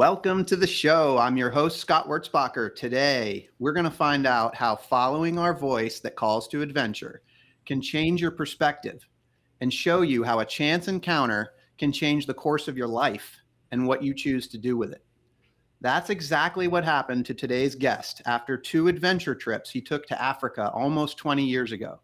Welcome 0.00 0.46
to 0.46 0.56
the 0.56 0.66
show. 0.66 1.18
I'm 1.18 1.36
your 1.36 1.50
host, 1.50 1.78
Scott 1.78 2.08
Wurzbacher. 2.08 2.74
Today, 2.74 3.50
we're 3.58 3.74
going 3.74 3.84
to 3.84 3.90
find 3.90 4.26
out 4.26 4.54
how 4.54 4.74
following 4.74 5.38
our 5.38 5.52
voice 5.52 6.00
that 6.00 6.16
calls 6.16 6.48
to 6.48 6.62
adventure 6.62 7.20
can 7.66 7.82
change 7.82 8.22
your 8.22 8.30
perspective 8.30 9.06
and 9.60 9.70
show 9.70 10.00
you 10.00 10.24
how 10.24 10.38
a 10.38 10.46
chance 10.46 10.88
encounter 10.88 11.50
can 11.76 11.92
change 11.92 12.24
the 12.24 12.32
course 12.32 12.66
of 12.66 12.78
your 12.78 12.88
life 12.88 13.42
and 13.72 13.86
what 13.86 14.02
you 14.02 14.14
choose 14.14 14.48
to 14.48 14.56
do 14.56 14.74
with 14.74 14.90
it. 14.90 15.04
That's 15.82 16.08
exactly 16.08 16.66
what 16.66 16.82
happened 16.82 17.26
to 17.26 17.34
today's 17.34 17.74
guest 17.74 18.22
after 18.24 18.56
two 18.56 18.88
adventure 18.88 19.34
trips 19.34 19.68
he 19.68 19.82
took 19.82 20.06
to 20.06 20.22
Africa 20.22 20.70
almost 20.72 21.18
20 21.18 21.44
years 21.44 21.72
ago. 21.72 22.00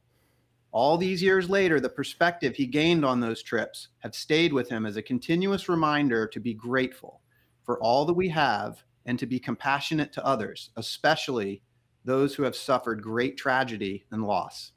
All 0.71 0.99
these 0.99 1.23
years 1.23 1.49
later, 1.49 1.81
the 1.81 1.89
perspective 1.89 2.57
he 2.57 2.67
gained 2.67 3.07
on 3.07 3.21
those 3.21 3.43
trips 3.43 3.89
have 4.01 4.15
stayed 4.15 4.53
with 4.53 4.69
him 4.69 4.85
as 4.85 4.99
a 4.99 5.03
continuous 5.03 5.71
reminder 5.71 6.27
to 6.27 6.41
be 6.41 6.53
grateful 6.53 7.23
for 7.67 7.79
all 7.83 8.07
that 8.07 8.15
we 8.15 8.29
have 8.31 8.83
and 9.05 9.19
to 9.19 9.27
be 9.27 9.39
compassionate 9.39 10.13
to 10.13 10.25
others, 10.25 10.71
especially 10.77 11.63
those 12.05 12.35
who 12.35 12.45
have 12.45 12.57
suffered 12.57 13.03
great 13.03 13.37
tragedy 13.37 14.07
and 14.13 14.25
loss. 14.25 14.73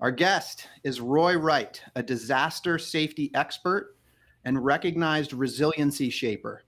Our 0.00 0.12
guest 0.12 0.68
is 0.84 1.00
Roy 1.00 1.36
Wright, 1.36 1.82
a 1.96 2.02
disaster 2.02 2.78
safety 2.78 3.30
expert 3.34 3.96
and 4.44 4.64
recognized 4.64 5.32
resiliency 5.32 6.08
shaper. 6.08 6.64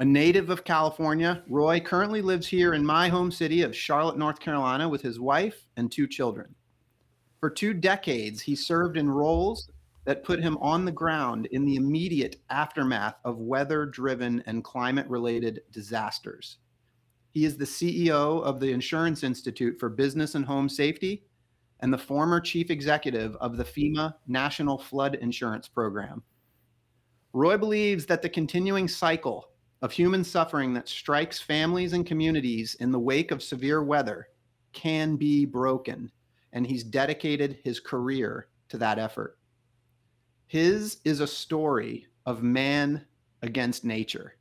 A 0.00 0.04
native 0.04 0.50
of 0.50 0.64
California, 0.64 1.42
Roy 1.48 1.80
currently 1.80 2.22
lives 2.22 2.46
here 2.46 2.74
in 2.74 2.84
my 2.84 3.08
home 3.08 3.30
city 3.30 3.62
of 3.62 3.76
Charlotte, 3.76 4.18
North 4.18 4.40
Carolina, 4.40 4.88
with 4.88 5.02
his 5.02 5.20
wife 5.20 5.66
and 5.76 5.90
two 5.90 6.06
children. 6.06 6.54
For 7.38 7.48
two 7.50 7.72
decades, 7.72 8.42
he 8.42 8.54
served 8.54 8.98
in 8.98 9.10
roles 9.10 9.70
that 10.04 10.24
put 10.24 10.40
him 10.40 10.56
on 10.58 10.84
the 10.84 10.92
ground 10.92 11.46
in 11.46 11.64
the 11.64 11.76
immediate 11.76 12.36
aftermath 12.50 13.16
of 13.24 13.38
weather 13.38 13.86
driven 13.86 14.42
and 14.46 14.64
climate 14.64 15.06
related 15.08 15.60
disasters. 15.72 16.58
He 17.30 17.44
is 17.44 17.56
the 17.56 17.64
CEO 17.64 18.42
of 18.42 18.60
the 18.60 18.72
Insurance 18.72 19.22
Institute 19.22 19.78
for 19.78 19.88
Business 19.88 20.34
and 20.34 20.44
Home 20.44 20.68
Safety 20.68 21.24
and 21.80 21.92
the 21.92 21.98
former 21.98 22.40
chief 22.40 22.70
executive 22.70 23.36
of 23.36 23.56
the 23.56 23.64
FEMA 23.64 24.14
National 24.26 24.78
Flood 24.78 25.16
Insurance 25.16 25.68
Program. 25.68 26.22
Roy 27.32 27.56
believes 27.56 28.06
that 28.06 28.22
the 28.22 28.28
continuing 28.28 28.88
cycle 28.88 29.50
of 29.82 29.92
human 29.92 30.24
suffering 30.24 30.74
that 30.74 30.88
strikes 30.88 31.40
families 31.40 31.92
and 31.92 32.04
communities 32.04 32.74
in 32.80 32.90
the 32.90 32.98
wake 32.98 33.30
of 33.30 33.42
severe 33.42 33.82
weather 33.82 34.28
can 34.72 35.16
be 35.16 35.44
broken, 35.46 36.10
and 36.52 36.66
he's 36.66 36.84
dedicated 36.84 37.58
his 37.64 37.80
career 37.80 38.48
to 38.68 38.78
that 38.78 38.98
effort. 38.98 39.38
His 40.50 40.98
is 41.04 41.20
a 41.20 41.28
story 41.28 42.08
of 42.26 42.42
man 42.42 43.06
against 43.40 43.84
nature. 43.84 44.34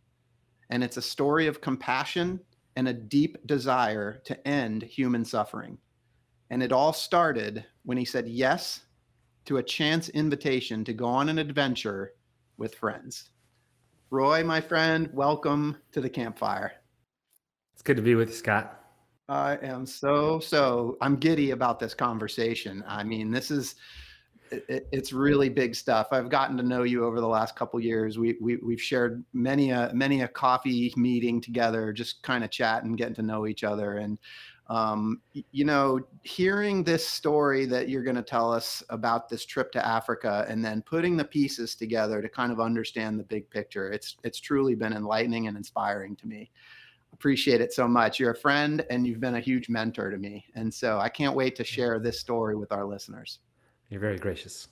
And 0.72 0.84
it's 0.84 0.98
a 0.98 1.04
story 1.04 1.46
of 1.46 1.62
compassion 1.62 2.40
and 2.76 2.88
a 2.88 2.94
deep 2.94 3.46
desire 3.46 4.20
to 4.26 4.48
end 4.48 4.82
human 4.82 5.24
suffering. 5.24 5.78
And 6.50 6.64
it 6.64 6.72
all 6.72 6.94
started 6.94 7.64
when 7.84 7.96
he 7.96 8.06
said 8.06 8.28
yes 8.28 8.82
to 9.46 9.58
a 9.58 9.64
chance 9.64 10.10
invitation 10.10 10.84
to 10.86 10.94
go 10.94 11.06
on 11.06 11.30
an 11.30 11.38
adventure 11.38 12.14
with 12.58 12.74
friends. 12.74 13.30
Roy, 14.10 14.44
my 14.44 14.62
friend, 14.62 15.12
welcome 15.14 15.78
to 15.92 16.02
the 16.02 16.10
campfire. 16.10 16.72
It's 17.74 17.84
good 17.84 17.98
to 17.98 18.02
be 18.02 18.16
with 18.16 18.30
you, 18.30 18.36
Scott. 18.36 18.84
I 19.28 19.58
am 19.58 19.86
so, 19.86 20.40
so, 20.40 20.98
I'm 21.02 21.18
giddy 21.18 21.52
about 21.52 21.80
this 21.80 21.94
conversation. 21.94 22.84
I 22.88 23.04
mean, 23.04 23.30
this 23.30 23.52
is 23.52 23.76
it, 24.52 24.88
it's 24.92 25.14
really 25.14 25.50
big 25.50 25.76
stuff. 25.76 26.08
I've 26.12 26.30
gotten 26.30 26.58
to 26.58 26.64
know 26.64 26.84
you 26.84 27.06
over 27.06 27.20
the 27.20 27.28
last 27.28 27.56
couple 27.56 27.80
years. 27.80 28.18
We, 28.18 28.38
we 28.42 28.58
we've 28.58 28.82
shared 28.82 29.24
many 29.34 29.72
a 29.72 29.92
many 29.94 30.22
a 30.22 30.28
coffee 30.28 30.94
meeting 30.96 31.42
together, 31.42 31.94
just 31.94 32.22
kind 32.24 32.44
of 32.44 32.50
chatting, 32.50 32.94
getting 32.94 33.16
to 33.16 33.22
know 33.22 33.48
each 33.48 33.64
other. 33.64 33.98
And 33.98 34.18
um, 34.68 35.22
you 35.52 35.66
know, 35.66 36.00
hearing 36.22 36.84
this 36.84 37.08
story 37.08 37.66
that 37.66 37.90
you're 37.90 38.04
going 38.04 38.16
to 38.16 38.22
tell 38.22 38.54
us 38.54 38.84
about 38.90 39.28
this 39.28 39.44
trip 39.46 39.72
to 39.72 39.86
Africa, 39.86 40.46
and 40.48 40.64
then 40.64 40.84
putting 40.84 41.18
the 41.18 41.26
pieces 41.26 41.74
together 41.74 42.22
to 42.22 42.30
kind 42.30 42.52
of 42.52 42.60
understand 42.60 43.20
the 43.20 43.24
big 43.24 43.50
picture. 43.50 43.92
It's 43.92 44.18
it's 44.24 44.40
truly 44.40 44.76
been 44.76 44.94
enlightening 44.94 45.48
and 45.48 45.58
inspiring 45.58 46.16
to 46.18 46.28
me. 46.28 46.52
Appreciate 47.14 47.60
it 47.60 47.74
so 47.74 47.88
much. 47.88 48.20
You're 48.20 48.32
a 48.32 48.38
friend, 48.38 48.86
and 48.92 49.08
you've 49.08 49.20
been 49.20 49.36
a 49.36 49.40
huge 49.40 49.70
mentor 49.70 50.12
to 50.12 50.18
me. 50.18 50.46
And 50.54 50.72
so 50.72 51.00
I 51.00 51.10
can't 51.10 51.36
wait 51.36 51.56
to 51.56 51.64
share 51.64 52.00
this 52.00 52.20
story 52.20 52.56
with 52.56 52.72
our 52.72 52.86
listeners. 52.86 53.40
You're 53.90 54.02
very 54.02 54.18
gracious. 54.18 54.68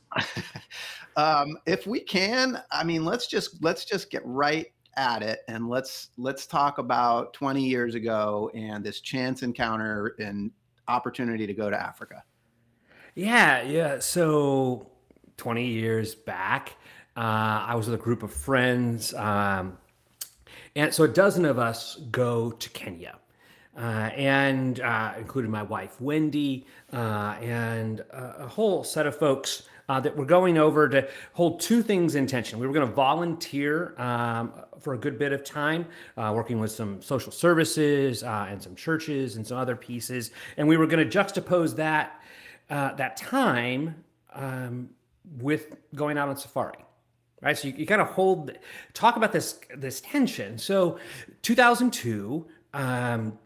um, 1.16 1.58
if 1.66 1.88
we 1.88 2.00
can, 2.00 2.62
I 2.72 2.84
mean, 2.84 3.04
let's 3.04 3.28
just 3.28 3.62
let's 3.64 3.84
just 3.84 4.12
get 4.12 4.22
right 4.26 4.68
at 4.96 5.24
it 5.24 5.40
and 5.48 5.70
let's 5.70 6.10
let's 6.18 6.46
talk 6.46 6.78
about 6.78 7.34
20 7.34 7.64
years 7.64 7.96
ago 7.96 8.52
and 8.54 8.84
this 8.84 9.02
chance 9.02 9.44
encounter 9.44 10.16
and 10.20 10.52
opportunity 10.88 11.48
to 11.48 11.54
go 11.54 11.70
to 11.70 11.80
Africa. 11.80 12.24
Yeah, 13.16 13.64
yeah. 13.64 14.00
So 14.00 14.92
20 15.38 15.66
years 15.66 16.14
back, 16.14 16.76
uh, 17.16 17.66
I 17.68 17.74
was 17.76 17.88
with 17.88 18.00
a 18.00 18.04
group 18.04 18.22
of 18.22 18.32
friends, 18.32 19.16
um, 19.16 19.80
and 20.76 20.94
so 20.94 21.06
a 21.06 21.08
dozen 21.08 21.46
of 21.46 21.58
us 21.58 21.96
go 22.12 22.52
to 22.52 22.70
Kenya 22.70 23.18
uh, 23.78 24.10
and 24.16 24.80
uh, 24.80 25.14
included 25.18 25.52
my 25.52 25.62
wife 25.62 26.02
Wendy 26.02 26.66
uh, 26.92 27.36
and 27.42 28.04
a 28.12 28.48
whole 28.48 28.84
set 28.84 29.06
of 29.06 29.16
folks 29.16 29.64
uh, 29.88 30.00
that 30.00 30.16
were 30.18 30.26
going 30.26 30.58
over 30.58 30.90
to 30.90 31.08
hold 31.34 31.60
two 31.60 31.82
things 31.82 32.16
in 32.16 32.26
tension. 32.28 32.60
We 32.60 32.68
were 32.68 32.74
going 32.74 32.88
to 32.88 32.94
volunteer 32.94 33.94
um, 34.00 34.52
for 34.82 34.94
a 34.94 34.98
good 34.98 35.18
bit 35.18 35.32
of 35.32 35.44
time, 35.44 35.86
uh, 36.18 36.34
working 36.36 36.60
with 36.60 36.72
some 36.72 37.02
social 37.02 37.32
services 37.32 38.24
uh, 38.24 38.48
and 38.50 38.62
some 38.62 38.76
churches 38.76 39.36
and 39.38 39.46
some 39.46 39.58
other 39.58 39.76
pieces, 39.76 40.32
and 40.58 40.68
we 40.68 40.76
were 40.76 40.88
going 40.88 41.08
to 41.08 41.18
juxtapose 41.18 41.76
that 41.76 42.22
that 42.70 43.16
time 43.16 43.96
um, 44.34 44.90
with 45.40 45.76
going 45.96 46.18
out 46.18 46.30
on 46.30 46.38
safari 46.38 46.84
right 47.42 47.58
so 47.58 47.68
you, 47.68 47.74
you 47.78 47.86
kind 47.86 48.02
of 48.02 48.08
hold 48.08 48.52
talk 48.94 49.16
about 49.18 49.32
this 49.32 49.60
this 49.76 50.02
tension 50.02 50.58
so 50.58 50.98
2002 51.44 52.46
um, 52.74 53.38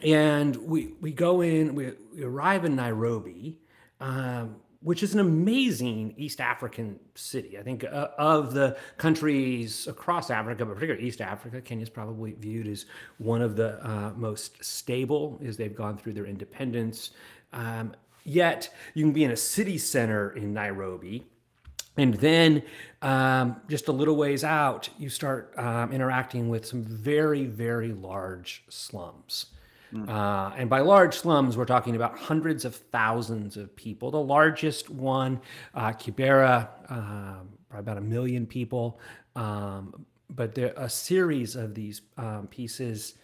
and 0.00 0.56
we 0.56 0.94
we 1.00 1.12
go 1.12 1.42
in, 1.42 1.74
we, 1.74 1.92
we 2.14 2.22
arrive 2.22 2.64
in 2.64 2.74
Nairobi, 2.74 3.58
um, 4.00 4.56
which 4.82 5.02
is 5.02 5.14
an 5.14 5.20
amazing 5.20 6.14
East 6.16 6.40
African 6.40 6.98
city. 7.14 7.58
I 7.58 7.62
think 7.62 7.84
uh, 7.84 8.08
of 8.18 8.52
the 8.52 8.76
countries 8.96 9.86
across 9.86 10.30
Africa, 10.30 10.64
but 10.64 10.74
particularly 10.74 11.06
East 11.06 11.20
Africa, 11.20 11.60
Kenya 11.60 11.82
is 11.82 11.90
probably 11.90 12.32
viewed 12.32 12.66
as 12.66 12.86
one 13.18 13.42
of 13.42 13.54
the 13.54 13.84
uh, 13.86 14.12
most 14.16 14.64
stable 14.64 15.40
as 15.44 15.56
they've 15.56 15.74
gone 15.74 15.96
through 15.96 16.14
their 16.14 16.26
independence. 16.26 17.10
Um, 17.52 17.94
yet 18.24 18.72
you 18.94 19.04
can 19.04 19.12
be 19.12 19.24
in 19.24 19.30
a 19.30 19.36
city 19.36 19.78
center 19.78 20.30
in 20.30 20.52
Nairobi. 20.52 21.26
And 21.98 22.14
then 22.14 22.62
um, 23.02 23.60
just 23.68 23.88
a 23.88 23.92
little 23.92 24.16
ways 24.16 24.44
out, 24.44 24.88
you 24.98 25.10
start 25.10 25.52
um, 25.58 25.92
interacting 25.92 26.48
with 26.48 26.64
some 26.64 26.82
very, 26.82 27.44
very 27.44 27.92
large 27.92 28.64
slums. 28.70 29.46
Mm. 29.92 30.08
Uh, 30.08 30.54
and 30.56 30.70
by 30.70 30.80
large 30.80 31.14
slums, 31.16 31.56
we're 31.56 31.64
talking 31.64 31.96
about 31.96 32.18
hundreds 32.18 32.64
of 32.64 32.74
thousands 32.74 33.56
of 33.56 33.74
people. 33.76 34.10
The 34.10 34.20
largest 34.20 34.88
one, 34.88 35.40
uh, 35.74 35.92
Kibera, 35.92 36.68
um, 36.90 37.50
probably 37.68 37.80
about 37.80 37.98
a 37.98 38.02
million 38.02 38.46
people. 38.46 38.98
Um, 39.36 40.06
but 40.30 40.54
there 40.54 40.72
a 40.76 40.88
series 40.88 41.56
of 41.56 41.74
these 41.74 42.02
um, 42.16 42.46
pieces. 42.46 43.14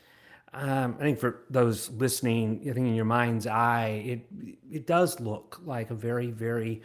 Um, 0.53 0.97
I 0.99 1.03
think 1.03 1.19
for 1.19 1.45
those 1.51 1.91
listening, 1.91 2.61
I 2.63 2.73
think 2.73 2.87
in 2.87 2.95
your 2.95 3.05
mind's 3.05 3.47
eye, 3.47 4.03
it 4.05 4.27
it 4.71 4.87
does 4.87 5.21
look 5.21 5.61
like 5.65 5.91
a 5.91 5.95
very 5.95 6.31
very 6.31 6.83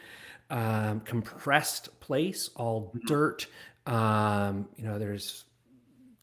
um, 0.50 1.02
compressed 1.02 2.00
place, 2.00 2.50
all 2.56 2.94
mm-hmm. 2.96 3.08
dirt. 3.08 3.48
Um, 3.86 4.70
you 4.78 4.86
know, 4.86 4.98
there's 4.98 5.46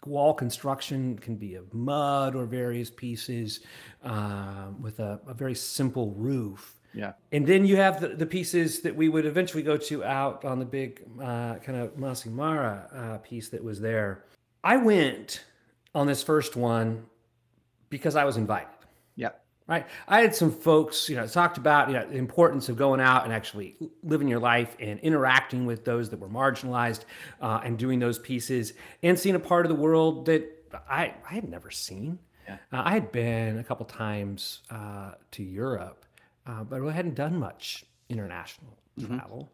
wall 0.06 0.35
construction 0.35 1.19
can 1.19 1.37
be 1.37 1.55
of 1.55 1.73
mud 1.75 2.35
or 2.35 2.47
various 2.47 2.91
pieces 2.91 3.61
uh, 4.05 4.69
with 4.81 5.00
a, 5.00 5.20
a, 5.26 5.35
very 5.35 5.55
simple 5.55 6.12
roof. 6.12 6.81
Yeah. 6.94 7.12
And 7.32 7.47
then 7.47 7.64
you 7.64 7.76
have 7.76 8.00
the, 8.00 8.08
the, 8.08 8.26
pieces 8.26 8.81
that 8.81 8.94
we 8.94 9.08
would 9.08 9.26
eventually 9.26 9.62
go 9.62 9.76
to 9.76 10.05
out 10.05 10.44
on 10.44 10.58
the 10.58 10.64
big 10.64 11.02
uh, 11.20 11.56
kind 11.56 11.79
of 11.79 11.97
Masai 11.97 12.31
Mara 12.31 12.88
uh, 12.93 13.19
piece 13.19 13.49
that 13.50 13.62
was 13.62 13.81
there. 13.81 14.25
I 14.64 14.76
went 14.76 15.44
on 15.94 16.06
this 16.06 16.23
first 16.23 16.56
one 16.56 17.06
because 17.91 18.17
I 18.17 18.25
was 18.25 18.37
invited. 18.37 18.69
Yep. 19.17 19.44
Right. 19.71 19.87
I 20.09 20.21
had 20.21 20.35
some 20.35 20.51
folks, 20.51 21.09
you 21.09 21.15
know, 21.15 21.29
talked 21.29 21.57
about 21.57 21.87
you 21.87 21.95
know 21.95 22.05
the 22.05 22.17
importance 22.17 22.69
of 22.69 22.77
going 22.77 23.01
out 23.01 23.23
and 23.23 23.33
actually 23.33 23.77
living 24.03 24.27
your 24.27 24.41
life 24.41 24.77
and 24.81 24.99
interacting 24.99 25.65
with 25.65 25.85
those 25.85 26.11
that 26.11 26.19
were 26.19 26.29
marginalized, 26.29 27.05
uh, 27.41 27.61
and 27.63 27.79
doing 27.79 28.01
those 28.01 28.19
pieces 28.19 28.73
and 29.05 29.17
seeing 29.17 29.37
a 29.37 29.41
part 29.41 29.65
of 29.65 29.69
the 29.69 29.81
world 29.81 30.27
that 30.27 30.43
I 30.89 31.15
I 31.25 31.35
had 31.35 31.49
never 31.49 31.71
seen. 31.71 32.19
Yeah. 32.49 32.55
Uh, 32.73 32.83
I 32.85 32.91
had 32.91 33.13
been 33.13 33.59
a 33.59 33.65
couple 33.65 33.87
times 33.87 34.63
uh, 34.71 35.13
to 35.31 35.45
Europe, 35.45 36.05
uh, 36.49 36.65
but 36.65 36.83
I 36.85 36.91
hadn't 36.91 37.15
done 37.15 37.39
much 37.39 37.85
international 38.09 38.77
travel. 39.07 39.53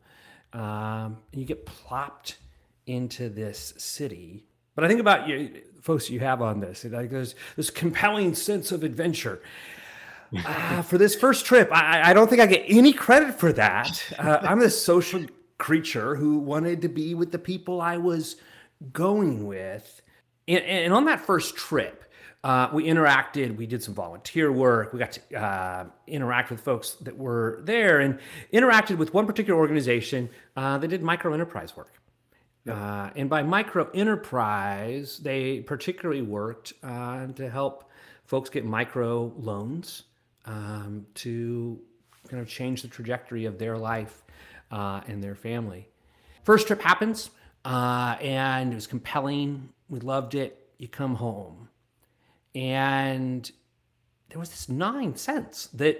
Um, 0.55 1.19
and 1.33 1.43
you 1.43 1.45
get 1.45 1.67
plopped 1.67 2.39
into 2.87 3.29
this 3.29 3.75
city. 3.77 4.47
But 4.75 4.85
I 4.85 4.89
think 4.89 5.01
about 5.01 5.29
you, 5.29 5.61
folks 5.83 6.09
you 6.09 6.21
have 6.21 6.41
on 6.41 6.61
this. 6.61 6.87
Like 6.87 7.11
there's 7.11 7.35
this 7.57 7.69
compelling 7.69 8.35
sense 8.35 8.73
of 8.73 8.83
adventure. 8.83 9.43
Uh, 10.34 10.82
for 10.82 10.99
this 10.99 11.14
first 11.14 11.44
trip, 11.44 11.69
I, 11.73 12.11
I 12.11 12.12
don't 12.12 12.28
think 12.28 12.40
I 12.40 12.46
get 12.46 12.64
any 12.67 12.93
credit 12.93 13.34
for 13.34 13.52
that. 13.52 14.02
Uh, 14.19 14.38
I'm 14.43 14.61
a 14.61 14.70
social 14.70 15.25
creature 15.58 16.17
who 16.17 16.38
wanted 16.38 16.82
to 16.82 16.88
be 16.88 17.14
with 17.14 17.32
the 17.32 17.38
people 17.38 17.81
I 17.81 17.96
was 17.96 18.37
going 18.93 19.46
with. 19.46 20.02
And, 20.49 20.64
and 20.64 20.93
on 20.93 21.05
that 21.06 21.20
first 21.20 21.56
trip, 21.56 22.05
uh, 22.44 22.69
we 22.73 22.84
interacted. 22.84 23.56
We 23.56 23.67
did 23.67 23.82
some 23.82 23.94
volunteer 23.94 24.52
work. 24.52 24.93
We 24.93 24.99
got 24.99 25.12
to 25.12 25.37
uh, 25.40 25.87
interact 26.06 26.50
with 26.50 26.61
folks 26.61 26.93
that 27.02 27.17
were 27.17 27.61
there 27.64 28.00
and 28.00 28.19
interacted 28.52 28.99
with 28.99 29.12
one 29.12 29.26
particular 29.26 29.58
organization 29.58 30.29
uh, 30.56 30.79
that 30.79 30.88
did 30.88 31.02
micro 31.02 31.32
enterprise 31.32 31.76
work. 31.76 31.93
Uh, 32.69 33.11
and 33.14 33.31
by 33.31 33.43
micro 33.43 33.88
enterprise, 33.90 35.19
they 35.19 35.61
particularly 35.61 36.22
worked 36.22 36.72
uh, 36.82 37.26
to 37.29 37.49
help 37.49 37.90
folks 38.25 38.50
get 38.50 38.64
micro 38.64 39.32
loans 39.37 40.05
um, 40.46 41.06
to 41.14 41.81
kind 42.28 42.40
of 42.40 42.48
change 42.48 42.82
the 42.82 42.88
trajectory 42.88 43.44
of 43.44 43.58
their 43.58 43.76
life 43.76 44.22
uh, 44.70 45.00
and 45.06 45.22
their 45.22 45.34
family. 45.34 45.88
First 46.44 46.66
trip 46.66 46.81
happens, 46.81 47.31
uh, 47.64 48.16
and 48.20 48.72
it 48.72 48.75
was 48.75 48.87
compelling. 48.87 49.70
We 49.88 50.00
loved 50.00 50.34
it. 50.34 50.70
You 50.78 50.88
come 50.88 51.16
home, 51.16 51.69
and 52.54 53.50
there 54.28 54.38
was 54.38 54.50
this 54.50 54.69
gnawing 54.69 55.16
sense 55.16 55.69
that 55.75 55.98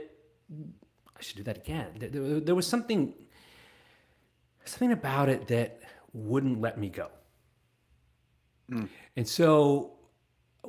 I 1.17 1.23
should 1.23 1.37
do 1.39 1.43
that 1.45 1.57
again. 1.57 2.43
There- 2.45 2.55
was 2.55 2.67
something, 2.67 3.15
something 4.65 4.93
about 4.93 5.29
it 5.29 5.49
that 5.49 5.81
wouldn't 6.13 6.61
let 6.61 6.79
me 6.79 6.89
go. 6.89 7.09
And 9.17 9.27
so, 9.29 9.93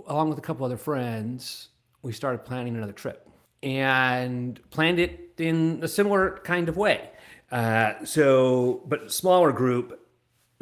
along 0.05 0.29
with 0.29 0.37
a 0.37 0.41
couple 0.41 0.65
other 0.65 0.77
friends, 0.77 1.69
we 2.03 2.13
started 2.13 2.45
planning 2.45 2.75
another 2.75 2.93
trip 2.93 3.26
and 3.63 4.59
planned 4.69 4.99
it 4.99 5.33
in 5.37 5.79
a 5.81 5.87
similar 5.87 6.39
kind 6.43 6.69
of 6.69 6.77
way. 6.77 7.09
Uh, 7.51 7.93
so, 8.03 8.83
but 8.87 9.11
smaller 9.11 9.51
group. 9.51 9.99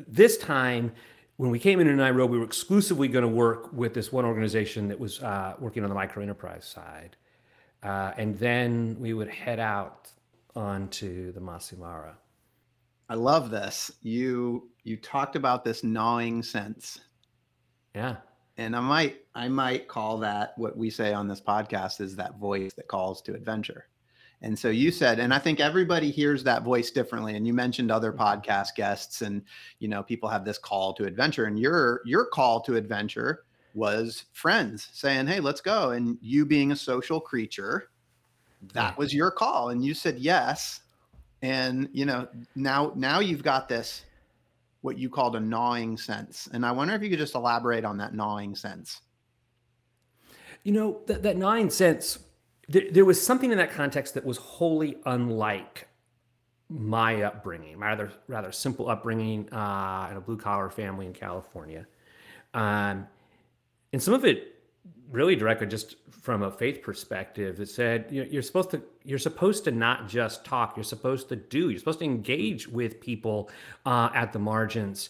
This 0.07 0.37
time, 0.37 0.91
when 1.37 1.49
we 1.51 1.59
came 1.59 1.79
into 1.79 1.93
Nairobi, 1.93 2.33
we 2.33 2.39
were 2.39 2.45
exclusively 2.45 3.07
going 3.07 3.23
to 3.23 3.27
work 3.27 3.71
with 3.73 3.93
this 3.93 4.11
one 4.11 4.25
organization 4.25 4.87
that 4.89 4.99
was 4.99 5.21
uh, 5.21 5.55
working 5.59 5.83
on 5.83 5.89
the 5.89 5.95
micro 5.95 6.21
enterprise 6.21 6.65
side. 6.65 7.15
Uh, 7.83 8.11
and 8.17 8.37
then 8.39 8.95
we 8.99 9.13
would 9.13 9.29
head 9.29 9.59
out 9.59 10.09
onto 10.55 11.31
the 11.31 11.39
Masai 11.39 11.77
Mara. 11.77 12.17
I 13.09 13.15
love 13.15 13.51
this. 13.51 13.91
You 14.01 14.69
you 14.83 14.97
talked 14.97 15.35
about 15.35 15.63
this 15.63 15.83
gnawing 15.83 16.41
sense. 16.41 16.99
Yeah. 17.93 18.17
And 18.57 18.75
I 18.75 18.79
might 18.79 19.17
I 19.33 19.47
might 19.49 19.87
call 19.87 20.17
that 20.19 20.57
what 20.57 20.77
we 20.77 20.89
say 20.89 21.13
on 21.13 21.27
this 21.27 21.41
podcast 21.41 21.99
is 21.99 22.15
that 22.15 22.37
voice 22.39 22.73
that 22.73 22.87
calls 22.87 23.21
to 23.23 23.33
adventure. 23.33 23.87
And 24.41 24.57
so 24.57 24.69
you 24.69 24.91
said, 24.91 25.19
and 25.19 25.33
I 25.33 25.39
think 25.39 25.59
everybody 25.59 26.11
hears 26.11 26.43
that 26.43 26.63
voice 26.63 26.91
differently. 26.91 27.35
And 27.35 27.47
you 27.47 27.53
mentioned 27.53 27.91
other 27.91 28.11
mm-hmm. 28.11 28.21
podcast 28.21 28.75
guests, 28.75 29.21
and 29.21 29.41
you 29.79 29.87
know, 29.87 30.03
people 30.03 30.29
have 30.29 30.45
this 30.45 30.57
call 30.57 30.93
to 30.93 31.05
adventure. 31.05 31.45
And 31.45 31.59
your 31.59 32.01
your 32.05 32.25
call 32.25 32.61
to 32.61 32.75
adventure 32.75 33.43
was 33.73 34.25
friends 34.33 34.89
saying, 34.93 35.27
Hey, 35.27 35.39
let's 35.39 35.61
go. 35.61 35.91
And 35.91 36.17
you 36.21 36.45
being 36.45 36.71
a 36.71 36.75
social 36.75 37.19
creature, 37.19 37.89
that 38.73 38.97
was 38.97 39.13
your 39.13 39.31
call. 39.31 39.69
And 39.69 39.83
you 39.83 39.93
said 39.93 40.19
yes. 40.19 40.81
And 41.41 41.89
you 41.91 42.05
know, 42.05 42.27
now 42.55 42.93
now 42.95 43.19
you've 43.19 43.43
got 43.43 43.67
this 43.67 44.03
what 44.85 44.99
you 44.99 45.09
called 45.09 45.35
a 45.35 45.39
gnawing 45.39 45.97
sense. 45.97 46.47
And 46.53 46.63
I 46.63 46.71
wonder 46.71 46.93
if 46.93 47.01
you 47.01 47.09
could 47.09 47.19
just 47.19 47.33
elaborate 47.33 47.83
on 47.83 47.97
that 47.97 48.13
gnawing 48.13 48.55
sense. 48.55 49.01
You 50.63 50.73
know, 50.73 51.01
that, 51.07 51.23
that 51.23 51.37
nine 51.37 51.71
cents, 51.71 52.19
there, 52.69 52.83
there 52.91 53.03
was 53.03 53.19
something 53.21 53.51
in 53.51 53.57
that 53.57 53.71
context 53.71 54.13
that 54.13 54.23
was 54.23 54.37
wholly 54.37 54.97
unlike 55.05 55.87
my 56.69 57.23
upbringing, 57.23 57.79
my 57.79 57.87
rather, 57.87 58.11
rather 58.27 58.51
simple 58.51 58.89
upbringing 58.89 59.51
uh, 59.51 60.07
in 60.11 60.17
a 60.17 60.21
blue 60.21 60.37
collar 60.37 60.69
family 60.69 61.07
in 61.07 61.13
California. 61.13 61.85
Um, 62.53 63.07
and 63.91 64.01
some 64.01 64.13
of 64.13 64.23
it 64.23 64.54
really 65.11 65.35
directly 65.35 65.67
just 65.67 65.95
from 66.09 66.43
a 66.43 66.51
faith 66.51 66.81
perspective 66.81 67.59
it 67.59 67.69
said 67.69 68.05
you 68.09 68.23
know, 68.23 68.29
you're 68.31 68.41
supposed 68.41 68.71
to 68.71 68.81
you're 69.03 69.19
supposed 69.19 69.63
to 69.63 69.71
not 69.71 70.07
just 70.07 70.43
talk 70.43 70.75
you're 70.75 70.83
supposed 70.83 71.29
to 71.29 71.35
do 71.35 71.69
you're 71.69 71.79
supposed 71.79 71.99
to 71.99 72.05
engage 72.05 72.67
with 72.67 72.99
people 72.99 73.49
uh, 73.85 74.09
at 74.15 74.33
the 74.33 74.39
margins 74.39 75.09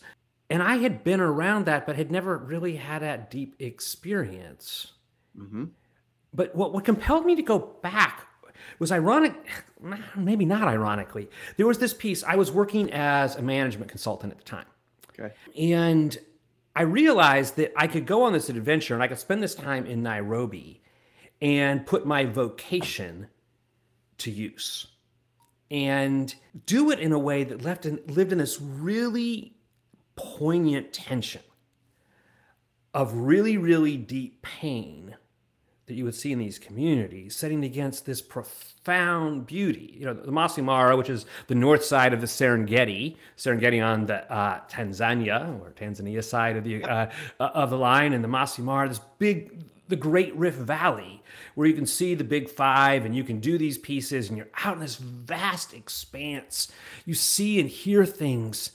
and 0.50 0.62
i 0.62 0.75
had 0.75 1.03
been 1.03 1.21
around 1.21 1.65
that 1.65 1.86
but 1.86 1.95
had 1.95 2.12
never 2.12 2.38
really 2.38 2.75
had 2.75 3.01
that 3.01 3.31
deep 3.31 3.56
experience 3.59 4.94
hmm 5.38 5.65
but 6.33 6.53
what, 6.53 6.74
what 6.74 6.83
compelled 6.83 7.25
me 7.25 7.36
to 7.36 7.41
go 7.41 7.59
back 7.81 8.27
was 8.80 8.91
ironic, 8.91 9.33
maybe 10.15 10.45
not 10.45 10.68
ironically. 10.68 11.30
There 11.57 11.65
was 11.65 11.77
this 11.77 11.94
piece, 11.94 12.24
I 12.24 12.36
was 12.36 12.51
working 12.51 12.91
as 12.91 13.36
a 13.36 13.41
management 13.41 13.89
consultant 13.89 14.33
at 14.33 14.38
the 14.38 14.44
time. 14.44 14.65
Okay. 15.18 15.33
And 15.57 16.18
I 16.75 16.81
realized 16.81 17.56
that 17.56 17.72
I 17.75 17.88
could 17.88 18.06
go 18.06 18.24
on 18.24 18.33
this 18.33 18.50
adventure 18.50 18.94
and 18.94 19.01
I 19.01 19.07
could 19.07 19.19
spend 19.19 19.42
this 19.42 19.56
time 19.56 19.86
in 19.86 20.04
Nairobi 20.04 20.81
and 21.42 21.86
put 21.86 22.06
my 22.06 22.25
vocation 22.25 23.27
to 24.18 24.31
use 24.31 24.88
and 25.72 26.33
do 26.66 26.92
it 26.92 27.00
in 27.00 27.12
a 27.12 27.19
way 27.19 27.44
that 27.44 27.63
left 27.63 27.86
in, 27.86 28.00
lived 28.07 28.31
in 28.31 28.38
this 28.38 28.60
really 28.62 29.56
poignant 30.16 30.94
tension 30.94 31.42
of 32.94 33.13
really, 33.13 33.57
really 33.57 33.98
deep 33.98 34.42
pain 34.42 35.16
that 35.87 35.93
you 35.93 36.03
would 36.03 36.15
see 36.15 36.31
in 36.31 36.39
these 36.39 36.57
communities, 36.57 37.35
setting 37.35 37.63
against 37.63 38.05
this 38.05 38.21
profound 38.21 39.45
beauty. 39.45 39.95
You 39.98 40.05
know, 40.07 40.13
the 40.13 40.31
Masai 40.31 40.63
Mara, 40.63 40.98
which 40.98 41.10
is 41.10 41.25
the 41.48 41.55
north 41.55 41.83
side 41.83 42.12
of 42.12 42.21
the 42.21 42.27
Serengeti, 42.27 43.17
Serengeti 43.38 43.86
on 43.86 44.07
the 44.07 44.31
uh, 44.31 44.62
Tanzania 44.67 45.60
or 45.62 45.71
Tanzania 45.71 46.24
side 46.24 46.57
of 46.57 46.63
the 46.63 46.83
uh, 46.83 47.12
uh, 47.39 47.51
of 47.53 47.69
the 47.69 47.77
line, 47.77 48.13
and 48.13 48.24
the 48.24 48.27
Masai 48.27 48.63
Mara, 48.63 48.89
this 48.89 49.00
big, 49.19 49.63
the 49.88 49.95
Great 49.95 50.36
Rift 50.36 50.57
Valley, 50.57 51.21
where 51.53 51.67
you 51.67 51.75
can 51.75 51.86
see 51.86 52.15
the 52.15 52.24
Big 52.24 52.50
Five, 52.50 53.05
and 53.05 53.15
you 53.15 53.24
can 53.24 53.39
do 53.39 53.60
these 53.60 53.77
pieces, 53.77 54.29
and 54.29 54.38
you're 54.38 54.50
out 54.63 54.74
in 54.74 54.79
this 54.79 54.95
vast 54.95 55.74
expanse. 55.74 56.71
You 57.05 57.13
see 57.13 57.60
and 57.60 57.69
hear 57.69 58.05
things. 58.05 58.71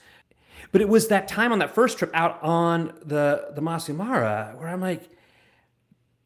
But 0.71 0.81
it 0.81 0.89
was 0.89 1.09
that 1.09 1.27
time 1.27 1.51
on 1.51 1.59
that 1.59 1.75
first 1.75 1.99
trip 1.99 2.13
out 2.15 2.41
on 2.41 2.93
the 3.05 3.49
the 3.53 3.61
Masai 3.61 3.95
Mara 3.95 4.55
where 4.57 4.69
I'm 4.69 4.81
like, 4.81 5.11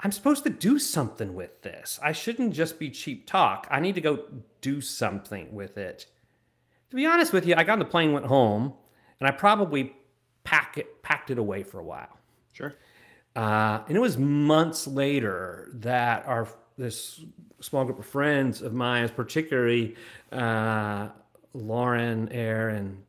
I'm 0.05 0.13
supposed 0.13 0.45
to 0.45 0.51
do 0.51 0.79
something 0.79 1.35
with 1.35 1.63
this. 1.63 1.99
I 2.03 2.13
shouldn't 2.13 2.53
just 2.53 2.79
be 2.79 2.91
cheap 2.91 3.27
talk. 3.27 3.67
I 3.71 3.81
need 3.81 3.95
to 3.95 4.03
go 4.03 4.25
do 4.61 4.83
something 4.83 5.53
with 5.55 5.79
it. 5.79 6.07
To 6.91 6.97
be 6.97 7.07
honest 7.07 7.33
with 7.33 7.47
you, 7.47 7.55
I 7.57 7.65
got 7.65 7.73
on 7.75 7.79
the 7.79 7.87
plane, 7.87 8.13
went 8.13 8.27
home, 8.27 8.75
and 9.19 9.27
I 9.27 9.33
probably 9.33 9.97
pack 10.45 10.77
it, 10.77 11.03
packed 11.03 11.31
it 11.31 11.39
away 11.39 11.63
for 11.63 11.81
a 11.81 11.85
while. 11.85 12.19
Sure. 12.53 12.75
Uh, 13.35 13.81
and 13.89 13.97
it 13.97 14.01
was 14.01 14.19
months 14.19 14.87
later 14.87 15.71
that 15.75 16.27
our 16.27 16.47
this 16.77 17.21
small 17.61 17.85
group 17.85 17.99
of 17.99 18.07
friends 18.07 18.61
of 18.61 18.75
mine, 18.75 19.09
particularly 19.09 19.97
uh, 20.33 21.09
Lauren 21.55 22.29
Air 22.31 22.69
and 22.69 23.03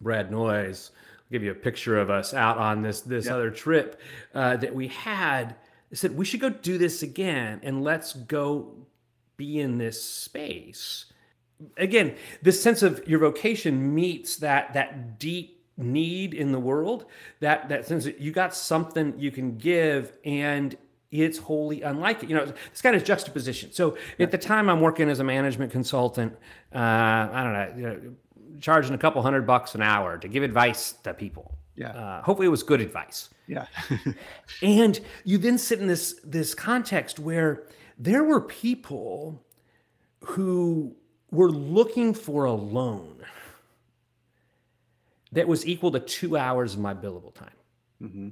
Brad 0.00 0.30
Noyes, 0.32 0.90
I'll 0.94 1.30
give 1.30 1.42
you 1.44 1.50
a 1.52 1.54
picture 1.54 1.98
of 1.98 2.10
us 2.10 2.34
out 2.34 2.58
on 2.58 2.82
this 2.82 3.02
this 3.02 3.26
Yeah. 3.26 3.34
other 3.36 3.50
trip 3.50 4.00
uh, 4.34 4.56
that 4.56 4.74
we 4.74 4.88
had. 4.88 5.54
They 5.94 5.98
said 5.98 6.16
we 6.16 6.24
should 6.24 6.40
go 6.40 6.48
do 6.48 6.76
this 6.76 7.04
again, 7.04 7.60
and 7.62 7.84
let's 7.84 8.14
go 8.14 8.74
be 9.36 9.60
in 9.60 9.78
this 9.78 10.02
space. 10.02 11.04
Again 11.76 12.16
this 12.42 12.60
sense 12.60 12.82
of 12.82 13.06
your 13.06 13.20
vocation 13.20 13.94
meets 13.94 14.38
that 14.38 14.74
that 14.74 15.20
deep 15.20 15.62
need 15.76 16.34
in 16.34 16.50
the 16.50 16.58
world 16.58 17.06
that 17.38 17.68
that 17.68 17.86
sense 17.86 18.06
that 18.06 18.18
you 18.18 18.32
got 18.32 18.56
something 18.56 19.14
you 19.16 19.30
can 19.30 19.56
give 19.56 20.18
and 20.24 20.76
it's 21.12 21.38
wholly 21.38 21.82
unlike 21.82 22.24
it. 22.24 22.28
You 22.28 22.34
know 22.38 22.52
it's 22.72 22.82
kind 22.82 22.96
of 22.96 23.04
juxtaposition. 23.04 23.70
So 23.70 23.96
at 24.18 24.32
the 24.32 24.38
time 24.38 24.68
i'm 24.68 24.80
working 24.80 25.08
as 25.08 25.20
a 25.20 25.24
management 25.24 25.70
consultant 25.70 26.32
uh, 26.74 26.78
i 26.78 27.40
don't 27.44 27.52
know, 27.52 27.72
you 27.76 27.82
know 27.86 28.00
charging 28.60 28.94
a 28.94 28.98
couple 28.98 29.22
hundred 29.22 29.46
bucks 29.46 29.76
an 29.76 29.82
hour 29.82 30.18
to 30.18 30.26
give 30.26 30.42
advice 30.42 30.94
to 31.04 31.14
people. 31.14 31.56
Yeah. 31.76 31.90
uh, 31.90 32.22
hopefully 32.22 32.46
it 32.46 32.50
was 32.50 32.64
good 32.64 32.80
advice 32.80 33.30
Yeah. 33.46 33.66
and 34.62 35.00
you 35.24 35.38
then 35.38 35.58
sit 35.58 35.80
in 35.80 35.86
this 35.86 36.20
this 36.24 36.54
context 36.54 37.18
where 37.18 37.64
there 37.98 38.24
were 38.24 38.40
people 38.40 39.44
who 40.20 40.96
were 41.30 41.50
looking 41.50 42.14
for 42.14 42.44
a 42.44 42.52
loan 42.52 43.24
that 45.32 45.48
was 45.48 45.66
equal 45.66 45.90
to 45.92 46.00
two 46.00 46.36
hours 46.36 46.74
of 46.74 46.80
my 46.80 46.94
billable 46.94 47.34
time. 47.34 47.50
Mm-hmm. 48.02 48.28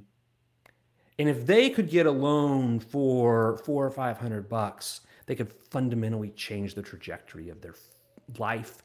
And 1.19 1.29
if 1.29 1.45
they 1.45 1.69
could 1.69 1.89
get 1.89 2.05
a 2.05 2.11
loan 2.11 2.79
for 2.79 3.57
four 3.65 3.85
or 3.85 3.91
five 3.91 4.17
hundred 4.17 4.49
bucks, 4.49 5.01
they 5.25 5.35
could 5.35 5.51
fundamentally 5.69 6.31
change 6.31 6.73
the 6.73 6.81
trajectory 6.81 7.49
of 7.49 7.61
their 7.61 7.75
life, 8.37 8.83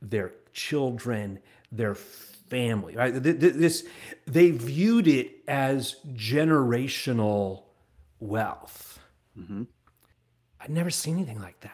their 0.00 0.32
children, 0.52 1.38
their 1.70 1.94
family. 2.48 2.96
Right? 2.96 3.12
This 3.14 3.84
they 4.26 4.50
viewed 4.50 5.08
it 5.08 5.36
as 5.48 5.96
generational 6.12 7.64
wealth. 8.20 8.98
Mm-hmm. 9.38 9.64
I'd 10.60 10.70
never 10.70 10.90
seen 10.90 11.16
anything 11.16 11.40
like 11.40 11.60
that. 11.60 11.72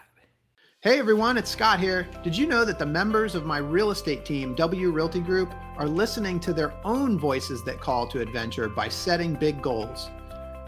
Hey 0.83 0.99
everyone, 0.99 1.37
it's 1.37 1.51
Scott 1.51 1.79
here. 1.79 2.09
Did 2.25 2.35
you 2.35 2.47
know 2.47 2.65
that 2.65 2.79
the 2.79 2.87
members 2.87 3.35
of 3.35 3.45
my 3.45 3.59
real 3.59 3.91
estate 3.91 4.25
team, 4.25 4.55
W 4.55 4.91
Realty 4.91 5.21
Group, 5.21 5.53
are 5.77 5.87
listening 5.87 6.41
to 6.41 6.55
their 6.55 6.73
own 6.87 7.19
voices 7.19 7.63
that 7.65 7.83
call 7.83 8.07
to 8.07 8.23
adventure 8.23 8.67
by 8.67 8.89
setting 8.89 9.35
big 9.35 9.61
goals? 9.61 10.09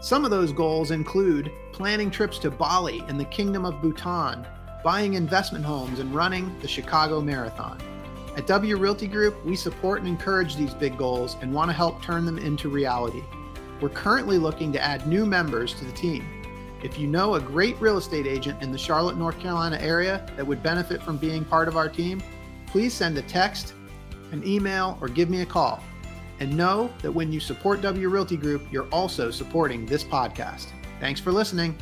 Some 0.01 0.23
of 0.23 0.29
those 0.29 0.53
goals 0.53 0.91
include 0.91 1.51
planning 1.71 2.11
trips 2.11 2.37
to 2.39 2.51
Bali 2.51 3.03
and 3.07 3.19
the 3.19 3.25
Kingdom 3.25 3.65
of 3.65 3.81
Bhutan, 3.81 4.45
buying 4.83 5.15
investment 5.15 5.65
homes, 5.65 5.97
and 5.97 6.13
running 6.13 6.59
the 6.59 6.67
Chicago 6.67 7.19
Marathon. 7.19 7.79
At 8.35 8.47
W 8.47 8.77
Realty 8.77 9.07
Group, 9.07 9.45
we 9.45 9.55
support 9.55 9.99
and 9.99 10.07
encourage 10.07 10.55
these 10.55 10.73
big 10.73 10.97
goals 10.97 11.37
and 11.41 11.53
want 11.53 11.69
to 11.69 11.73
help 11.73 12.01
turn 12.01 12.25
them 12.25 12.39
into 12.39 12.67
reality. 12.67 13.21
We're 13.79 13.89
currently 13.89 14.39
looking 14.39 14.73
to 14.73 14.83
add 14.83 15.05
new 15.05 15.27
members 15.27 15.75
to 15.75 15.85
the 15.85 15.91
team. 15.91 16.25
If 16.81 16.97
you 16.97 17.05
know 17.05 17.35
a 17.35 17.39
great 17.39 17.79
real 17.79 17.97
estate 17.97 18.25
agent 18.25 18.63
in 18.63 18.71
the 18.71 18.77
Charlotte, 18.77 19.17
North 19.17 19.39
Carolina 19.39 19.77
area 19.79 20.25
that 20.35 20.47
would 20.47 20.63
benefit 20.63 21.03
from 21.03 21.17
being 21.17 21.45
part 21.45 21.67
of 21.67 21.77
our 21.77 21.87
team, 21.87 22.23
please 22.65 22.91
send 22.91 23.17
a 23.19 23.21
text, 23.21 23.75
an 24.31 24.45
email, 24.47 24.97
or 24.99 25.09
give 25.09 25.29
me 25.29 25.41
a 25.41 25.45
call. 25.45 25.83
And 26.39 26.57
know 26.57 26.91
that 27.03 27.11
when 27.11 27.31
you 27.31 27.39
support 27.39 27.81
W 27.81 28.09
Realty 28.09 28.35
Group, 28.35 28.63
you're 28.71 28.89
also 28.89 29.29
supporting 29.29 29.85
this 29.85 30.03
podcast. 30.03 30.69
Thanks 30.99 31.21
for 31.21 31.31
listening. 31.31 31.77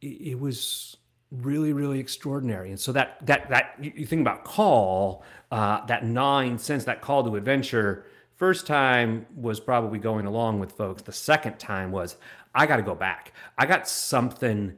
It 0.00 0.40
was 0.40 0.96
really, 1.40 1.72
really 1.72 1.98
extraordinary. 1.98 2.70
And 2.70 2.78
so 2.78 2.92
that 2.92 3.24
that 3.26 3.48
that 3.48 3.74
you 3.80 4.06
think 4.06 4.20
about 4.20 4.44
call, 4.44 5.24
uh, 5.50 5.84
that 5.86 6.04
nine 6.04 6.58
sense 6.58 6.84
that 6.84 7.00
call 7.00 7.24
to 7.24 7.36
adventure 7.36 8.06
First 8.42 8.66
time 8.66 9.24
was 9.36 9.60
probably 9.60 10.00
going 10.00 10.26
along 10.26 10.58
with 10.58 10.72
folks. 10.72 11.00
The 11.00 11.12
second 11.12 11.60
time 11.60 11.92
was, 11.92 12.16
I 12.52 12.66
got 12.66 12.78
to 12.78 12.82
go 12.82 12.92
back. 12.92 13.34
I 13.56 13.66
got 13.66 13.86
something 13.86 14.76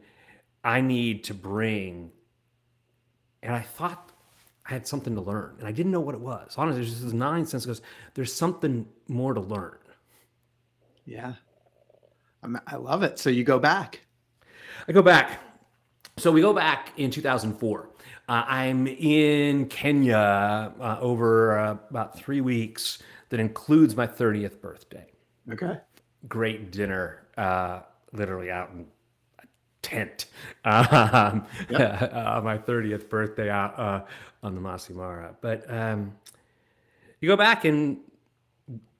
I 0.63 0.83
need 0.83 1.25
to 1.25 1.33
bring. 1.33 2.11
And 3.43 3.55
I 3.55 3.61
thought 3.61 4.13
I 4.67 4.73
had 4.75 4.87
something 4.87 5.15
to 5.15 5.23
learn, 5.23 5.57
and 5.61 5.67
I 5.67 5.73
didn't 5.73 5.93
know 5.93 6.01
what 6.01 6.15
it 6.15 6.21
was. 6.21 6.57
Honestly, 6.59 6.83
there's 6.83 7.01
just 7.01 7.15
nine 7.15 7.47
sense 7.47 7.65
goes, 7.65 7.81
there's 8.13 8.35
something 8.35 8.87
more 9.09 9.33
to 9.33 9.41
learn. 9.41 9.79
Yeah. 11.07 11.33
I'm, 12.43 12.61
I 12.67 12.77
love 12.77 13.03
it. 13.03 13.19
So 13.19 13.31
you 13.31 13.45
go 13.45 13.59
back. 13.59 14.01
I 14.87 14.93
go 14.93 15.01
back. 15.01 15.41
So 16.17 16.31
we 16.31 16.41
go 16.41 16.53
back 16.53 16.93
in 16.97 17.11
2004. 17.11 17.89
Uh, 18.27 18.45
I'm 18.47 18.87
in 18.87 19.67
Kenya 19.67 20.73
uh, 20.81 20.99
over 21.01 21.59
uh, 21.59 21.77
about 21.91 22.17
three 22.17 22.41
weeks 22.41 22.99
that 23.29 23.41
includes 23.41 23.97
my 23.97 24.07
30th 24.07 24.61
birthday. 24.61 25.07
Okay. 25.53 25.79
Great 26.29 26.71
dinner, 26.71 27.27
uh, 27.37 27.81
literally 28.13 28.51
out 28.51 28.71
in 28.71 28.87
a 29.41 29.47
tent 29.83 30.27
um, 30.65 31.47
yep. 31.69 32.13
uh, 32.15 32.41
my 32.43 32.57
30th 32.57 33.09
birthday 33.11 33.51
out 33.51 33.79
uh, 33.79 34.05
on 34.43 34.55
the 34.55 34.61
Masai 34.61 34.95
Mara. 34.95 35.35
But 35.41 35.71
um, 35.71 36.15
you 37.21 37.29
go 37.29 37.37
back 37.37 37.65
and 37.65 37.99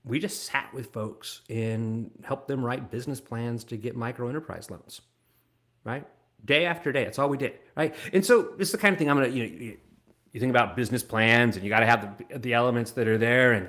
we 0.05 0.19
just 0.19 0.45
sat 0.45 0.73
with 0.75 0.93
folks 0.93 1.41
and 1.49 2.11
helped 2.25 2.49
them 2.49 2.63
write 2.63 2.91
business 2.91 3.21
plans 3.21 3.65
to 3.65 3.77
get 3.77 3.97
micro 3.97 4.29
enterprise 4.29 4.71
loans, 4.71 5.01
right? 5.85 6.07
Day 6.45 6.67
after 6.67 6.93
day. 6.93 7.05
That's 7.05 7.19
all 7.19 7.29
we 7.29 7.39
did, 7.39 7.55
right? 7.77 7.95
And 8.13 8.25
so 8.25 8.55
this 8.59 8.69
is 8.69 8.73
the 8.73 8.79
kind 8.79 8.93
of 8.93 8.99
thing 8.99 9.11
I'm 9.11 9.17
gonna, 9.17 9.29
you 9.29 9.43
know, 9.43 9.77
you 10.35 10.41
think 10.41 10.51
about 10.51 10.77
business 10.77 11.03
plans 11.03 11.57
and 11.57 11.65
you 11.65 11.71
got 11.71 11.81
to 11.81 11.87
have 11.87 12.19
the, 12.19 12.39
the 12.39 12.53
elements 12.55 12.91
that 12.93 13.07
are 13.07 13.17
there 13.17 13.53
and 13.53 13.69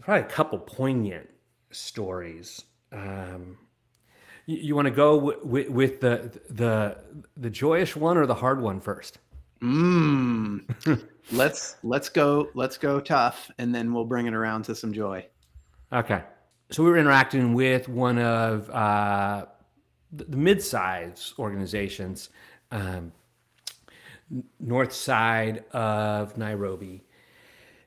probably 0.00 0.22
a 0.22 0.28
couple 0.28 0.58
poignant 0.58 1.28
stories. 1.70 2.64
Um, 2.90 3.58
you, 4.46 4.56
you 4.56 4.74
want 4.74 4.86
to 4.86 4.92
go 4.92 5.16
w- 5.20 5.38
w- 5.40 5.70
with 5.70 6.00
the 6.00 6.40
the 6.50 6.96
the 7.36 7.50
joyous 7.50 7.94
one 7.94 8.16
or 8.16 8.26
the 8.26 8.34
hard 8.34 8.60
one 8.60 8.80
first? 8.80 9.18
Mm. 9.62 11.06
let's 11.32 11.76
let's 11.82 12.08
go 12.08 12.48
let's 12.54 12.78
go 12.78 13.00
tough, 13.00 13.50
and 13.58 13.74
then 13.74 13.92
we'll 13.92 14.04
bring 14.04 14.26
it 14.26 14.34
around 14.34 14.62
to 14.64 14.74
some 14.74 14.92
joy. 14.92 15.26
Okay. 15.92 16.22
So 16.70 16.82
we 16.82 16.90
were 16.90 16.98
interacting 16.98 17.54
with 17.54 17.88
one 17.88 18.18
of 18.18 18.68
uh, 18.70 19.46
the, 20.12 20.36
mid-sized 20.36 21.38
organizations, 21.38 22.30
um, 22.70 23.12
north 24.60 24.92
side 24.92 25.64
of 25.72 26.36
Nairobi, 26.36 27.04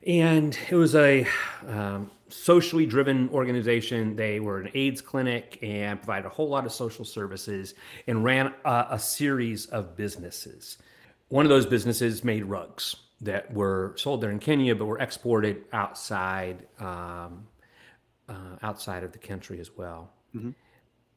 and 0.06 0.56
it 0.70 0.74
was 0.74 0.94
a 0.94 1.26
um, 1.66 2.10
socially 2.28 2.86
driven 2.86 3.28
organization. 3.30 4.16
They 4.16 4.40
were 4.40 4.60
an 4.60 4.70
AIDS 4.74 5.00
clinic 5.00 5.58
and 5.62 5.98
provided 5.98 6.26
a 6.26 6.30
whole 6.30 6.48
lot 6.48 6.64
of 6.64 6.72
social 6.72 7.04
services 7.04 7.74
and 8.06 8.24
ran 8.24 8.54
a, 8.64 8.86
a 8.90 8.98
series 8.98 9.66
of 9.66 9.96
businesses. 9.96 10.78
One 11.28 11.44
of 11.44 11.50
those 11.50 11.66
businesses 11.66 12.24
made 12.24 12.44
rugs 12.44 12.96
that 13.20 13.52
were 13.52 13.92
sold 13.96 14.20
there 14.22 14.30
in 14.30 14.38
Kenya, 14.38 14.74
but 14.74 14.86
were 14.86 14.98
exported 14.98 15.64
outside 15.72 16.66
um, 16.78 17.46
uh, 18.28 18.56
outside 18.62 19.02
of 19.04 19.12
the 19.12 19.18
country 19.18 19.60
as 19.60 19.76
well. 19.76 20.10
Mm-hmm. 20.34 20.50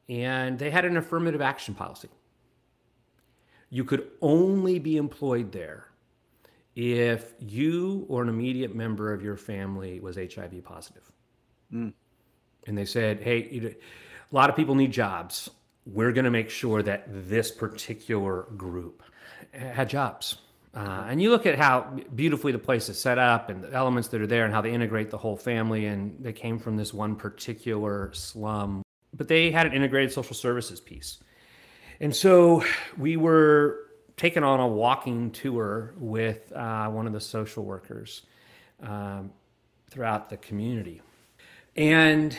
And 0.08 0.58
they 0.58 0.70
had 0.70 0.84
an 0.84 0.96
affirmative 0.96 1.40
action 1.40 1.74
policy. 1.74 2.08
You 3.70 3.84
could 3.84 4.08
only 4.20 4.78
be 4.78 4.96
employed 4.96 5.52
there 5.52 5.86
if 6.76 7.34
you 7.40 8.04
or 8.08 8.22
an 8.22 8.28
immediate 8.28 8.74
member 8.74 9.12
of 9.12 9.22
your 9.22 9.36
family 9.36 10.00
was 10.00 10.16
HIV 10.16 10.62
positive. 10.64 11.10
Mm. 11.72 11.92
And 12.66 12.78
they 12.78 12.84
said, 12.84 13.20
hey, 13.20 13.74
a 14.30 14.34
lot 14.34 14.50
of 14.50 14.56
people 14.56 14.74
need 14.74 14.92
jobs. 14.92 15.50
We're 15.86 16.12
going 16.12 16.24
to 16.24 16.30
make 16.30 16.50
sure 16.50 16.82
that 16.82 17.04
this 17.08 17.50
particular 17.50 18.42
group 18.56 19.02
had 19.52 19.88
jobs. 19.88 20.38
Uh, 20.74 21.06
and 21.08 21.22
you 21.22 21.30
look 21.30 21.46
at 21.46 21.56
how 21.56 21.82
beautifully 22.14 22.50
the 22.50 22.58
place 22.58 22.88
is 22.88 22.98
set 22.98 23.18
up 23.18 23.48
and 23.48 23.62
the 23.62 23.72
elements 23.72 24.08
that 24.08 24.20
are 24.20 24.26
there 24.26 24.44
and 24.44 24.52
how 24.52 24.60
they 24.60 24.72
integrate 24.72 25.10
the 25.10 25.18
whole 25.18 25.36
family. 25.36 25.86
And 25.86 26.16
they 26.20 26.32
came 26.32 26.58
from 26.58 26.76
this 26.76 26.92
one 26.92 27.14
particular 27.14 28.10
slum, 28.12 28.82
but 29.16 29.28
they 29.28 29.50
had 29.50 29.66
an 29.66 29.72
integrated 29.72 30.12
social 30.12 30.34
services 30.34 30.80
piece. 30.80 31.18
And 32.00 32.14
so 32.14 32.64
we 32.98 33.16
were 33.16 33.90
taken 34.16 34.44
on 34.44 34.60
a 34.60 34.68
walking 34.68 35.30
tour 35.30 35.94
with 35.96 36.52
uh, 36.52 36.88
one 36.88 37.06
of 37.06 37.12
the 37.12 37.20
social 37.20 37.64
workers 37.64 38.22
um, 38.82 39.30
throughout 39.90 40.28
the 40.28 40.36
community. 40.36 41.00
And 41.76 42.36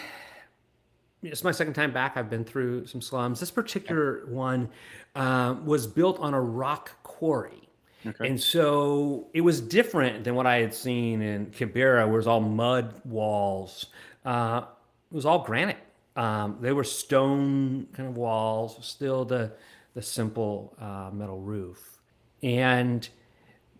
it's 1.21 1.43
my 1.43 1.51
second 1.51 1.73
time 1.73 1.91
back. 1.91 2.15
I've 2.15 2.29
been 2.29 2.45
through 2.45 2.85
some 2.85 3.01
slums. 3.01 3.39
This 3.39 3.51
particular 3.51 4.25
one 4.27 4.69
uh, 5.15 5.55
was 5.63 5.87
built 5.87 6.19
on 6.19 6.33
a 6.33 6.41
rock 6.41 6.91
quarry. 7.03 7.69
Okay. 8.05 8.27
And 8.27 8.39
so 8.39 9.27
it 9.33 9.41
was 9.41 9.59
different 9.59 10.23
than 10.23 10.35
what 10.35 10.45
I 10.45 10.57
had 10.57 10.73
seen 10.73 11.21
in 11.21 11.47
Kibera, 11.47 12.05
where 12.05 12.11
it 12.13 12.17
was 12.17 12.27
all 12.27 12.41
mud 12.41 12.93
walls. 13.03 13.87
Uh, 14.23 14.61
it 15.11 15.15
was 15.15 15.25
all 15.25 15.39
granite. 15.39 15.77
Um, 16.15 16.57
they 16.61 16.71
were 16.71 16.83
stone 16.83 17.87
kind 17.93 18.07
of 18.07 18.15
walls, 18.15 18.77
still 18.81 19.25
the 19.25 19.53
the 19.93 20.01
simple 20.01 20.75
uh, 20.79 21.09
metal 21.11 21.39
roof. 21.39 21.99
And 22.43 23.07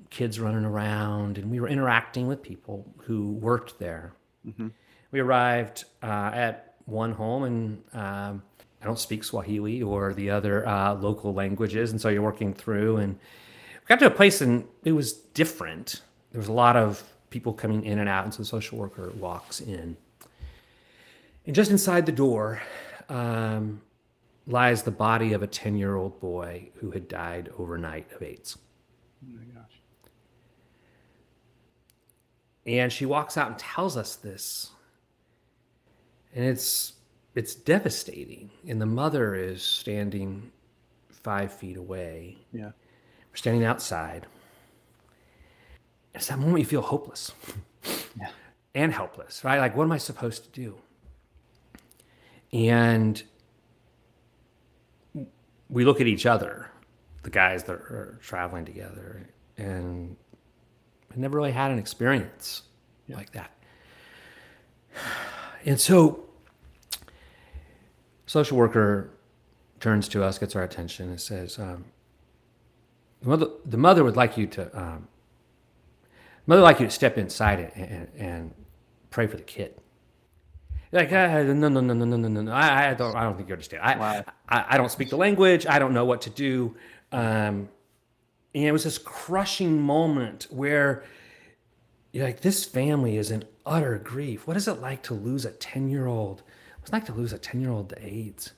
kids 0.10 0.40
running 0.40 0.66
around, 0.66 1.38
and 1.38 1.52
we 1.52 1.60
were 1.60 1.68
interacting 1.68 2.28
with 2.28 2.42
people 2.42 2.88
who 3.00 3.34
worked 3.34 3.80
there. 3.80 4.14
Mm-hmm. 4.48 4.70
We 5.12 5.20
arrived 5.20 5.86
uh, 6.02 6.32
at 6.34 6.76
one 6.86 7.12
home, 7.12 7.44
and 7.44 7.84
um, 7.94 8.44
I 8.82 8.86
don't 8.86 9.00
speak 9.00 9.24
Swahili 9.24 9.82
or 9.82 10.14
the 10.14 10.30
other 10.30 10.68
uh, 10.68 10.94
local 10.96 11.34
languages, 11.34 11.92
and 11.92 12.00
so 12.00 12.10
you're 12.10 12.22
working 12.22 12.54
through. 12.54 12.98
And 12.98 13.16
we 13.16 13.88
got 13.88 14.00
to 14.00 14.08
a 14.08 14.12
place, 14.12 14.42
and 14.42 14.66
it 14.84 14.94
was 14.94 15.14
different. 15.14 16.02
There 16.32 16.40
was 16.40 16.48
a 16.48 16.54
lot 16.54 16.76
of 16.78 17.04
people 17.30 17.54
coming 17.54 17.84
in 17.84 18.00
and 18.00 18.08
out, 18.08 18.24
and 18.24 18.34
so 18.34 18.40
the 18.40 18.46
social 18.46 18.78
worker 18.78 19.12
walks 19.18 19.60
in. 19.60 19.98
And 21.46 21.56
just 21.56 21.70
inside 21.72 22.06
the 22.06 22.12
door, 22.12 22.62
um, 23.10 23.82
lies 24.48 24.84
the 24.84 24.92
body 24.92 25.34
of 25.34 25.44
a 25.44 25.48
10 25.48 25.76
year 25.76 25.96
old 25.96 26.20
boy 26.20 26.70
who 26.76 26.92
had 26.92 27.08
died 27.08 27.50
overnight 27.58 28.12
of 28.14 28.22
AIDS. 28.24 28.58
Oh 29.24 29.38
my 29.38 29.44
gosh. 29.54 29.72
And 32.66 32.92
she 32.92 33.06
walks 33.06 33.38
out 33.38 33.48
and 33.50 33.60
tells 33.60 33.96
us 33.98 34.16
this. 34.16 34.72
and 36.34 36.44
it's 36.46 36.94
it's 37.36 37.54
devastating. 37.54 38.50
And 38.68 38.80
the 38.82 38.86
mother 38.86 39.36
is 39.36 39.62
standing 39.62 40.52
five 41.10 41.52
feet 41.54 41.76
away. 41.78 42.38
Yeah. 42.54 42.72
We're 43.30 43.36
standing 43.36 43.66
outside. 43.66 44.26
It's 46.14 46.28
that 46.28 46.40
moment 46.40 46.60
you 46.60 46.66
feel 46.66 46.82
hopeless 46.82 47.34
Yeah. 48.18 48.30
and 48.74 48.94
helpless, 48.94 49.44
right? 49.44 49.60
Like, 49.60 49.76
what 49.76 49.84
am 49.84 49.92
I 49.92 49.98
supposed 49.98 50.46
to 50.46 50.50
do? 50.50 50.78
And 52.56 53.22
we 55.70 55.84
look 55.84 56.00
at 56.00 56.08
each 56.08 56.26
other, 56.26 56.72
the 57.24 57.30
guys 57.30 57.66
that 57.66 57.74
are 57.74 58.18
traveling 58.22 58.64
together, 58.64 59.28
and 59.58 60.16
I 61.12 61.18
never 61.18 61.36
really 61.36 61.52
had 61.52 61.72
an 61.72 61.80
experience 61.80 62.62
like 63.10 63.34
that. 63.34 63.52
And 65.66 65.82
so, 65.82 66.24
social 68.26 68.58
worker 68.58 69.10
turns 69.82 70.08
to 70.10 70.24
us, 70.24 70.38
gets 70.38 70.56
our 70.56 70.64
attention, 70.64 71.10
and 71.10 71.20
says, 71.20 71.60
um, 71.60 71.84
the, 73.22 73.28
mother, 73.28 73.48
"The 73.66 73.78
mother 73.78 74.04
would 74.06 74.16
like 74.16 74.38
you 74.38 74.48
to, 74.48 74.80
um, 74.80 75.10
mother 76.48 76.62
would 76.62 76.68
like 76.68 76.80
you 76.80 76.86
to 76.86 76.92
step 76.92 77.18
inside 77.18 77.72
and, 77.76 77.92
and, 77.92 78.10
and 78.16 78.54
pray 79.10 79.28
for 79.28 79.36
the 79.36 79.44
kid." 79.44 79.82
Like 80.92 81.12
uh, 81.12 81.44
no 81.44 81.68
no 81.68 81.82
no 81.82 81.94
no 81.94 82.06
no 82.06 82.16
no 82.16 82.42
no 82.42 82.52
I, 82.52 82.92
I 82.92 82.94
don't 82.94 83.16
I 83.16 83.24
don't 83.24 83.36
think 83.36 83.50
you 83.50 83.54
understand. 83.54 83.84
I, 83.84 83.98
wow. 83.98 84.24
I 84.48 84.66
I 84.70 84.78
don't 84.78 84.92
speak 84.92 85.10
the 85.10 85.18
language. 85.18 85.66
I 85.68 85.80
don't 85.80 85.94
know 85.94 86.06
what 86.06 86.22
to 86.22 86.30
do. 86.30 86.76
Um, 87.12 87.70
and 88.54 88.64
it 88.64 88.72
was 88.72 88.84
this 88.86 88.98
crushing 88.98 89.82
moment 89.82 90.48
where 90.50 91.04
you're 92.14 92.26
like, 92.26 92.40
this 92.40 92.64
family 92.64 93.18
is 93.18 93.30
in 93.30 93.44
utter 93.66 93.98
grief. 93.98 94.48
What 94.48 94.56
is 94.56 94.68
it 94.70 94.80
like 94.80 95.04
to 95.04 95.14
lose 95.14 95.44
a 95.44 95.52
ten 95.52 95.90
year 95.90 96.08
old? 96.08 96.44
What's 96.78 96.90
it 96.90 96.94
like 96.94 97.06
to 97.08 97.14
lose 97.14 97.34
a 97.34 97.38
ten 97.38 97.60
year 97.60 97.72
old 97.72 97.90
to 97.90 98.06
AIDS? 98.06 98.54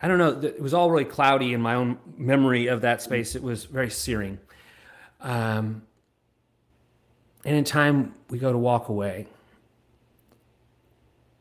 I 0.00 0.08
don't 0.08 0.18
know. 0.18 0.40
It 0.40 0.60
was 0.60 0.74
all 0.74 0.90
really 0.90 1.04
cloudy 1.04 1.52
in 1.52 1.60
my 1.60 1.74
own 1.74 1.98
memory 2.16 2.66
of 2.66 2.80
that 2.82 3.02
space. 3.02 3.34
It 3.34 3.42
was 3.42 3.64
very 3.64 3.90
searing. 3.90 4.38
Um, 5.20 5.82
and 7.44 7.56
in 7.56 7.64
time, 7.64 8.14
we 8.28 8.38
go 8.38 8.52
to 8.52 8.58
walk 8.58 8.88
away 8.88 9.26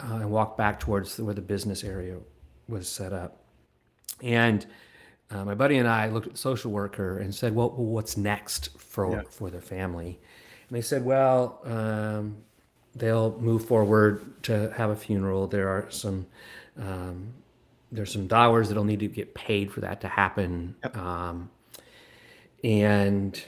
uh, 0.04 0.16
and 0.16 0.32
walked 0.32 0.58
back 0.58 0.80
towards 0.80 1.20
where 1.20 1.34
the 1.34 1.42
business 1.42 1.84
area 1.84 2.18
was 2.68 2.88
set 2.88 3.14
up. 3.14 3.38
And 4.22 4.66
uh, 5.30 5.46
my 5.46 5.56
buddy 5.56 5.78
and 5.78 5.88
I 5.88 6.08
looked 6.10 6.28
at 6.28 6.34
the 6.34 6.38
social 6.40 6.72
worker 6.72 7.18
and 7.18 7.34
said, 7.34 7.56
"Well, 7.56 7.70
what's 7.72 8.18
next 8.18 8.78
for 8.78 9.12
Yeah. 9.12 9.22
for 9.30 9.50
their 9.50 9.62
family?" 9.62 10.20
And 10.70 10.78
they 10.78 10.82
said, 10.82 11.04
"Well, 11.06 11.60
um, 11.66 12.38
they'll 12.96 13.38
move 13.40 13.66
forward 13.66 14.44
to 14.44 14.72
have 14.76 14.90
a 14.90 14.96
funeral. 14.96 15.48
There 15.48 15.70
are 15.70 15.90
some 15.90 16.26
um, 16.78 17.34
there's 17.92 18.12
some 18.12 18.28
dollars 18.28 18.68
that'll 18.70 18.84
need 18.84 19.00
to 19.00 19.08
get 19.08 19.34
paid 19.34 19.72
for 19.72 19.82
that 19.82 20.02
to 20.02 20.08
happen." 20.08 20.76
Um, 20.94 21.50
and 22.64 23.42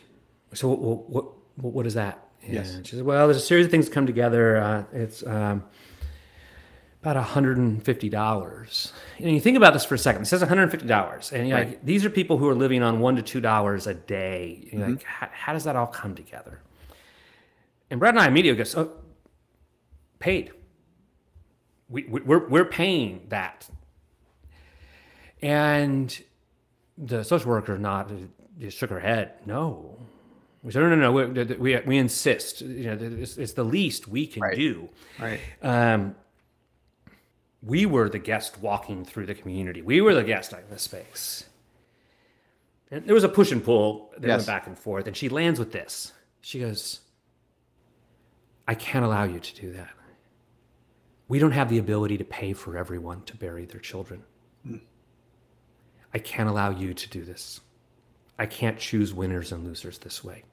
so, 0.53 0.69
what 0.69 1.10
what, 1.57 1.74
what, 1.74 1.86
is 1.86 1.93
that? 1.93 2.27
And 2.43 2.53
Yes. 2.53 2.79
she 2.83 2.95
said, 2.95 3.05
"Well, 3.05 3.27
there's 3.27 3.38
a 3.38 3.45
series 3.45 3.65
of 3.65 3.72
things 3.72 3.86
that 3.86 3.93
come 3.93 4.05
together. 4.07 4.57
Uh, 4.57 4.83
it's." 4.93 5.25
Um, 5.25 5.63
about 7.03 7.17
$150. 7.27 8.91
And 9.19 9.31
you 9.31 9.39
think 9.41 9.57
about 9.57 9.74
this 9.74 9.83
for 9.83 9.95
a 9.95 9.98
second. 9.98 10.22
It 10.22 10.25
says 10.25 10.41
$150. 10.41 11.31
And 11.33 11.48
you're 11.50 11.57
like, 11.57 11.83
these 11.83 12.05
are 12.05 12.10
people 12.10 12.38
who 12.38 12.48
are 12.48 12.55
living 12.55 12.81
on 12.81 13.01
one 13.01 13.17
to 13.17 13.22
two 13.22 13.41
dollars 13.41 13.88
a 13.88 13.93
day. 13.93 14.69
You're 14.72 14.88
like, 14.88 15.03
how, 15.03 15.27
how 15.33 15.53
does 15.53 15.65
that 15.65 15.75
all 15.75 15.88
come 15.88 16.15
together? 16.15 16.62
And 17.89 18.00
Brad 18.00 18.13
and 18.13 18.24
I 18.24 18.27
immediately 18.27 18.63
go, 18.63 18.69
oh, 18.81 18.91
paid. 20.19 20.51
We, 21.89 22.05
we, 22.05 22.22
we're, 22.22 22.48
we're 22.48 22.65
paying 22.65 23.25
that. 23.27 23.69
And 25.41 26.17
the 26.98 27.24
social 27.24 27.50
worker 27.50 27.77
nodded, 27.77 28.29
just 28.60 28.78
shook 28.78 28.89
her 28.91 28.99
head. 29.01 29.34
No. 29.45 29.99
We 30.63 30.71
said, 30.71 30.80
no, 30.84 30.95
no, 30.95 30.95
no. 30.95 31.12
We, 31.12 31.43
we, 31.56 31.80
we 31.86 31.97
insist. 31.97 32.62
You 32.62 32.95
know, 32.95 32.97
it's, 33.01 33.38
it's 33.38 33.51
the 33.51 33.65
least 33.65 34.08
we 34.08 34.25
can 34.25 34.41
Right. 34.41 34.56
do. 34.56 34.88
Right. 35.19 35.41
Um, 35.62 36.15
we 37.65 37.86
were 37.86 38.10
the 38.10 38.19
guest 38.19 38.60
walking 38.60 39.06
through 39.06 39.26
the 39.26 39.36
community. 39.36 39.82
We 39.82 40.02
were 40.02 40.13
the 40.13 40.23
guest 40.23 40.52
in 40.54 40.60
the 40.69 40.78
space. 40.80 41.45
And 42.91 43.06
there 43.08 43.15
was 43.15 43.23
a 43.23 43.30
push 43.30 43.52
and 43.52 43.63
pull 43.63 44.12
that 44.17 44.28
Yes. 44.28 44.39
went 44.39 44.47
back 44.47 44.67
and 44.67 44.78
forth. 44.78 45.08
And 45.08 45.15
she 45.15 45.30
lands 45.30 45.60
with 45.60 45.71
this. 45.71 46.12
She 46.41 46.60
goes, 46.60 46.99
I 48.67 48.76
can't 48.76 49.06
allow 49.06 49.23
you 49.23 49.39
to 49.39 49.56
do 49.56 49.71
that. 49.73 49.89
We 51.28 51.39
don't 51.39 51.52
have 51.54 51.69
the 51.69 51.78
ability 51.80 52.17
to 52.17 52.23
pay 52.26 52.54
for 52.54 52.78
everyone 52.78 53.23
to 53.23 53.36
bury 53.36 53.65
their 53.65 53.80
children. 53.80 54.23
I 56.13 56.19
can't 56.19 56.47
allow 56.49 56.69
you 56.69 56.93
to 56.93 57.10
do 57.10 57.23
this. 57.23 57.62
I 58.38 58.45
can't 58.45 58.78
choose 58.78 59.13
winners 59.13 59.52
and 59.52 59.63
losers 59.63 59.97
this 59.97 60.23
way. 60.23 60.43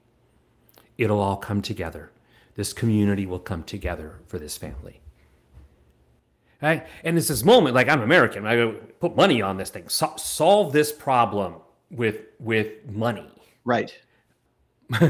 It'll 0.97 1.19
all 1.19 1.37
come 1.37 1.61
together. 1.61 2.11
This 2.55 2.73
community 2.73 3.25
will 3.25 3.39
come 3.39 3.63
together 3.63 4.19
for 4.27 4.39
this 4.39 4.57
family. 4.57 5.01
Right? 6.61 6.85
And 7.03 7.17
it's 7.17 7.27
this 7.27 7.43
moment, 7.43 7.75
like 7.75 7.89
I'm 7.89 8.01
American, 8.01 8.45
I 8.45 8.55
go 8.55 8.73
put 8.99 9.15
money 9.15 9.41
on 9.41 9.57
this 9.57 9.69
thing, 9.69 9.89
so- 9.89 10.13
solve 10.17 10.73
this 10.73 10.91
problem 10.91 11.55
with 11.89 12.17
with 12.39 12.89
money. 12.89 13.31
Right. 13.65 13.93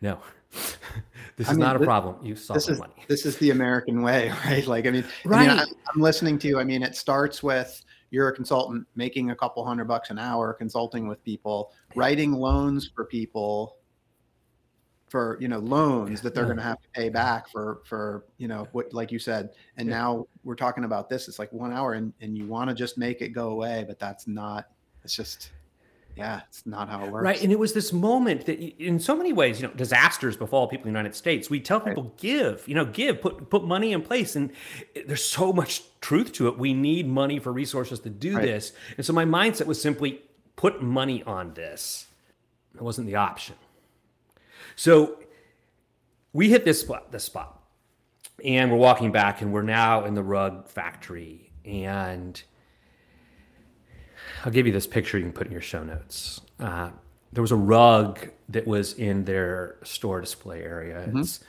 no, 0.00 0.18
this 1.36 1.48
is 1.48 1.50
mean, 1.50 1.58
not 1.58 1.76
a 1.76 1.84
problem. 1.84 2.16
You 2.24 2.34
solve 2.36 2.56
This 2.56 2.68
is 2.68 2.78
money. 2.78 2.94
this 3.06 3.26
is 3.26 3.36
the 3.38 3.50
American 3.50 4.02
way, 4.02 4.32
right? 4.44 4.66
Like 4.66 4.86
I 4.86 4.90
mean, 4.90 5.04
I 5.26 5.40
mean, 5.40 5.50
I, 5.50 5.64
I'm 5.94 6.00
listening 6.00 6.38
to. 6.40 6.48
you. 6.48 6.58
I 6.58 6.64
mean, 6.64 6.82
it 6.82 6.96
starts 6.96 7.42
with 7.42 7.84
you're 8.10 8.28
a 8.28 8.34
consultant 8.34 8.86
making 8.96 9.30
a 9.30 9.36
couple 9.36 9.64
hundred 9.64 9.84
bucks 9.86 10.10
an 10.10 10.18
hour 10.18 10.52
consulting 10.54 11.06
with 11.06 11.22
people, 11.24 11.72
writing 11.94 12.32
loans 12.32 12.90
for 12.94 13.04
people 13.04 13.77
for 15.08 15.38
you 15.40 15.48
know 15.48 15.58
loans 15.58 16.20
that 16.20 16.34
they're 16.34 16.44
Yeah. 16.44 16.48
going 16.48 16.56
to 16.58 16.62
have 16.64 16.80
to 16.82 16.88
pay 16.94 17.08
back 17.08 17.48
for 17.48 17.80
for 17.84 18.24
you 18.36 18.48
know 18.48 18.68
what 18.72 18.92
like 18.92 19.10
you 19.12 19.18
said 19.18 19.50
and 19.76 19.88
Yeah. 19.88 19.96
now 19.98 20.26
we're 20.44 20.54
talking 20.54 20.84
about 20.84 21.08
this 21.08 21.28
it's 21.28 21.38
like 21.38 21.52
one 21.52 21.72
hour 21.72 21.94
and, 21.94 22.12
and 22.20 22.36
you 22.36 22.46
want 22.46 22.68
to 22.70 22.74
just 22.74 22.98
make 22.98 23.20
it 23.22 23.30
go 23.30 23.50
away 23.50 23.84
but 23.86 23.98
that's 23.98 24.26
not 24.26 24.68
it's 25.04 25.14
just 25.16 25.50
yeah 26.16 26.40
it's 26.48 26.66
not 26.66 26.88
how 26.88 27.04
it 27.04 27.10
works 27.12 27.24
Right. 27.24 27.42
And 27.42 27.52
it 27.52 27.58
was 27.58 27.72
this 27.72 27.92
moment 27.92 28.46
that, 28.46 28.58
in 28.60 28.98
so 28.98 29.14
many 29.16 29.32
ways, 29.32 29.60
you 29.60 29.68
know, 29.68 29.74
disasters 29.74 30.36
befall 30.36 30.66
people 30.66 30.88
in 30.88 30.92
the 30.92 30.98
United 30.98 31.14
States. 31.14 31.48
We 31.48 31.60
tell 31.60 31.80
people, 31.80 32.12
give, 32.16 32.66
you 32.66 32.74
know, 32.74 32.84
give, 32.84 33.20
put 33.20 33.48
put 33.50 33.62
money 33.64 33.92
in 33.92 34.02
place. 34.02 34.34
And 34.34 34.50
there's 35.06 35.24
so 35.24 35.52
much 35.52 35.82
truth 36.00 36.32
to 36.32 36.48
it. 36.48 36.58
We 36.58 36.74
need 36.74 37.06
money 37.06 37.38
for 37.38 37.52
resources 37.52 38.00
to 38.00 38.10
do 38.10 38.36
Right. 38.36 38.42
this. 38.46 38.72
And 38.96 39.06
so 39.06 39.12
my 39.12 39.24
mindset 39.24 39.66
was 39.66 39.80
simply 39.80 40.22
put 40.56 40.82
money 40.82 41.22
on 41.22 41.54
this. 41.54 42.08
It 42.74 42.82
wasn't 42.82 43.06
the 43.06 43.14
option. 43.16 43.54
So 44.78 45.18
we 46.32 46.50
hit 46.50 46.64
this 46.64 46.80
spot, 46.80 47.10
this 47.10 47.24
spot, 47.24 47.60
and 48.44 48.70
we're 48.70 48.78
walking 48.78 49.10
back, 49.10 49.42
and 49.42 49.52
we're 49.52 49.62
now 49.62 50.04
in 50.04 50.14
the 50.14 50.22
rug 50.22 50.68
factory. 50.68 51.50
And 51.64 52.40
I'll 54.44 54.52
give 54.52 54.68
you 54.68 54.72
this 54.72 54.86
picture 54.86 55.18
you 55.18 55.24
can 55.24 55.32
put 55.32 55.48
in 55.48 55.52
your 55.52 55.60
show 55.62 55.82
notes. 55.82 56.40
Uh, 56.60 56.90
there 57.32 57.42
was 57.42 57.50
a 57.50 57.56
rug 57.56 58.30
that 58.50 58.68
was 58.68 58.92
in 58.94 59.24
their 59.24 59.78
store 59.82 60.20
display 60.20 60.62
area. 60.62 61.10
It's 61.12 61.40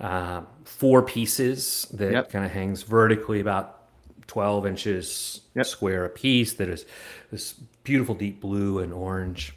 uh, 0.00 0.42
four 0.64 1.02
pieces 1.02 1.88
that 1.94 2.12
Yep. 2.12 2.30
kind 2.30 2.44
of 2.44 2.52
hangs 2.52 2.84
vertically 2.84 3.40
about 3.40 3.88
12 4.28 4.66
inches 4.68 5.40
Yep. 5.56 5.66
square 5.66 6.04
a 6.04 6.08
piece 6.10 6.52
that 6.54 6.68
is 6.68 6.86
this 7.32 7.54
beautiful 7.82 8.14
deep 8.14 8.40
blue 8.40 8.78
and 8.78 8.92
orange. 8.92 9.54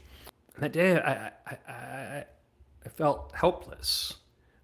And 0.56 0.64
that 0.64 0.72
day, 0.74 0.98
I, 1.00 1.28
I, 1.46 1.58
I, 1.72 2.26
I- 2.86 2.90
felt 2.90 3.32
helpless. 3.34 4.16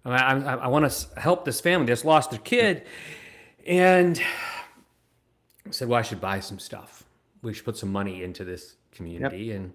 I, 0.04 0.10
I, 0.10 0.54
I 0.54 0.66
want 0.68 0.90
to 0.90 1.20
help 1.20 1.44
this 1.44 1.60
family 1.60 1.86
that's 1.86 2.04
lost 2.04 2.30
their 2.30 2.40
kid. 2.40 2.86
And 3.66 4.20
I 5.66 5.70
said, 5.70 5.88
well, 5.88 5.98
I 5.98 6.02
should 6.02 6.20
buy 6.20 6.40
some 6.40 6.58
stuff. 6.58 7.04
We 7.42 7.52
should 7.52 7.64
put 7.64 7.76
some 7.76 7.92
money 7.92 8.22
into 8.22 8.44
this 8.44 8.76
community. 8.90 9.52
And 9.52 9.72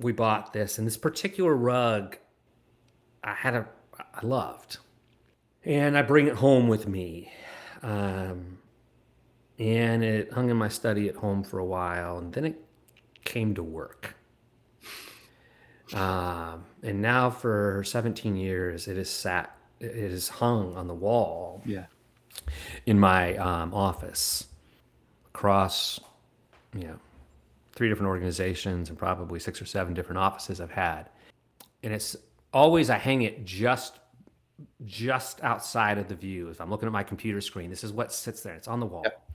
we 0.00 0.12
bought 0.12 0.52
this. 0.52 0.78
And 0.78 0.86
this 0.86 0.96
particular 0.96 1.54
rug, 1.54 2.18
I 3.22 3.34
had 3.34 3.54
a, 3.54 3.68
I 3.98 4.26
loved. 4.26 4.78
And 5.64 5.96
I 5.96 6.02
bring 6.02 6.26
it 6.26 6.34
home 6.34 6.66
with 6.66 6.88
me. 6.88 7.32
Um, 7.82 8.58
and 9.58 10.02
it 10.02 10.32
hung 10.32 10.50
in 10.50 10.56
my 10.56 10.68
study 10.68 11.08
at 11.08 11.16
home 11.16 11.44
for 11.44 11.58
a 11.58 11.64
while. 11.64 12.18
And 12.18 12.32
then 12.32 12.44
it 12.44 12.60
came 13.24 13.54
to 13.54 13.62
work. 13.62 14.16
Um, 15.94 16.64
and 16.82 17.02
now 17.02 17.30
for 17.30 17.82
17 17.84 18.36
years, 18.36 18.88
it 18.88 18.96
is 18.96 19.10
sat, 19.10 19.56
it 19.80 19.94
is 19.94 20.28
hung 20.28 20.76
on 20.76 20.86
the 20.86 20.94
wall 20.94 21.60
yeah 21.64 21.86
in 22.86 22.98
my 22.98 23.36
um, 23.36 23.74
office 23.74 24.46
across, 25.34 26.00
you 26.74 26.84
know, 26.84 26.98
three 27.72 27.88
different 27.88 28.08
organizations 28.08 28.88
and 28.88 28.98
probably 28.98 29.40
six 29.40 29.60
or 29.60 29.66
seven 29.66 29.94
different 29.94 30.18
offices 30.18 30.60
I've 30.60 30.70
had. 30.70 31.08
And 31.82 31.92
it's 31.92 32.16
always, 32.52 32.90
I 32.90 32.98
hang 32.98 33.22
it 33.22 33.44
just 33.44 33.98
just 34.84 35.42
outside 35.42 35.98
of 35.98 36.06
the 36.08 36.14
view. 36.14 36.48
If 36.48 36.60
I'm 36.60 36.70
looking 36.70 36.86
at 36.86 36.92
my 36.92 37.02
computer 37.02 37.40
screen, 37.40 37.68
this 37.70 37.82
is 37.82 37.92
what 37.92 38.12
sits 38.12 38.42
there. 38.42 38.54
It's 38.54 38.68
on 38.68 38.78
the 38.78 38.86
wall. 38.86 39.02
Yep. 39.04 39.30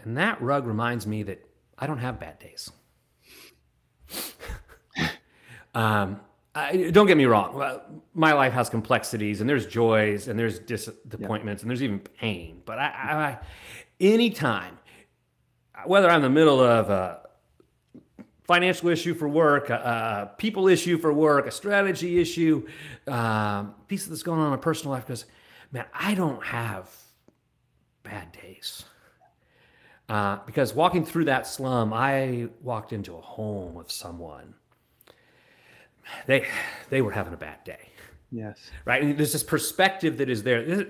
And 0.00 0.16
that 0.16 0.40
rug 0.40 0.66
reminds 0.66 1.06
me 1.06 1.22
that 1.24 1.44
I 1.78 1.86
don't 1.86 1.98
have 1.98 2.18
bad 2.18 2.38
days. 2.38 2.70
Um, 5.78 6.20
I, 6.56 6.90
don't 6.90 7.06
get 7.06 7.16
me 7.16 7.26
wrong. 7.26 7.80
My 8.14 8.32
life 8.32 8.52
has 8.52 8.68
complexities, 8.68 9.40
and 9.40 9.48
there's 9.48 9.64
joys, 9.64 10.26
and 10.26 10.36
there's 10.36 10.58
disappointments, 10.58 11.62
and 11.62 11.70
there's 11.70 11.84
even 11.84 12.00
pain. 12.00 12.62
But 12.64 12.80
I, 12.80 12.84
I, 12.84 13.38
anytime, 14.00 14.76
whether 15.86 16.10
I'm 16.10 16.16
in 16.16 16.22
the 16.22 16.30
middle 16.30 16.58
of 16.58 16.90
a 16.90 17.20
financial 18.42 18.88
issue 18.88 19.14
for 19.14 19.28
work, 19.28 19.70
a, 19.70 20.30
a 20.32 20.36
people 20.36 20.66
issue 20.66 20.98
for 20.98 21.12
work, 21.12 21.46
a 21.46 21.52
strategy 21.52 22.18
issue, 22.18 22.66
um, 23.06 23.76
piece 23.86 24.06
that's 24.06 24.24
going 24.24 24.40
on 24.40 24.46
in 24.46 24.50
my 24.50 24.56
personal 24.56 24.94
life, 24.94 25.06
because 25.06 25.26
man, 25.70 25.84
I 25.94 26.14
don't 26.14 26.44
have 26.44 26.90
bad 28.02 28.32
days. 28.32 28.84
Uh, 30.08 30.38
because 30.44 30.74
walking 30.74 31.04
through 31.04 31.26
that 31.26 31.46
slum, 31.46 31.92
I 31.92 32.48
walked 32.62 32.92
into 32.92 33.14
a 33.14 33.20
home 33.20 33.74
with 33.74 33.92
someone. 33.92 34.54
They 36.26 36.46
they 36.90 37.02
were 37.02 37.12
having 37.12 37.34
a 37.34 37.36
bad 37.36 37.64
day. 37.64 37.90
Yes. 38.30 38.58
Right. 38.84 39.02
And 39.02 39.16
there's 39.16 39.32
this 39.32 39.42
perspective 39.42 40.18
that 40.18 40.28
is 40.28 40.42
there. 40.42 40.84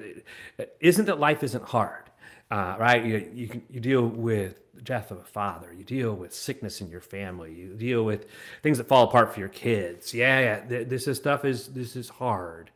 Isn't 0.80 1.06
that 1.06 1.20
life 1.20 1.42
isn't 1.42 1.64
hard, 1.64 2.10
uh, 2.50 2.76
right? 2.78 3.04
You 3.04 3.30
you, 3.32 3.48
can, 3.48 3.62
you 3.70 3.80
deal 3.80 4.06
with 4.06 4.74
the 4.74 4.82
death 4.82 5.10
of 5.10 5.18
a 5.18 5.24
father. 5.24 5.72
You 5.72 5.84
deal 5.84 6.14
with 6.14 6.34
sickness 6.34 6.80
in 6.80 6.88
your 6.88 7.00
family. 7.00 7.52
You 7.52 7.74
deal 7.74 8.04
with 8.04 8.26
things 8.62 8.78
that 8.78 8.88
fall 8.88 9.04
apart 9.04 9.32
for 9.32 9.40
your 9.40 9.48
kids. 9.48 10.12
Yeah, 10.12 10.62
yeah. 10.68 10.84
This 10.84 11.06
is 11.06 11.16
stuff 11.16 11.44
is 11.44 11.68
this 11.68 11.96
is 11.96 12.08
hard. 12.08 12.70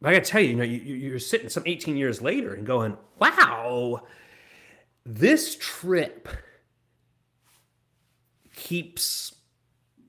But 0.00 0.10
I 0.10 0.14
got 0.14 0.24
to 0.24 0.30
tell 0.30 0.40
you, 0.42 0.50
you 0.50 0.56
know, 0.56 0.64
you, 0.64 0.78
you're 0.78 1.18
sitting 1.18 1.48
some 1.48 1.62
18 1.64 1.96
years 1.96 2.20
later 2.20 2.52
and 2.52 2.66
going, 2.66 2.98
wow 3.18 4.02
this 5.04 5.56
trip 5.56 6.28
keeps 8.54 9.34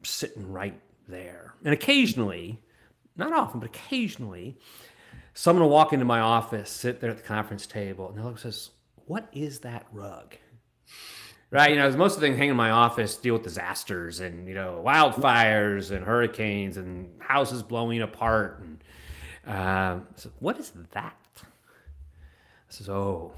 sitting 0.04 0.52
right 0.52 0.80
there. 1.08 1.54
And 1.64 1.74
occasionally, 1.74 2.62
not 3.16 3.34
often, 3.34 3.60
but 3.60 3.70
occasionally, 3.70 4.58
someone 5.34 5.64
will 5.64 5.72
walk 5.72 5.94
into 5.94 6.06
my 6.06 6.20
office, 6.20 6.70
sit 6.70 7.00
there 7.00 7.10
at 7.10 7.18
the 7.18 7.24
conference 7.24 7.66
table, 7.68 8.10
and 8.10 8.18
they'll 8.18 8.26
look 8.26 8.40
says, 8.40 8.72
What 9.06 9.28
is 9.32 9.60
that 9.60 9.86
rug? 9.92 10.36
Right, 11.52 11.72
you 11.72 11.78
know, 11.78 11.90
most 11.92 12.16
of 12.16 12.22
the 12.22 12.28
things 12.28 12.38
hanging 12.38 12.52
in 12.52 12.58
my 12.58 12.72
office 12.72 13.16
deal 13.16 13.34
with 13.34 13.44
disasters 13.44 14.20
and 14.20 14.48
you 14.48 14.56
know 14.56 14.84
wildfires 14.86 15.92
and 15.92 16.04
hurricanes 16.04 16.76
and 16.76 17.10
houses 17.22 17.64
blowing 17.64 18.02
apart. 18.02 18.62
And 18.62 18.84
uh, 19.48 20.00
so 20.16 20.32
what 20.40 20.60
is 20.60 20.72
that? 20.92 21.16
I 21.38 21.46
says, 22.70 22.90
"Oh, 22.90 23.32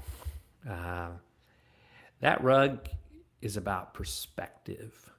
uh, 0.68 1.10
that 2.20 2.42
rug 2.42 2.88
is 3.40 3.56
about 3.56 3.94
perspective. 3.94 5.12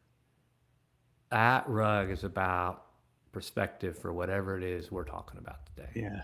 That 1.31 1.67
rug 1.67 2.11
is 2.11 2.23
about 2.23 2.85
perspective 3.31 3.97
for 3.97 4.13
whatever 4.13 4.57
it 4.57 4.63
is 4.63 4.91
we're 4.91 5.03
talking 5.03 5.39
about 5.39 5.65
today. 5.65 5.89
Yeah. 5.95 6.21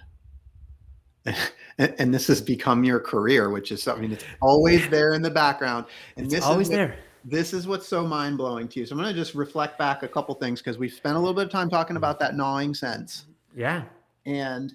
And, 1.77 1.93
and 1.99 2.13
this 2.13 2.27
has 2.27 2.39
become 2.39 2.85
your 2.85 3.01
career, 3.01 3.49
which 3.49 3.69
is 3.69 3.83
something 3.83 4.09
that's 4.09 4.23
always 4.41 4.87
there 4.87 5.11
in 5.11 5.21
the 5.21 5.29
background. 5.29 5.87
And 6.15 6.27
it's 6.27 6.35
this 6.35 6.43
always 6.45 6.69
is 6.69 6.73
there. 6.73 6.95
This 7.25 7.51
is 7.51 7.67
what's 7.67 7.85
so 7.85 8.07
mind 8.07 8.37
blowing 8.37 8.69
to 8.69 8.79
you. 8.79 8.85
So 8.85 8.95
I'm 8.95 9.01
going 9.01 9.13
to 9.13 9.19
just 9.19 9.35
reflect 9.35 9.77
back 9.77 10.01
a 10.01 10.07
couple 10.07 10.33
things 10.35 10.61
because 10.61 10.77
we've 10.77 10.93
spent 10.93 11.17
a 11.17 11.19
little 11.19 11.33
bit 11.33 11.43
of 11.43 11.51
time 11.51 11.69
talking 11.69 11.97
about 11.97 12.17
that 12.19 12.37
gnawing 12.37 12.73
sense. 12.73 13.25
Yeah. 13.53 13.83
And 14.25 14.73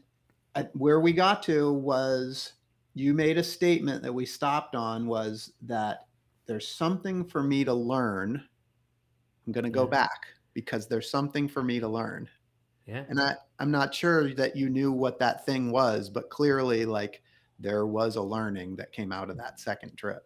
where 0.75 1.01
we 1.01 1.15
got 1.15 1.43
to 1.45 1.73
was 1.73 2.53
you 2.95 3.15
made 3.15 3.39
a 3.39 3.43
statement 3.43 4.03
that 4.03 4.13
we 4.13 4.27
stopped 4.27 4.75
on 4.75 5.07
was 5.07 5.53
that 5.63 6.07
there's 6.47 6.69
something 6.69 7.25
for 7.25 7.43
me 7.43 7.65
to 7.65 7.73
learn. 7.73 8.43
I'm 9.51 9.53
going 9.53 9.65
to 9.65 9.71
go 9.71 9.83
yeah. 9.85 9.91
back 9.91 10.27
because 10.55 10.87
there's 10.87 11.11
something 11.11 11.49
for 11.49 11.65
me 11.65 11.81
to 11.81 11.89
learn. 11.89 12.29
Yeah. 12.87 13.03
And 13.09 13.21
I, 13.21 13.35
I'm 13.59 13.73
not 13.73 13.93
sure 13.93 14.33
that 14.35 14.55
you 14.55 14.69
knew 14.69 14.93
what 14.93 15.19
that 15.19 15.45
thing 15.45 15.73
was, 15.73 16.09
but 16.09 16.31
clearly, 16.31 16.85
like, 16.85 17.21
there 17.59 17.85
was 17.85 18.15
a 18.15 18.23
learning 18.23 18.77
that 18.77 18.93
came 18.93 19.11
out 19.11 19.29
of 19.29 19.37
that 19.39 19.59
second 19.59 19.97
trip. 19.97 20.25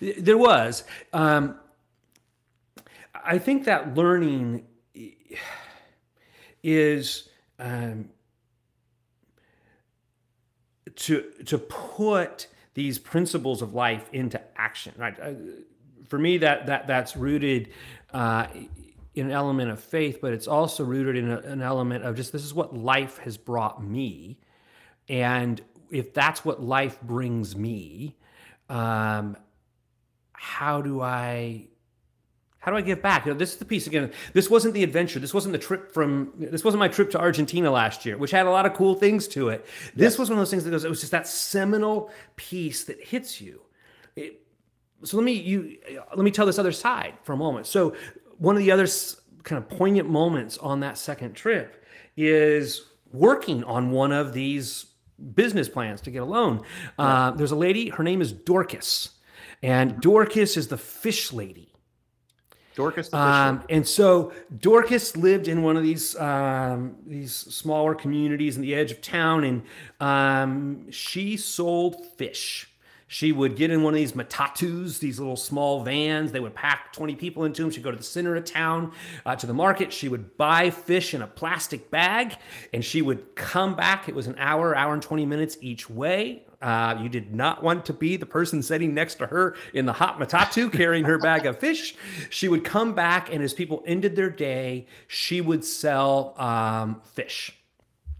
There 0.00 0.36
was. 0.36 0.82
Um, 1.12 1.60
I 3.14 3.38
think 3.38 3.64
that 3.66 3.94
learning 3.94 4.66
is 6.64 7.28
um, 7.60 8.08
to 10.96 11.30
to 11.46 11.58
put 11.58 12.48
these 12.74 12.98
principles 12.98 13.62
of 13.62 13.72
life 13.72 14.08
into 14.12 14.40
action. 14.56 14.92
Right? 14.98 15.18
Uh, 15.18 15.32
for 16.06 16.18
me, 16.18 16.36
that 16.38 16.66
that 16.66 16.86
that's 16.86 17.16
rooted 17.16 17.70
uh, 18.12 18.46
in 19.14 19.26
an 19.26 19.32
element 19.32 19.70
of 19.70 19.80
faith, 19.80 20.18
but 20.20 20.32
it's 20.32 20.48
also 20.48 20.84
rooted 20.84 21.16
in 21.16 21.30
a, 21.30 21.38
an 21.38 21.62
element 21.62 22.04
of 22.04 22.16
just 22.16 22.32
this 22.32 22.44
is 22.44 22.54
what 22.54 22.76
life 22.76 23.18
has 23.18 23.36
brought 23.36 23.82
me, 23.82 24.38
and 25.08 25.60
if 25.90 26.14
that's 26.14 26.44
what 26.44 26.62
life 26.62 27.00
brings 27.02 27.56
me, 27.56 28.16
um, 28.68 29.36
how 30.32 30.80
do 30.80 31.00
I 31.00 31.68
how 32.60 32.70
do 32.70 32.76
I 32.76 32.82
give 32.82 33.00
back? 33.00 33.24
You 33.24 33.32
know, 33.32 33.38
this 33.38 33.52
is 33.52 33.56
the 33.56 33.64
piece 33.64 33.86
again. 33.86 34.12
This 34.34 34.50
wasn't 34.50 34.74
the 34.74 34.82
adventure. 34.82 35.18
This 35.18 35.32
wasn't 35.32 35.52
the 35.52 35.58
trip 35.58 35.92
from. 35.92 36.32
This 36.36 36.62
wasn't 36.62 36.80
my 36.80 36.88
trip 36.88 37.10
to 37.12 37.18
Argentina 37.18 37.70
last 37.70 38.04
year, 38.04 38.18
which 38.18 38.30
had 38.30 38.44
a 38.44 38.50
lot 38.50 38.66
of 38.66 38.74
cool 38.74 38.94
things 38.94 39.26
to 39.28 39.48
it. 39.48 39.64
This 39.96 40.12
yes. 40.12 40.18
was 40.18 40.28
one 40.28 40.38
of 40.38 40.42
those 40.42 40.50
things 40.50 40.64
that 40.64 40.70
goes. 40.70 40.84
It 40.84 40.90
was 40.90 41.00
just 41.00 41.12
that 41.12 41.26
seminal 41.26 42.10
piece 42.36 42.84
that 42.84 43.02
hits 43.02 43.40
you. 43.40 43.62
It, 44.14 44.42
so 45.04 45.16
let 45.16 45.24
me 45.24 45.32
you 45.32 45.78
let 46.14 46.24
me 46.24 46.30
tell 46.30 46.46
this 46.46 46.58
other 46.58 46.72
side 46.72 47.14
for 47.22 47.32
a 47.32 47.36
moment. 47.36 47.66
So 47.66 47.94
one 48.38 48.56
of 48.56 48.62
the 48.62 48.70
other 48.70 48.86
kind 49.42 49.62
of 49.62 49.68
poignant 49.68 50.08
moments 50.08 50.58
on 50.58 50.80
that 50.80 50.98
second 50.98 51.34
trip 51.34 51.84
is 52.16 52.86
working 53.12 53.64
on 53.64 53.90
one 53.90 54.12
of 54.12 54.32
these 54.32 54.86
business 55.34 55.68
plans 55.68 56.00
to 56.02 56.10
get 56.10 56.22
a 56.22 56.24
loan. 56.24 56.62
Uh, 56.98 57.30
there's 57.32 57.52
a 57.52 57.56
lady. 57.56 57.88
Her 57.88 58.02
name 58.02 58.20
is 58.20 58.32
Dorcas, 58.32 59.10
and 59.62 60.00
Dorcas 60.00 60.56
is 60.56 60.68
the 60.68 60.78
fish 60.78 61.32
lady 61.32 61.70
Dorcas. 62.74 63.12
Um, 63.12 63.62
and 63.68 63.86
so 63.86 64.32
Dorcas 64.58 65.16
lived 65.16 65.48
in 65.48 65.62
one 65.62 65.76
of 65.76 65.82
these 65.82 66.16
um, 66.16 66.96
these 67.06 67.32
smaller 67.32 67.94
communities 67.94 68.56
in 68.56 68.62
the 68.62 68.74
edge 68.74 68.92
of 68.92 69.02
town, 69.02 69.44
and 69.44 69.62
um, 70.00 70.90
she 70.90 71.36
sold 71.36 72.06
fish. 72.16 72.69
She 73.12 73.32
would 73.32 73.56
get 73.56 73.72
in 73.72 73.82
one 73.82 73.92
of 73.92 73.98
these 73.98 74.12
matatus, 74.12 75.00
these 75.00 75.18
little 75.18 75.34
small 75.34 75.82
vans. 75.82 76.30
They 76.30 76.38
would 76.38 76.54
pack 76.54 76.92
20 76.92 77.16
people 77.16 77.44
into 77.44 77.60
them. 77.60 77.72
She'd 77.72 77.82
go 77.82 77.90
to 77.90 77.96
the 77.96 78.04
center 78.04 78.36
of 78.36 78.44
town 78.44 78.92
uh, 79.26 79.34
to 79.34 79.48
the 79.48 79.52
market. 79.52 79.92
She 79.92 80.08
would 80.08 80.36
buy 80.36 80.70
fish 80.70 81.12
in 81.12 81.20
a 81.20 81.26
plastic 81.26 81.90
bag 81.90 82.36
and 82.72 82.84
she 82.84 83.02
would 83.02 83.34
come 83.34 83.74
back. 83.74 84.08
It 84.08 84.14
was 84.14 84.28
an 84.28 84.36
hour, 84.38 84.76
hour 84.76 84.94
and 84.94 85.02
20 85.02 85.26
minutes 85.26 85.58
each 85.60 85.90
way. 85.90 86.44
Uh, 86.62 86.98
you 87.02 87.08
did 87.08 87.34
not 87.34 87.64
want 87.64 87.84
to 87.86 87.92
be 87.92 88.16
the 88.16 88.26
person 88.26 88.62
sitting 88.62 88.94
next 88.94 89.16
to 89.16 89.26
her 89.26 89.56
in 89.74 89.86
the 89.86 89.92
hot 89.92 90.20
matatu 90.20 90.72
carrying 90.72 91.02
her 91.02 91.18
bag 91.18 91.46
of 91.46 91.58
fish. 91.58 91.96
She 92.28 92.46
would 92.46 92.62
come 92.62 92.94
back, 92.94 93.34
and 93.34 93.42
as 93.42 93.52
people 93.52 93.82
ended 93.86 94.14
their 94.14 94.30
day, 94.30 94.86
she 95.08 95.40
would 95.40 95.64
sell 95.64 96.34
um, 96.38 97.00
fish. 97.02 97.56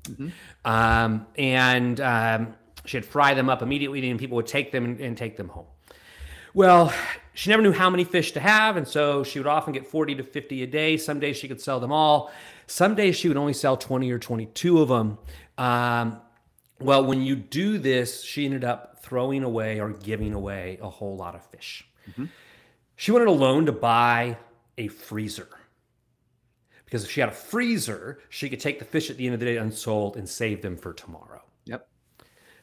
Mm-hmm. 0.04 0.28
Um, 0.64 1.26
and 1.36 2.00
um, 2.00 2.54
she'd 2.84 3.04
fry 3.04 3.34
them 3.34 3.48
up 3.48 3.62
immediately, 3.62 4.08
and 4.10 4.18
people 4.18 4.36
would 4.36 4.46
take 4.46 4.72
them 4.72 4.84
and, 4.84 5.00
and 5.00 5.16
take 5.16 5.36
them 5.36 5.48
home. 5.48 5.66
Well, 6.52 6.92
she 7.34 7.50
never 7.50 7.62
knew 7.62 7.72
how 7.72 7.90
many 7.90 8.04
fish 8.04 8.32
to 8.32 8.40
have, 8.40 8.76
and 8.76 8.86
so 8.86 9.22
she 9.22 9.38
would 9.38 9.46
often 9.46 9.72
get 9.72 9.86
40 9.86 10.16
to 10.16 10.22
50 10.22 10.62
a 10.62 10.66
day. 10.66 10.96
Some 10.96 11.20
days 11.20 11.36
she 11.36 11.46
could 11.46 11.60
sell 11.60 11.78
them 11.78 11.92
all. 11.92 12.32
Some 12.66 12.94
days 12.94 13.16
she 13.16 13.28
would 13.28 13.36
only 13.36 13.52
sell 13.52 13.76
20 13.76 14.10
or 14.10 14.18
22 14.18 14.80
of 14.80 14.88
them. 14.88 15.18
Um, 15.56 16.20
well, 16.80 17.04
when 17.04 17.22
you 17.22 17.36
do 17.36 17.78
this, 17.78 18.22
she 18.22 18.44
ended 18.44 18.64
up 18.64 18.98
throwing 19.00 19.44
away 19.44 19.80
or 19.80 19.90
giving 19.90 20.32
away 20.32 20.78
a 20.82 20.88
whole 20.88 21.16
lot 21.16 21.34
of 21.34 21.44
fish. 21.46 21.88
Mm-hmm. 22.10 22.26
She 22.96 23.12
wanted 23.12 23.28
a 23.28 23.32
loan 23.32 23.66
to 23.66 23.72
buy 23.72 24.36
a 24.76 24.88
freezer. 24.88 25.48
Because 26.84 27.04
if 27.04 27.10
she 27.10 27.20
had 27.20 27.28
a 27.28 27.32
freezer, 27.32 28.18
she 28.28 28.48
could 28.50 28.60
take 28.60 28.78
the 28.78 28.84
fish 28.84 29.10
at 29.10 29.16
the 29.16 29.24
end 29.24 29.34
of 29.34 29.40
the 29.40 29.46
day 29.46 29.56
unsold 29.58 30.16
and 30.16 30.28
save 30.28 30.60
them 30.62 30.76
for 30.76 30.92
tomorrow. 30.92 31.39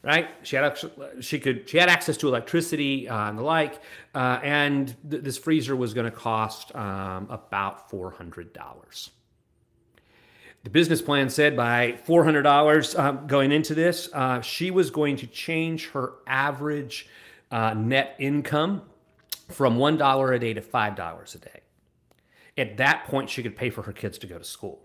Right? 0.04 0.30
She 0.44 0.56
had 0.56 0.78
she 1.20 1.40
could 1.40 1.68
she 1.68 1.78
had 1.78 1.90
access 1.90 2.18
to 2.18 2.28
electricity 2.28 3.10
uh, 3.10 3.30
and 3.30 3.38
the 3.38 3.44
like, 3.44 3.82
uh, 4.16 4.40
and 4.44 4.96
th- 5.10 5.24
this 5.24 5.38
freezer 5.38 5.76
was 5.76 5.94
going 5.94 6.06
to 6.06 6.16
cost 6.16 6.74
um, 6.76 7.28
about 7.30 7.90
four 7.90 8.12
hundred 8.12 8.54
dollars. 8.54 9.10
The 10.64 10.70
business 10.72 11.02
plan 11.02 11.30
said 11.30 11.56
by 11.56 11.94
$400 12.06 13.00
uh, 13.00 13.12
going 13.26 13.54
into 13.54 13.74
this, 13.74 14.10
uh, 14.12 14.42
she 14.42 14.70
was 14.70 14.90
going 14.90 15.16
to 15.18 15.28
change 15.28 15.88
her 15.92 16.16
average 16.28 17.08
uh, 17.52 17.74
net 17.74 18.16
income 18.20 18.82
from 19.48 19.78
$1 19.78 20.36
a 20.36 20.40
day 20.40 20.54
to 20.54 20.60
$5 20.60 21.36
a 21.36 21.38
day. 21.38 21.60
At 22.58 22.76
that 22.78 23.06
point, 23.06 23.30
she 23.30 23.44
could 23.44 23.56
pay 23.56 23.70
for 23.70 23.84
her 23.84 23.94
kids 23.94 24.18
to 24.18 24.28
go 24.28 24.38
to 24.38 24.44
school. 24.44 24.82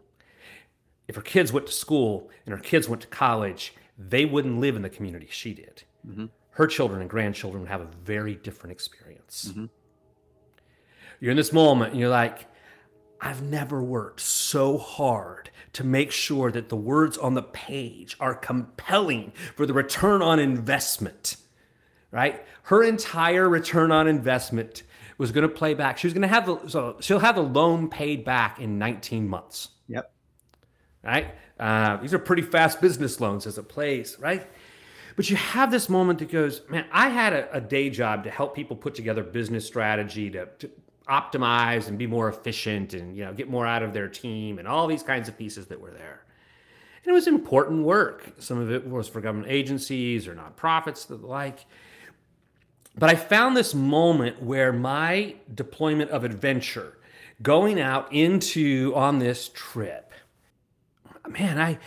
if 1.09 1.17
her 1.17 1.23
kids 1.23 1.53
went 1.53 1.67
to 1.67 1.73
school 1.73 2.31
and 2.47 2.55
her 2.55 2.61
kids 2.61 2.89
went 2.89 3.03
to 3.03 3.09
college, 3.09 3.75
they 3.99 4.25
wouldn't 4.25 4.59
live 4.59 4.77
in 4.77 4.83
the 4.83 4.91
community 4.91 5.29
she 5.31 5.55
did. 5.55 5.85
Mm-hmm. 6.07 6.27
Her 6.51 6.67
children 6.67 7.01
and 7.01 7.11
grandchildren 7.11 7.63
would 7.63 7.71
have 7.71 7.81
a 7.81 7.89
very 8.05 8.35
different 8.35 8.73
experience. 8.73 9.49
Mm-hmm. 9.51 9.67
You're 11.21 11.31
in 11.31 11.37
this 11.37 11.53
moment 11.53 11.93
and 11.93 12.01
you're 12.01 12.11
like, 12.11 12.47
I've 13.21 13.43
never 13.43 13.81
worked 13.83 14.21
so 14.21 14.77
hard 14.77 15.51
to 15.75 15.85
make 15.85 16.11
sure 16.11 16.51
that 16.51 16.69
the 16.69 16.77
words 16.77 17.17
on 17.17 17.35
the 17.35 17.43
page 17.43 18.17
are 18.19 18.35
compelling 18.35 19.33
for 19.55 19.65
the 19.65 19.73
return 19.73 20.21
on 20.21 20.41
investment, 20.41 21.37
right? 22.11 22.45
Her 22.65 22.83
entire 22.83 23.49
return 23.49 23.93
on 23.93 24.09
investment 24.09 24.83
was 25.19 25.31
going 25.31 25.49
to 25.49 25.55
play 25.55 25.75
back. 25.75 25.99
She 25.99 26.09
was 26.09 26.15
going 26.15 26.23
to 26.23 26.29
have 26.29 26.47
the, 26.47 26.69
so 26.69 26.97
she'll 27.01 27.21
have 27.21 27.37
the 27.37 27.43
loan 27.43 27.89
paid 27.89 28.25
back 28.25 28.61
in 28.61 28.77
19 28.79 29.29
months. 29.29 29.69
Yep. 29.87 30.13
Right. 31.05 31.35
Uh, 31.63 31.97
these 31.99 32.13
are 32.13 32.19
pretty 32.19 32.43
fast 32.43 32.81
business 32.81 33.21
loans 33.21 33.47
as 33.47 33.57
it 33.57 33.69
plays, 33.69 34.17
right? 34.19 34.45
But 35.15 35.31
you 35.31 35.37
have 35.37 35.71
this 35.71 35.89
moment 35.89 36.19
that 36.19 36.29
goes, 36.29 36.61
man, 36.69 36.87
I 36.91 37.09
had 37.09 37.33
a, 37.33 37.53
a 37.53 37.61
day 37.61 37.89
job 37.89 38.25
to 38.25 38.31
help 38.31 38.57
people 38.57 38.75
put 38.75 38.97
together 38.97 39.23
business 39.23 39.65
strategy 39.65 40.29
to, 40.31 40.47
to 40.59 40.71
optimize 41.09 41.87
and 41.87 41.97
be 41.97 42.09
more 42.09 42.29
efficient 42.29 42.95
and 42.95 43.17
you 43.17 43.25
know 43.25 43.33
get 43.33 43.49
more 43.49 43.65
out 43.65 43.85
of 43.85 43.93
their 43.93 44.09
team 44.09 44.59
and 44.59 44.67
all 44.67 44.89
these 44.89 45.05
kinds 45.05 45.29
of 45.29 45.39
pieces 45.39 45.67
that 45.67 45.81
were 45.81 45.93
there. 45.93 46.25
And 47.05 47.13
it 47.13 47.15
was 47.15 47.29
important 47.29 47.85
work. 47.85 48.33
Some 48.41 48.59
of 48.59 48.73
it 48.73 48.85
was 48.85 49.09
for 49.09 49.21
government 49.21 49.53
agencies 49.53 50.27
or 50.27 50.35
nonprofits, 50.35 51.07
the 51.07 51.15
like. 51.15 51.65
But 52.99 53.09
I 53.09 53.15
found 53.15 53.57
this 53.57 53.73
moment 53.73 54.43
where 54.43 54.73
my 54.73 55.37
deployment 55.55 56.11
of 56.11 56.25
adventure, 56.25 56.99
going 57.41 57.81
out 57.81 58.13
into 58.13 58.93
on 58.97 59.21
this 59.21 59.49
trip, 59.55 60.12
man, 61.29 61.59
I 61.59 61.79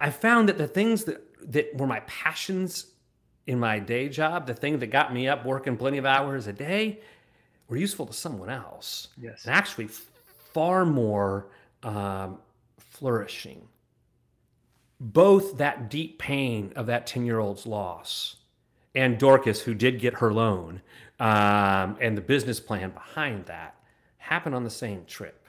I 0.00 0.10
found 0.10 0.48
that 0.48 0.58
the 0.58 0.68
things 0.68 1.04
that 1.04 1.24
that 1.52 1.76
were 1.76 1.86
my 1.86 2.00
passions 2.00 2.86
in 3.46 3.58
my 3.58 3.78
day 3.78 4.08
job, 4.08 4.46
the 4.46 4.54
thing 4.54 4.78
that 4.78 4.88
got 4.88 5.12
me 5.12 5.28
up 5.28 5.44
working 5.44 5.76
plenty 5.76 5.98
of 5.98 6.06
hours 6.06 6.46
a 6.46 6.52
day, 6.52 7.00
were 7.68 7.76
useful 7.76 8.06
to 8.06 8.12
someone 8.12 8.50
else. 8.50 9.08
Yes. 9.20 9.44
And 9.44 9.54
actually 9.54 9.88
far 10.52 10.84
more 10.84 11.48
um, 11.82 12.38
flourishing. 12.78 13.66
Both 15.00 15.56
that 15.56 15.88
deep 15.88 16.18
pain 16.18 16.72
of 16.76 16.86
that 16.86 17.06
10 17.06 17.24
year 17.24 17.38
old's 17.38 17.66
loss 17.66 18.36
and 18.94 19.18
Dorcas, 19.18 19.60
who 19.60 19.74
did 19.74 20.00
get 20.00 20.14
her 20.14 20.32
loan, 20.32 20.82
um, 21.20 21.96
and 22.00 22.16
the 22.16 22.22
business 22.22 22.58
plan 22.58 22.90
behind 22.90 23.46
that 23.46 23.76
happened 24.18 24.54
on 24.54 24.64
the 24.64 24.70
same 24.70 25.04
trip. 25.06 25.39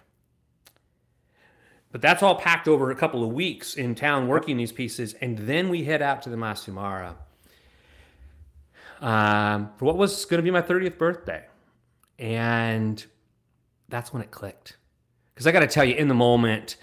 But 1.92 2.02
that's 2.02 2.24
all 2.24 2.36
packed 2.36 2.68
over 2.68 2.90
a 2.92 2.96
couple 2.96 3.24
of 3.24 3.32
weeks 3.32 3.76
in 3.76 3.96
town 3.96 4.28
working 4.28 4.58
these 4.58 4.72
pieces. 4.72 5.14
And 5.16 5.38
then 5.40 5.70
we 5.70 5.84
head 5.84 6.02
out 6.02 6.22
to 6.24 6.30
the 6.30 6.38
Masai 6.38 6.72
Mara 6.72 7.18
um, 9.02 9.72
for 9.78 9.86
what 9.86 9.98
was 9.98 10.26
going 10.26 10.38
to 10.38 10.44
be 10.44 10.52
my 10.52 10.62
30th 10.62 10.98
birthday. 10.98 11.44
And 12.18 13.04
that's 13.90 14.14
when 14.14 14.22
it 14.22 14.32
clicked. 14.32 14.78
Because 15.34 15.48
I 15.48 15.52
got 15.52 15.62
to 15.62 15.68
tell 15.68 15.84
you, 15.84 15.96
in 15.96 16.08
the 16.08 16.14
moment, 16.14 16.78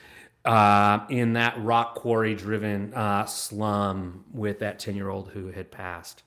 uh, 0.45 1.01
in 1.09 1.35
that 1.35 1.63
rock 1.63 1.95
quarry 1.95 2.35
driven 2.35 2.93
uh, 2.95 3.25
slum 3.25 4.25
with 4.33 4.59
that 4.61 4.79
10 4.79 4.97
year 4.97 5.09
old 5.09 5.31
who 5.31 5.51
had 5.51 5.71
passed, 5.71 6.23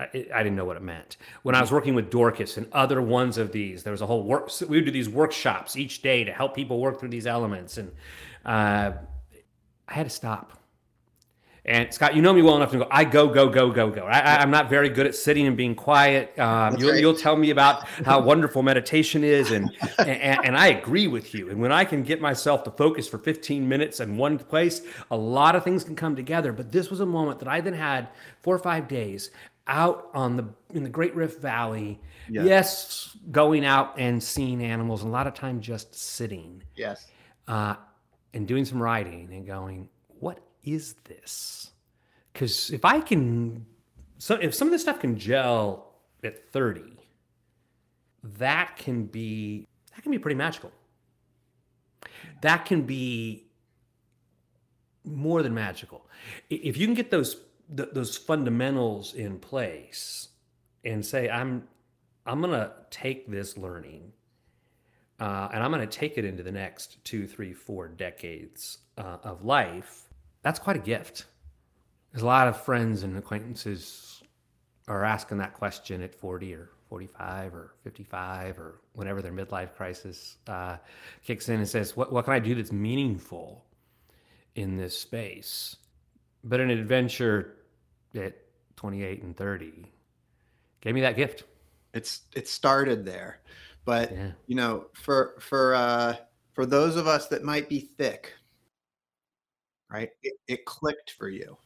I, 0.00 0.26
I, 0.34 0.42
didn't 0.42 0.56
know 0.56 0.64
what 0.64 0.76
it 0.76 0.82
meant. 0.82 1.16
When 1.42 1.54
I 1.54 1.60
was 1.60 1.70
working 1.70 1.94
with 1.94 2.10
Dorcas 2.10 2.56
and 2.56 2.66
other 2.72 3.02
ones 3.02 3.38
of 3.38 3.52
these, 3.52 3.82
there 3.82 3.92
was 3.92 4.00
a 4.00 4.06
whole 4.06 4.22
work. 4.22 4.50
We 4.60 4.78
would 4.78 4.86
do 4.86 4.90
these 4.90 5.08
workshops 5.08 5.76
each 5.76 6.02
day 6.02 6.24
to 6.24 6.32
help 6.32 6.54
people 6.54 6.80
work 6.80 6.98
through 6.98 7.10
these 7.10 7.26
elements. 7.26 7.76
And 7.78 7.92
uh, 8.44 8.92
I 9.88 9.92
had 9.92 10.04
to 10.04 10.10
stop 10.10 10.60
and 11.64 11.92
Scott, 11.92 12.16
you 12.16 12.22
know 12.22 12.32
me 12.32 12.40
well 12.40 12.56
enough 12.56 12.70
to 12.70 12.78
go, 12.78 12.88
I 12.90 13.04
go, 13.04 13.28
go, 13.28 13.48
go, 13.50 13.70
go, 13.70 13.90
go. 13.90 14.06
I, 14.06 14.42
am 14.42 14.50
not 14.50 14.70
very 14.70 14.88
good 14.88 15.06
at 15.06 15.14
sitting 15.14 15.46
and 15.46 15.56
being 15.56 15.74
quiet. 15.74 16.36
Um, 16.38 16.76
you'll, 16.78 16.92
right. 16.92 17.00
you'll, 17.00 17.14
tell 17.14 17.36
me 17.36 17.50
about 17.50 17.86
how 17.86 18.20
wonderful 18.20 18.62
meditation 18.62 19.22
is. 19.24 19.50
And, 19.60 19.70
and, 19.98 20.44
and 20.44 20.56
I 20.56 20.68
agree 20.68 21.06
with 21.06 21.34
you. 21.34 21.50
And 21.50 21.60
when 21.60 21.72
I 21.72 21.84
can 21.84 22.02
get 22.02 22.20
myself 22.20 22.64
to 22.64 22.70
focus 22.70 23.08
for 23.08 23.18
15 23.18 23.68
minutes 23.68 24.00
in 24.00 24.16
one 24.16 24.38
place, 24.38 24.82
a 25.10 25.16
lot 25.16 25.56
of 25.56 25.64
things 25.64 25.84
can 25.84 25.96
come 25.96 26.14
together. 26.14 26.52
But 26.52 26.72
this 26.72 26.88
was 26.88 27.00
a 27.00 27.06
moment 27.06 27.40
that 27.40 27.48
I 27.48 27.60
then 27.60 27.74
had 27.74 28.08
four 28.40 28.54
or 28.54 28.58
five 28.58 28.88
days 28.88 29.30
out 29.66 30.08
on 30.14 30.36
the 30.36 30.48
in 30.74 30.82
the 30.82 30.88
Great 30.88 31.14
Rift 31.14 31.40
Valley. 31.40 32.00
Yes, 32.28 32.44
yes 32.44 33.16
going 33.30 33.64
out 33.64 33.98
and 33.98 34.22
seeing 34.22 34.62
animals, 34.62 35.02
and 35.02 35.10
a 35.10 35.12
lot 35.12 35.26
of 35.26 35.34
time 35.34 35.60
just 35.60 35.94
sitting. 35.94 36.62
Yes. 36.76 37.06
Uh, 37.48 37.74
and 38.32 38.46
doing 38.46 38.64
some 38.64 38.80
writing 38.80 39.28
and 39.32 39.46
going, 39.46 39.88
what 40.20 40.38
is 40.62 40.94
this? 41.04 41.70
Because 42.32 42.70
if 42.70 42.84
I 42.84 43.00
can, 43.00 43.66
so 44.18 44.34
if 44.36 44.54
some 44.54 44.68
of 44.68 44.72
this 44.72 44.82
stuff 44.82 45.00
can 45.00 45.18
gel 45.18 45.94
at 46.22 46.50
30, 46.52 46.82
that 48.22 48.76
can 48.76 49.06
be 49.06 49.66
that 49.94 50.02
can 50.02 50.12
be 50.12 50.18
pretty 50.18 50.36
magical. 50.36 50.70
That 52.42 52.64
can 52.64 52.82
be 52.82 53.46
more 55.04 55.42
than 55.42 55.54
magical. 55.54 56.06
If 56.48 56.76
you 56.76 56.86
can 56.86 56.94
get 56.94 57.10
those 57.10 57.36
those 57.70 58.16
fundamentals 58.16 59.14
in 59.14 59.38
place 59.38 60.28
and 60.84 61.04
say, 61.04 61.28
I'm 61.28 61.68
I'm 62.26 62.40
gonna 62.40 62.72
take 62.90 63.30
this 63.30 63.56
learning 63.56 64.12
uh, 65.18 65.48
and 65.52 65.62
I'm 65.62 65.70
gonna 65.70 65.86
take 65.86 66.18
it 66.18 66.24
into 66.24 66.42
the 66.42 66.52
next 66.52 67.04
two, 67.04 67.26
three, 67.26 67.52
four 67.52 67.88
decades 67.88 68.78
uh, 68.98 69.18
of 69.22 69.44
life 69.44 70.10
that's 70.42 70.58
quite 70.58 70.76
a 70.76 70.80
gift. 70.80 71.26
There's 72.12 72.22
a 72.22 72.26
lot 72.26 72.48
of 72.48 72.60
friends 72.60 73.02
and 73.02 73.16
acquaintances 73.16 74.22
are 74.88 75.04
asking 75.04 75.38
that 75.38 75.54
question 75.54 76.02
at 76.02 76.14
40 76.14 76.54
or 76.54 76.70
45 76.88 77.54
or 77.54 77.74
55 77.84 78.58
or 78.58 78.80
whenever 78.94 79.22
their 79.22 79.32
midlife 79.32 79.74
crisis 79.74 80.38
uh, 80.48 80.76
kicks 81.24 81.48
in 81.48 81.56
and 81.56 81.68
says, 81.68 81.96
what, 81.96 82.12
what 82.12 82.24
can 82.24 82.34
I 82.34 82.40
do 82.40 82.54
that's 82.54 82.72
meaningful 82.72 83.64
in 84.56 84.76
this 84.76 84.98
space? 84.98 85.76
But 86.42 86.58
an 86.58 86.70
adventure 86.70 87.58
at 88.14 88.34
28 88.76 89.22
and 89.22 89.36
30 89.36 89.90
gave 90.80 90.94
me 90.94 91.00
that 91.02 91.16
gift. 91.16 91.44
It's 91.92 92.22
it 92.34 92.48
started 92.48 93.04
there, 93.04 93.40
but 93.84 94.12
yeah. 94.12 94.30
you 94.46 94.54
know, 94.54 94.86
for 94.92 95.34
for 95.40 95.74
uh, 95.74 96.16
for 96.52 96.66
those 96.66 96.96
of 96.96 97.06
us 97.06 97.26
that 97.28 97.42
might 97.42 97.68
be 97.68 97.80
thick, 97.80 98.32
right? 99.90 100.10
It, 100.22 100.34
it 100.46 100.64
clicked 100.64 101.12
for 101.18 101.28
you. 101.28 101.56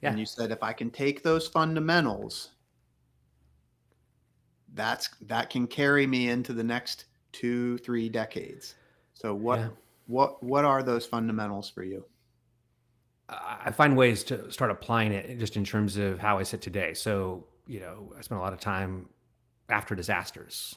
Yeah. 0.00 0.10
And 0.10 0.18
you 0.18 0.26
said, 0.26 0.50
if 0.50 0.62
I 0.62 0.72
can 0.72 0.90
take 0.90 1.22
those 1.22 1.46
fundamentals, 1.46 2.50
that's 4.74 5.08
that 5.22 5.50
can 5.50 5.66
carry 5.66 6.06
me 6.06 6.30
into 6.30 6.52
the 6.52 6.64
next 6.64 7.04
two, 7.30 7.78
three 7.78 8.08
decades. 8.08 8.74
So 9.14 9.34
what 9.34 9.60
yeah. 9.60 9.68
what 10.06 10.42
what 10.42 10.64
are 10.64 10.82
those 10.82 11.06
fundamentals 11.06 11.68
for 11.68 11.84
you? 11.84 12.04
I 13.64 13.70
find 13.70 13.96
ways 13.96 14.24
to 14.24 14.50
start 14.50 14.70
applying 14.70 15.12
it 15.12 15.38
just 15.38 15.56
in 15.56 15.64
terms 15.64 15.96
of 15.96 16.18
how 16.18 16.38
I 16.38 16.42
sit 16.42 16.60
today. 16.60 16.94
So, 16.94 17.46
you 17.66 17.80
know, 17.80 18.12
I 18.16 18.20
spend 18.22 18.40
a 18.40 18.42
lot 18.42 18.52
of 18.52 18.60
time 18.60 19.08
after 19.68 19.94
disasters, 19.94 20.74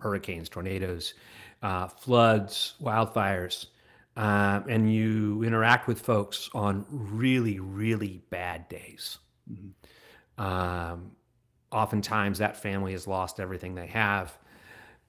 hurricanes, 0.00 0.48
tornadoes, 0.48 1.14
uh, 1.62 1.88
floods, 1.88 2.74
wildfires 2.82 3.66
uh, 4.16 4.62
and 4.68 4.92
you 4.92 5.42
interact 5.42 5.86
with 5.86 6.00
folks 6.00 6.48
on 6.54 6.86
really, 6.88 7.60
really 7.60 8.22
bad 8.30 8.68
days. 8.68 9.18
Mm-hmm. 9.50 10.42
Um, 10.42 11.12
oftentimes, 11.70 12.38
that 12.38 12.56
family 12.56 12.92
has 12.92 13.06
lost 13.06 13.40
everything 13.40 13.74
they 13.74 13.86
have. 13.88 14.36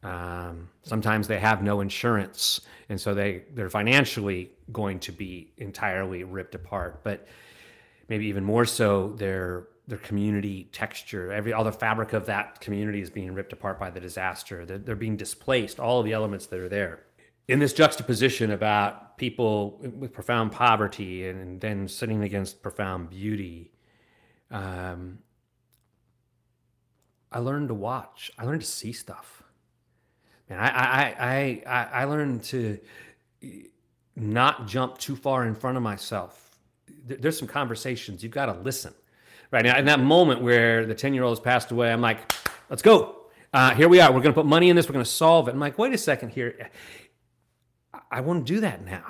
Um, 0.08 0.70
sometimes 0.84 1.28
they 1.28 1.40
have 1.40 1.62
no 1.62 1.82
insurance, 1.82 2.62
and 2.90 3.00
so 3.00 3.14
they 3.14 3.44
they're 3.54 3.70
financially 3.70 4.52
going 4.72 5.00
to 5.00 5.12
be 5.12 5.52
entirely 5.58 6.24
ripped 6.24 6.56
apart. 6.56 7.04
But 7.04 7.28
maybe 8.08 8.28
even 8.28 8.44
more 8.44 8.66
so, 8.66 9.14
their 9.18 9.68
their 9.88 9.98
community 9.98 10.70
texture, 10.72 11.32
every 11.32 11.52
all 11.54 11.64
the 11.64 11.72
fabric 11.72 12.14
of 12.14 12.26
that 12.28 12.62
community 12.62 13.02
is 13.02 13.10
being 13.10 13.34
ripped 13.34 13.54
apart 13.54 13.80
by 13.80 13.90
the 13.90 14.00
disaster. 14.00 14.66
They're, 14.66 14.78
they're 14.78 14.96
being 14.96 15.18
displaced. 15.18 15.80
All 15.80 16.00
of 16.00 16.06
the 16.06 16.14
elements 16.14 16.46
that 16.48 16.60
are 16.60 16.70
there 16.70 17.04
in 17.48 17.60
this 17.60 17.74
juxtaposition 17.74 18.52
about 18.52 19.18
people 19.18 19.80
with 19.80 20.12
profound 20.12 20.52
poverty 20.52 21.28
and, 21.28 21.60
then 21.62 21.88
sitting 21.88 22.24
against 22.24 22.62
profound 22.62 23.10
beauty, 23.10 23.72
um, 24.52 25.20
I 27.32 27.40
learned 27.40 27.70
to 27.70 27.74
watch. 27.74 28.32
I 28.38 28.46
learned 28.46 28.62
to 28.62 28.68
see 28.68 28.94
stuff. 28.94 29.37
And 30.50 30.60
I, 30.60 30.68
I, 30.68 31.64
I, 31.66 31.84
I, 32.02 32.04
learned 32.06 32.44
to 32.44 32.80
not 34.16 34.66
jump 34.66 34.98
too 34.98 35.16
far 35.16 35.46
in 35.46 35.54
front 35.54 35.76
of 35.76 35.84
myself. 35.84 36.58
There's 37.06 37.38
some 37.38 37.48
conversations 37.48 38.24
you've 38.24 38.32
got 38.32 38.46
to 38.46 38.54
listen. 38.54 38.94
Right 39.52 39.64
now, 39.64 39.78
in 39.78 39.86
that 39.86 40.00
moment 40.00 40.42
where 40.42 40.86
the 40.86 40.96
10 40.96 41.14
year 41.14 41.24
old 41.24 41.38
has 41.38 41.44
passed 41.44 41.72
away, 41.72 41.92
I'm 41.92 42.02
like, 42.02 42.32
let's 42.70 42.82
go. 42.82 43.28
Uh, 43.54 43.74
here 43.74 43.90
we 43.90 44.00
are. 44.00 44.10
We're 44.12 44.22
going 44.22 44.34
to 44.34 44.42
put 44.42 44.46
money 44.46 44.70
in 44.70 44.76
this. 44.76 44.88
We're 44.88 44.94
going 44.94 45.06
to 45.06 45.12
solve 45.12 45.48
it. 45.48 45.52
I'm 45.52 45.60
like, 45.60 45.78
wait 45.78 45.94
a 45.94 45.98
second 45.98 46.30
here 46.30 46.70
I 48.12 48.22
want 48.22 48.46
to 48.46 48.54
do 48.54 48.60
that 48.62 48.86
now. 48.86 49.04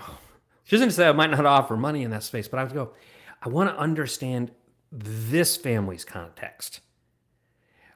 She 0.64 0.76
doesn't 0.76 0.92
say 0.92 1.08
I 1.08 1.12
might 1.12 1.30
not 1.30 1.46
offer 1.46 1.78
money 1.78 2.04
in 2.04 2.12
that 2.12 2.24
space, 2.24 2.48
but 2.48 2.60
I 2.60 2.64
would 2.64 2.74
go, 2.74 2.94
I 3.42 3.50
want 3.50 3.70
to 3.70 3.78
understand 3.78 4.52
this 4.92 5.56
family's 5.56 6.04
context. 6.04 6.82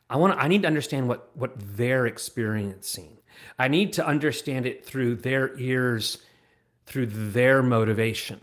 I 0.10 0.18
want 0.18 0.34
to, 0.34 0.44
I 0.44 0.48
need 0.48 0.62
to 0.64 0.68
understand 0.68 1.08
what 1.08 1.32
what 1.36 1.54
they're 1.58 2.06
experiencing. 2.06 3.18
I 3.58 3.68
need 3.68 3.94
to 3.94 4.06
understand 4.06 4.66
it 4.66 4.86
through 4.86 5.16
their 5.16 5.58
ears, 5.58 6.18
through 6.86 7.08
their 7.08 7.62
motivation. 7.62 8.42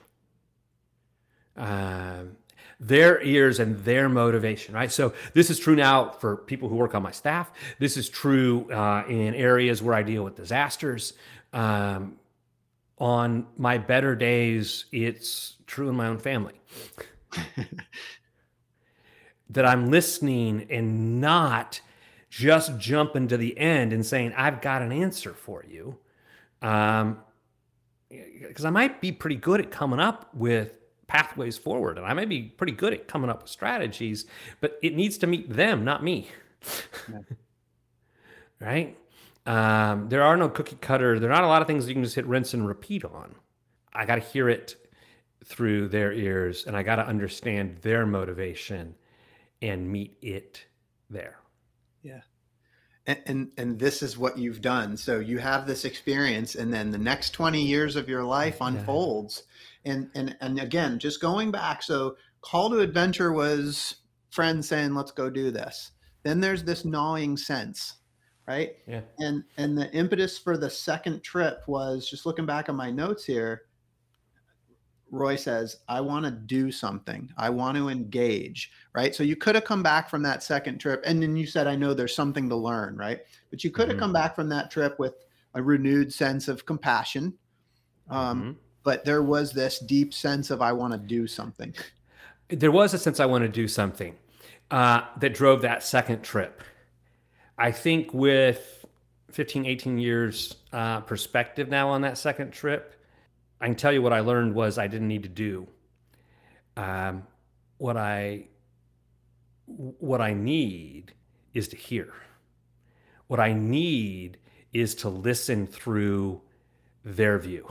Um, 1.57 2.37
their 2.81 3.21
ears 3.23 3.59
and 3.59 3.85
their 3.85 4.09
motivation, 4.09 4.75
right? 4.75 4.91
So 4.93 5.13
this 5.35 5.51
is 5.51 5.59
true 5.59 5.75
now 5.75 6.11
for 6.11 6.37
people 6.37 6.69
who 6.69 6.77
work 6.77 6.95
on 6.95 7.03
my 7.03 7.11
staff. 7.11 7.51
This 7.81 7.97
is 7.97 8.09
true 8.09 8.71
uh, 8.71 9.05
in 9.09 9.35
areas 9.35 9.83
where 9.83 9.95
I 9.95 10.05
deal 10.05 10.23
with 10.23 10.37
disasters. 10.37 11.15
Um, 11.53 12.19
on 12.99 13.47
my 13.57 13.79
better 13.79 14.15
days, 14.15 14.85
it's 14.93 15.57
true 15.67 15.89
in 15.89 15.97
my 15.97 16.07
own 16.07 16.19
family. 16.19 16.61
that 19.51 19.65
I'm 19.65 19.91
listening 19.91 20.67
and 20.71 21.21
not 21.21 21.81
just 22.31 22.79
jumping 22.79 23.29
to 23.29 23.37
the 23.37 23.57
end 23.59 23.93
and 23.93 24.05
saying, 24.05 24.33
I've 24.37 24.61
got 24.61 24.83
an 24.83 24.93
answer 24.93 25.33
for 25.33 25.65
you. 25.69 25.97
Um, 26.61 27.19
because 28.11 28.65
I 28.65 28.71
might 28.71 29.01
be 29.01 29.13
pretty 29.13 29.37
good 29.37 29.61
at 29.61 29.71
coming 29.71 30.01
up 30.01 30.35
with 30.35 30.79
pathways 31.07 31.57
forward 31.59 31.99
and 31.99 32.07
I 32.07 32.13
may 32.15 32.25
be 32.25 32.43
pretty 32.43 32.73
good 32.73 32.93
at 32.93 33.09
coming 33.09 33.31
up 33.31 33.43
with 33.43 33.51
strategies, 33.51 34.27
but 34.61 34.79
it 34.83 34.95
needs 34.95 35.19
to 35.19 35.27
meet 35.27 35.51
them, 35.51 35.85
not 35.85 36.03
me. 36.03 36.29
Yeah. 37.11 37.19
right? 38.61 38.97
Um, 39.47 40.09
there 40.09 40.23
are 40.23 40.37
no 40.37 40.49
cookie 40.49 40.77
cutter. 40.81 41.19
There 41.19 41.31
are 41.31 41.35
not 41.35 41.45
a 41.45 41.49
lot 41.49 41.63
of 41.63 41.69
things 41.69 41.89
you 41.89 41.95
can 41.95 42.05
just 42.05 42.15
hit 42.15 42.27
rinse 42.27 42.55
and 42.55 42.67
repeat 42.67 43.05
on. 43.05 43.35
I 43.93 44.05
got 44.05 44.17
to 44.17 44.21
hear 44.21 44.49
it 44.49 44.77
through 45.45 45.89
their 45.89 46.13
ears 46.13 46.67
and 46.67 46.77
I 46.77 46.83
got 46.83 46.97
to 46.97 47.07
understand 47.07 47.79
their 47.81 48.05
motivation 48.05 48.95
and 49.63 49.91
meet 49.91 50.17
it 50.21 50.65
there. 51.09 51.39
And, 53.09 53.51
and 53.57 53.79
this 53.79 54.03
is 54.03 54.19
what 54.19 54.37
you've 54.37 54.61
done. 54.61 54.99
So 54.99 55.19
you 55.19 55.39
have 55.39 55.67
this 55.67 55.87
experience 55.87 56.55
and 56.55 56.73
then 56.73 56.91
the 56.91 56.99
next 56.99 57.31
20 57.31 57.63
years 57.63 57.97
of 57.97 58.07
your 58.07 58.23
life 58.23 58.59
unfolds. 58.61 59.45
Yeah. 59.85 59.93
And 59.93 60.11
and 60.15 60.37
and 60.43 60.61
again, 60.61 60.99
just 60.99 61.21
going 61.21 61.51
back, 61.51 61.83
so 61.83 62.17
call 62.43 62.69
to 62.69 62.81
adventure 62.81 63.33
was 63.33 63.95
friends 64.31 64.69
saying, 64.69 64.95
"Let's 64.95 65.13
go 65.13 65.31
do 65.31 65.51
this." 65.51 65.93
Then 66.25 66.41
there's 66.41 66.65
this 66.65 66.85
gnawing 66.85 67.39
sense 67.39 67.95
right? 68.49 68.77
Yeah. 68.87 69.03
And 69.19 69.45
and 69.59 69.77
the 69.79 69.93
impetus 69.93 70.39
for 70.39 70.57
the 70.57 70.71
second 70.71 71.23
trip 71.23 71.63
was 71.69 72.09
just 72.09 72.25
looking 72.25 72.47
back 72.47 72.69
on 72.69 72.77
my 72.77 72.91
notes 72.91 73.25
here. 73.25 73.63
Roy 75.11 75.37
says, 75.37 75.79
I 75.89 76.01
want 76.01 76.25
to 76.25 76.31
do 76.31 76.71
something. 76.71 77.31
I 77.37 77.51
want 77.51 77.77
to 77.77 77.89
engage, 77.89 78.71
right? 78.95 79.15
So 79.15 79.23
you 79.23 79.37
could 79.37 79.55
have 79.55 79.65
come 79.65 79.83
back 79.83 80.11
from 80.11 80.23
that 80.23 80.43
second 80.43 80.79
trip. 80.79 81.03
And 81.07 81.23
then 81.23 81.37
you 81.37 81.47
said, 81.47 81.67
I 81.67 81.77
know 81.77 81.95
there's 81.95 82.15
something 82.15 82.49
to 82.49 82.57
learn, 82.57 82.97
right? 82.97 83.21
But 83.51 83.65
you 83.65 83.71
could 83.71 83.89
have 83.89 83.97
mm-hmm. 83.97 84.05
come 84.05 84.13
back 84.13 84.35
from 84.35 84.49
that 84.51 84.71
trip 84.71 84.99
with 84.99 85.15
a 85.55 85.63
renewed 85.63 86.13
sense 86.13 86.49
of 86.49 86.67
compassion. 86.67 87.35
Um, 88.11 88.41
mm-hmm. 88.41 88.53
But 88.83 89.05
there 89.05 89.23
was 89.23 89.53
this 89.53 89.79
deep 89.79 90.13
sense 90.13 90.51
of, 90.51 90.63
I 90.63 90.73
want 90.73 90.93
to 90.93 90.99
do 90.99 91.27
something. 91.27 91.75
There 92.49 92.73
was 92.73 92.95
a 92.95 92.99
sense 92.99 93.21
I 93.21 93.27
want 93.27 93.43
to 93.43 93.49
do 93.49 93.69
something 93.69 94.15
uh, 94.71 95.03
that 95.21 95.35
drove 95.35 95.63
that 95.63 95.83
second 95.83 96.23
trip. 96.23 96.63
I 97.59 97.73
think 97.73 98.15
with 98.15 98.87
15, 99.33 99.67
18 99.67 99.99
years 99.99 100.57
uh, 100.73 101.01
perspective 101.01 101.69
now 101.69 101.89
on 101.89 102.03
that 102.03 102.17
second 102.17 102.53
trip, 102.53 102.95
I 103.61 103.67
can 103.67 103.75
tell 103.75 103.93
you 103.93 104.03
what 104.03 104.13
I 104.13 104.21
learned 104.21 104.55
was 104.55 104.79
I 104.79 104.87
didn't 104.87 105.09
need 105.09 105.25
to 105.25 105.29
do. 105.29 105.69
Um, 106.77 107.27
what 107.79 107.97
I 107.97 108.49
what 109.67 110.21
I 110.21 110.33
need 110.33 111.13
is 111.53 111.69
to 111.69 111.77
hear. 111.77 112.13
What 113.27 113.41
I 113.41 113.53
need 113.53 114.39
is 114.73 114.95
to 114.97 115.09
listen 115.09 115.67
through 115.67 116.41
their 117.05 117.39
view, 117.39 117.71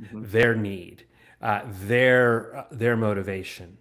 mm-hmm. 0.00 0.22
their 0.30 0.54
need, 0.54 1.04
uh, 1.40 1.62
their 1.64 2.56
uh, 2.56 2.64
their 2.70 2.96
motivation. 2.96 3.78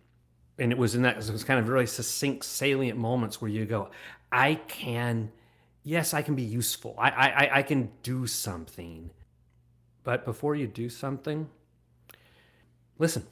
And 0.58 0.72
it 0.72 0.78
was 0.78 0.96
in 0.96 1.02
that 1.02 1.18
it 1.18 1.32
was 1.32 1.44
kind 1.44 1.60
of 1.60 1.68
really 1.68 1.86
succinct, 1.86 2.46
salient 2.46 2.98
moments 2.98 3.42
where 3.42 3.52
you 3.52 3.66
go, 3.66 3.90
I 4.32 4.56
can, 4.56 5.32
yes, 5.84 6.14
I 6.14 6.22
can 6.22 6.36
be 6.36 6.44
useful. 6.44 6.96
I, 6.98 7.10
I, 7.10 7.50
I 7.60 7.62
can 7.64 7.92
do 8.04 8.26
something. 8.26 9.12
But 10.06 10.24
before 10.24 10.56
you 10.56 10.68
do 10.68 10.88
something, 10.88 11.50
listen. 12.98 13.28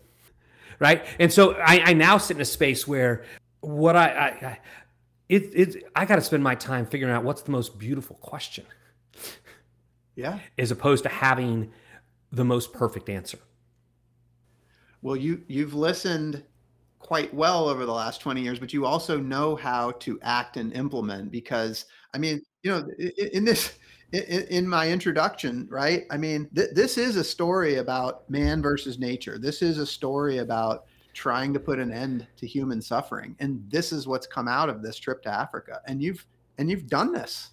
Right. 0.79 1.05
And 1.19 1.31
so 1.31 1.53
I, 1.53 1.91
I 1.91 1.93
now 1.93 2.17
sit 2.17 2.35
in 2.35 2.41
a 2.41 2.45
space 2.45 2.85
where 2.85 3.23
what 3.61 3.95
I, 3.95 4.07
I, 4.07 4.25
I 4.25 4.59
it, 5.29 5.43
it, 5.53 5.83
I 5.95 6.05
got 6.05 6.15
to 6.15 6.21
spend 6.21 6.43
my 6.43 6.55
time 6.55 6.85
figuring 6.85 7.13
out 7.13 7.23
what's 7.23 7.43
the 7.43 7.51
most 7.51 7.79
beautiful 7.79 8.17
question. 8.17 8.65
Yeah. 10.15 10.39
As 10.57 10.71
opposed 10.71 11.03
to 11.03 11.09
having 11.09 11.71
the 12.31 12.43
most 12.43 12.73
perfect 12.73 13.07
answer. 13.07 13.37
Well, 15.01 15.15
you 15.15 15.43
you've 15.47 15.73
listened 15.73 16.43
quite 16.99 17.33
well 17.33 17.67
over 17.67 17.85
the 17.85 17.91
last 17.91 18.21
20 18.21 18.41
years, 18.41 18.57
but 18.57 18.73
you 18.73 18.85
also 18.85 19.19
know 19.19 19.55
how 19.55 19.91
to 19.91 20.19
act 20.23 20.57
and 20.57 20.73
implement 20.73 21.29
because 21.31 21.85
I 22.13 22.17
mean, 22.17 22.41
you 22.63 22.71
know, 22.71 22.87
in, 22.97 23.27
in 23.33 23.45
this 23.45 23.77
in, 24.13 24.67
my 24.67 24.89
introduction, 24.89 25.67
right? 25.69 26.05
I 26.11 26.17
mean, 26.17 26.49
th- 26.55 26.71
this 26.73 26.97
is 26.97 27.15
a 27.15 27.23
story 27.23 27.77
about 27.77 28.29
man 28.29 28.61
versus 28.61 28.99
nature. 28.99 29.37
This 29.37 29.61
is 29.61 29.79
a 29.79 29.85
story 29.85 30.37
about 30.37 30.85
trying 31.13 31.53
to 31.53 31.59
put 31.59 31.79
an 31.79 31.91
end 31.91 32.27
to 32.37 32.47
human 32.47 32.81
suffering, 32.81 33.35
and 33.39 33.63
this 33.69 33.91
is 33.91 34.07
what's 34.07 34.27
come 34.27 34.47
out 34.47 34.69
of 34.69 34.81
this 34.81 34.97
trip 34.97 35.23
to 35.23 35.29
Africa. 35.29 35.81
And 35.87 36.01
you've 36.01 36.25
and 36.57 36.69
you've 36.69 36.87
done 36.87 37.11
this. 37.11 37.51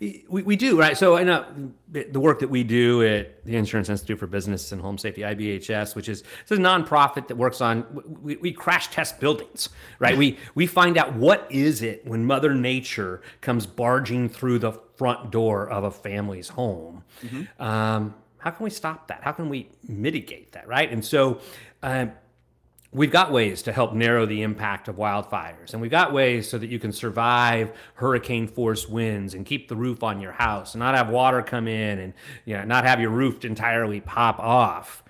We, 0.00 0.24
we 0.28 0.56
do 0.56 0.78
right. 0.78 0.96
So 0.96 1.16
I 1.16 1.22
know 1.22 1.44
the 1.90 2.20
work 2.20 2.40
that 2.40 2.50
we 2.50 2.64
do 2.64 3.02
at 3.02 3.44
the 3.44 3.56
Insurance 3.56 3.88
Institute 3.88 4.18
for 4.18 4.26
Business 4.26 4.72
and 4.72 4.80
Home 4.80 4.98
Safety 4.98 5.22
(IBHS), 5.22 5.94
which 5.94 6.08
is 6.08 6.24
it's 6.42 6.50
a 6.50 6.56
nonprofit 6.56 7.28
that 7.28 7.36
works 7.36 7.60
on 7.60 7.86
we, 8.22 8.36
we 8.36 8.52
crash 8.52 8.88
test 8.88 9.20
buildings. 9.20 9.68
Right. 9.98 10.16
we 10.16 10.38
we 10.54 10.66
find 10.66 10.98
out 10.98 11.14
what 11.14 11.46
is 11.50 11.82
it 11.82 12.06
when 12.06 12.24
Mother 12.24 12.54
Nature 12.54 13.22
comes 13.40 13.66
barging 13.66 14.28
through 14.28 14.58
the 14.58 14.72
front 14.72 15.30
door 15.30 15.68
of 15.68 15.84
a 15.84 15.90
family's 15.90 16.48
home. 16.48 17.04
Mm-hmm. 17.22 17.62
Um, 17.62 18.14
how 18.38 18.50
can 18.50 18.64
we 18.64 18.70
stop 18.70 19.08
that? 19.08 19.22
How 19.22 19.32
can 19.32 19.48
we 19.48 19.70
mitigate 19.86 20.52
that? 20.52 20.66
Right. 20.68 20.90
And 20.90 21.04
so. 21.04 21.40
Uh, 21.82 22.06
we've 22.94 23.10
got 23.10 23.32
ways 23.32 23.60
to 23.62 23.72
help 23.72 23.92
narrow 23.92 24.24
the 24.24 24.42
impact 24.42 24.86
of 24.86 24.96
wildfires 24.96 25.72
and 25.72 25.82
we've 25.82 25.90
got 25.90 26.12
ways 26.12 26.48
so 26.48 26.56
that 26.56 26.68
you 26.68 26.78
can 26.78 26.92
survive 26.92 27.72
hurricane 27.94 28.46
force 28.46 28.88
winds 28.88 29.34
and 29.34 29.44
keep 29.44 29.68
the 29.68 29.76
roof 29.76 30.02
on 30.02 30.20
your 30.20 30.32
house 30.32 30.74
and 30.74 30.80
not 30.80 30.94
have 30.94 31.08
water 31.08 31.42
come 31.42 31.66
in 31.66 31.98
and 31.98 32.14
you 32.44 32.56
know 32.56 32.64
not 32.64 32.84
have 32.84 33.00
your 33.00 33.10
roof 33.10 33.44
entirely 33.44 34.00
pop 34.00 34.38
off. 34.38 35.02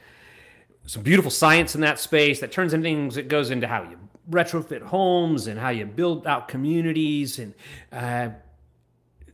Some 0.86 1.02
beautiful 1.02 1.30
science 1.30 1.74
in 1.74 1.82
that 1.82 1.98
space 1.98 2.40
that 2.40 2.50
turns 2.50 2.74
into 2.74 2.84
things 2.84 3.14
that 3.14 3.28
goes 3.28 3.50
into 3.50 3.66
how 3.66 3.82
you 3.82 3.98
retrofit 4.30 4.82
homes 4.82 5.46
and 5.46 5.60
how 5.60 5.68
you 5.68 5.84
build 5.84 6.26
out 6.26 6.48
communities 6.48 7.38
and 7.38 7.54
uh, 7.92 8.30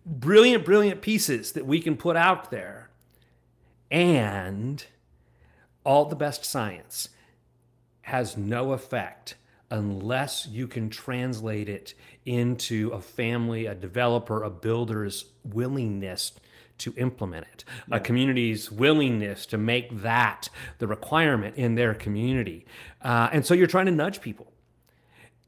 brilliant 0.04 0.64
brilliant 0.64 1.00
pieces 1.00 1.52
that 1.52 1.64
we 1.64 1.80
can 1.80 1.96
put 1.96 2.16
out 2.16 2.50
there. 2.50 2.90
And 3.92 4.84
all 5.84 6.04
the 6.04 6.16
best 6.16 6.44
science 6.44 7.08
has 8.10 8.36
no 8.36 8.72
effect 8.72 9.36
unless 9.70 10.46
you 10.46 10.66
can 10.66 10.90
translate 10.90 11.68
it 11.68 11.94
into 12.26 12.90
a 12.90 13.00
family, 13.00 13.66
a 13.66 13.74
developer, 13.74 14.42
a 14.42 14.50
builder's 14.50 15.26
willingness 15.44 16.32
to 16.78 16.92
implement 16.96 17.46
it, 17.52 17.64
yeah. 17.88 17.96
a 17.96 18.00
community's 18.00 18.72
willingness 18.72 19.46
to 19.46 19.56
make 19.56 20.02
that 20.02 20.48
the 20.78 20.86
requirement 20.86 21.54
in 21.56 21.76
their 21.76 21.94
community. 21.94 22.66
Uh, 23.02 23.28
and 23.32 23.46
so 23.46 23.54
you're 23.54 23.66
trying 23.66 23.86
to 23.86 23.92
nudge 23.92 24.20
people. 24.20 24.52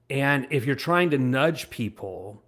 And 0.09 0.47
if 0.51 0.67
you're 0.67 0.77
trying 0.77 1.11
to 1.11 1.19
nudge 1.19 1.69
people, 1.71 2.43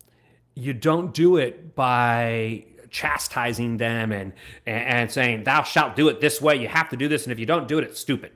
you 0.54 0.74
don't 0.74 1.12
do 1.12 1.38
it 1.38 1.74
by 1.74 2.66
chastising 2.94 3.76
them 3.76 4.12
and, 4.12 4.32
and 4.64 5.10
saying, 5.10 5.42
Thou 5.42 5.64
shalt 5.64 5.96
do 5.96 6.08
it 6.08 6.20
this 6.20 6.40
way. 6.40 6.54
You 6.54 6.68
have 6.68 6.88
to 6.90 6.96
do 6.96 7.08
this. 7.08 7.24
And 7.24 7.32
if 7.32 7.40
you 7.40 7.44
don't 7.44 7.66
do 7.66 7.76
it, 7.78 7.84
it's 7.84 7.98
stupid. 7.98 8.30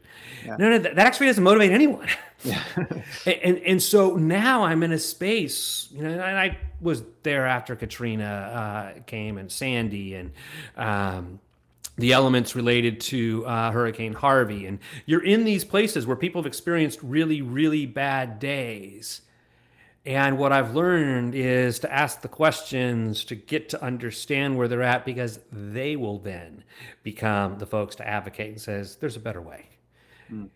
Yeah. 0.45 0.57
No, 0.57 0.71
no, 0.71 0.79
that 0.79 0.99
actually 0.99 1.29
doesn't 1.29 1.45
motivate 1.45 1.71
anyone. 1.71 2.09
Yeah. 2.43 2.61
and 3.27 3.59
and 3.59 3.83
so 3.83 4.17
now 4.17 4.65
I'm 4.65 4.83
in 4.83 4.91
a 4.91 4.99
space, 4.99 5.89
you 5.93 6.03
know, 6.03 6.11
and 6.11 6.37
I 6.37 6.59
was 6.81 7.05
there 7.23 7.47
after 7.47 7.77
Katrina 7.77 8.25
uh, 8.25 9.01
came 9.07 9.39
and 9.39 9.51
Sandy 9.51 10.15
and 10.15 10.33
um, 10.77 11.39
the 11.97 12.13
elements 12.13 12.57
related 12.57 13.01
to 13.03 13.47
uh, 13.47 13.71
Hurricane 13.71 14.13
Harvey, 14.13 14.67
and 14.67 14.81
you're 15.07 15.25
in 15.25 15.45
these 15.45 15.65
places 15.65 16.05
where 16.05 16.17
people 16.17 16.43
have 16.43 16.47
experienced 16.47 16.99
really, 17.03 17.43
really 17.43 17.87
bad 17.87 18.41
days, 18.41 19.21
And 20.07 20.39
what 20.39 20.53
I've 20.53 20.75
learned 20.75 21.35
is 21.35 21.81
to 21.81 21.93
ask 21.93 22.23
the 22.23 22.29
questions 22.29 23.25
to 23.25 23.35
get 23.35 23.69
to 23.71 23.83
understand 23.83 24.57
where 24.57 24.67
they're 24.67 24.83
at 24.83 25.05
because 25.05 25.41
they 25.53 25.97
will 25.97 26.19
then 26.19 26.65
become 27.03 27.59
the 27.59 27.67
folks 27.67 27.97
to 27.97 28.09
advocate 28.09 28.49
and 28.53 28.61
says, 28.61 28.97
there's 28.97 29.17
a 29.17 29.21
better 29.21 29.43
way. 29.43 29.67
Mm. 30.33 30.49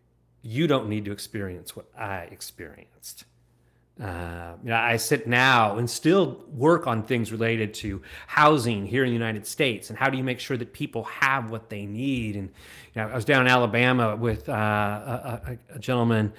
You 0.43 0.67
don't 0.67 0.89
need 0.89 1.05
to 1.05 1.13
experience 1.13 1.77
what 1.77 1.87
I 1.97 2.21
experienced. 2.31 3.25
Uh, 4.01 4.55
you 4.65 4.71
know, 4.71 4.77
I 4.77 4.97
sit 4.97 5.27
now 5.27 5.77
and 5.77 5.89
still 5.89 6.45
work 6.49 6.87
on 6.87 7.03
things 7.03 7.31
related 7.31 7.75
to 7.75 8.01
housing 8.27 8.87
here 8.87 9.05
in 9.05 9.11
the 9.11 9.15
United 9.15 9.47
States 9.47 9.91
and 9.91 9.99
how 9.99 10.09
do 10.09 10.17
you 10.17 10.25
make 10.25 10.41
sure 10.41 10.57
that 10.57 10.73
people 10.73 11.05
have 11.05 11.51
what 11.51 11.69
they 11.69 11.85
need. 11.85 12.37
And 12.37 12.49
you 12.95 13.03
know, 13.03 13.09
I 13.09 13.15
was 13.15 13.27
down 13.27 13.43
in 13.43 13.49
Alabama 13.49 14.17
with 14.17 14.49
uh, 14.49 14.53
a, 14.53 15.59
a, 15.75 15.79
gentleman, 15.79 16.33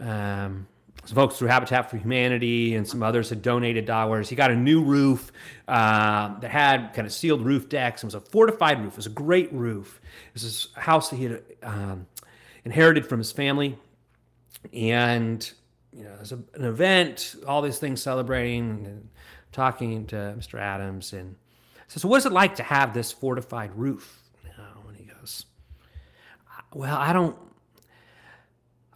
um, 0.00 0.66
folks 1.14 1.38
through 1.38 1.48
Habitat 1.48 1.90
for 1.90 1.96
Humanity 1.96 2.74
and 2.74 2.86
some 2.86 3.02
others 3.02 3.28
had 3.30 3.42
donated 3.42 3.86
dollars. 3.86 4.28
He 4.28 4.36
got 4.36 4.50
a 4.50 4.56
new 4.56 4.82
roof 4.82 5.30
uh, 5.68 6.38
that 6.40 6.50
had 6.50 6.92
kind 6.94 7.06
of 7.06 7.12
sealed 7.12 7.44
roof 7.44 7.68
decks. 7.68 8.02
It 8.02 8.06
was 8.06 8.14
a 8.14 8.20
fortified 8.20 8.82
roof. 8.82 8.94
It 8.94 8.96
was 8.96 9.06
a 9.06 9.10
great 9.10 9.52
roof. 9.52 10.00
This 10.32 10.42
is 10.42 10.68
a 10.76 10.80
house 10.80 11.10
that 11.10 11.16
he 11.16 11.24
had 11.24 11.42
um, 11.62 12.06
inherited 12.64 13.06
from 13.06 13.18
his 13.18 13.32
family, 13.32 13.78
and 14.72 15.50
you 15.92 16.04
know, 16.04 16.14
there's 16.16 16.32
an 16.32 16.44
event, 16.56 17.36
all 17.46 17.62
these 17.62 17.78
things 17.78 18.02
celebrating, 18.02 18.84
and 18.86 19.08
talking 19.52 20.06
to 20.08 20.16
Mr. 20.38 20.60
Adams, 20.60 21.12
and 21.12 21.36
says, 21.88 22.02
"So, 22.02 22.08
what 22.08 22.18
is 22.18 22.26
it 22.26 22.32
like 22.32 22.56
to 22.56 22.62
have 22.62 22.92
this 22.92 23.12
fortified 23.12 23.74
roof?" 23.74 24.22
And 24.88 24.96
he 24.96 25.04
goes, 25.04 25.46
"Well, 26.74 26.96
I 26.96 27.12
don't, 27.14 27.36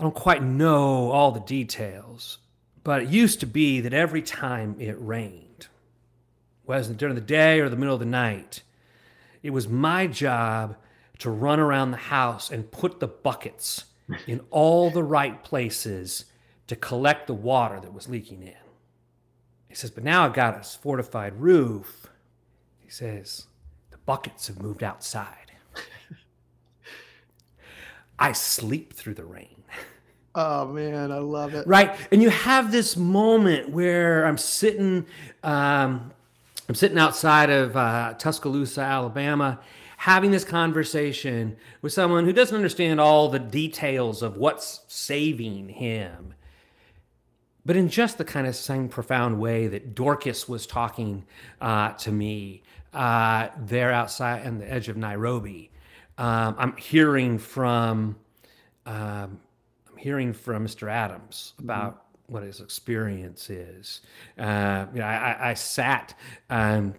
I 0.01 0.03
don't 0.03 0.15
quite 0.15 0.43
know 0.43 1.11
all 1.11 1.31
the 1.31 1.41
details, 1.41 2.39
but 2.83 3.03
it 3.03 3.09
used 3.09 3.39
to 3.41 3.47
be 3.47 3.81
that 3.83 3.93
every 3.93 4.23
time 4.23 4.75
it 4.81 4.97
rained, 4.99 5.69
whether 6.65 6.93
during 6.95 7.15
the 7.15 7.21
day 7.21 7.61
or 7.61 7.69
the 7.69 7.77
middle 7.77 7.95
of 7.95 8.01
the 8.01 8.07
night, 8.07 8.63
it 9.43 9.51
was 9.51 9.69
my 9.69 10.09
job 10.09 10.77
to 11.19 11.31
run 11.31 11.61
around 11.61 11.93
the 11.93 11.97
house 11.99 12.51
and 12.51 12.73
put 12.73 12.99
the 12.99 13.07
buckets 13.07 13.85
in 14.27 14.41
all 14.51 14.91
the 14.91 15.05
right 15.05 15.45
places." 15.45 16.25
to 16.71 16.77
collect 16.77 17.27
the 17.27 17.35
water 17.35 17.81
that 17.81 17.93
was 17.93 18.09
leaking 18.09 18.45
in. 18.45 18.55
He 19.67 19.75
says, 19.75 19.91
But 19.91 20.05
now 20.05 20.25
I've 20.25 20.33
got 20.33 20.57
a 20.57 20.63
fortified 20.63 21.35
roof. 21.35 22.07
He 22.79 22.89
says, 22.89 23.49
The 23.91 23.99
buckets 23.99 24.47
have 24.47 24.63
moved 24.63 24.85
outside. 24.85 25.51
I 28.21 28.31
sleep 28.31 28.93
through 28.93 29.15
the 29.15 29.25
rain. 29.25 29.60
Oh 30.35 30.67
man, 30.67 31.11
I 31.11 31.19
love 31.19 31.55
it. 31.55 31.67
Right, 31.67 31.97
and 32.13 32.23
you 32.23 32.31
have 32.31 32.71
this 32.71 32.97
moment 32.97 33.71
where 33.71 34.25
I'm 34.25 34.39
sitting, 34.39 35.07
um, 35.43 36.13
I'm 36.69 36.75
sitting 36.75 36.99
outside 36.99 37.51
of 37.51 37.77
uh, 37.77 38.15
Tuscaloosa, 38.15 38.81
Alabama, 38.81 39.59
having 39.97 40.31
this 40.31 40.45
conversation 40.45 41.57
with 41.83 41.93
someone 41.93 42.25
who 42.25 42.33
doesn't 42.33 42.57
understand 42.57 43.01
all 43.01 43.29
the 43.29 43.39
details 43.39 44.23
of 44.23 44.37
what's 44.37 44.81
saving 44.87 45.69
him 45.69 46.35
but 47.65 47.77
in 47.77 47.89
just 47.89 48.19
the 48.19 48.25
kind 48.25 48.47
of 48.47 48.57
same 48.57 48.89
profound 48.89 49.39
way 49.39 49.67
that 49.67 49.95
Dorcas 49.95 50.49
was 50.49 50.67
talking 50.67 51.25
uh, 51.61 51.93
to 51.93 52.11
me 52.11 52.63
uh, 52.93 53.49
there 53.59 53.93
outside 53.93 54.47
on 54.47 54.59
the 54.59 54.71
edge 54.71 54.89
of 54.89 54.97
Nairobi. 54.97 55.71
Um, 56.19 56.57
I'm 56.59 56.77
hearing 56.77 57.39
from 57.39 58.17
um, 58.87 59.41
hearing 60.01 60.33
from 60.33 60.67
Mr. 60.67 60.91
Adams 60.91 61.53
about 61.59 61.95
mm-hmm. 61.95 62.33
what 62.33 62.43
his 62.43 62.61
experience 62.61 63.51
is. 63.51 64.01
Uh, 64.39 64.87
you 64.93 65.01
know, 65.01 65.07
I, 65.07 65.51
I 65.51 65.55
sat 65.55 66.15
um, 66.49 66.95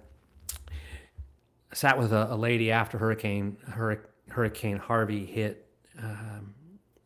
sat 1.74 1.98
with 1.98 2.14
a, 2.14 2.28
a, 2.32 2.36
lady 2.36 2.72
after 2.72 2.98
Hurricane 2.98 3.58
Hurricane 4.30 4.78
Harvey 4.78 5.26
hit 5.26 5.66
um, 6.00 6.54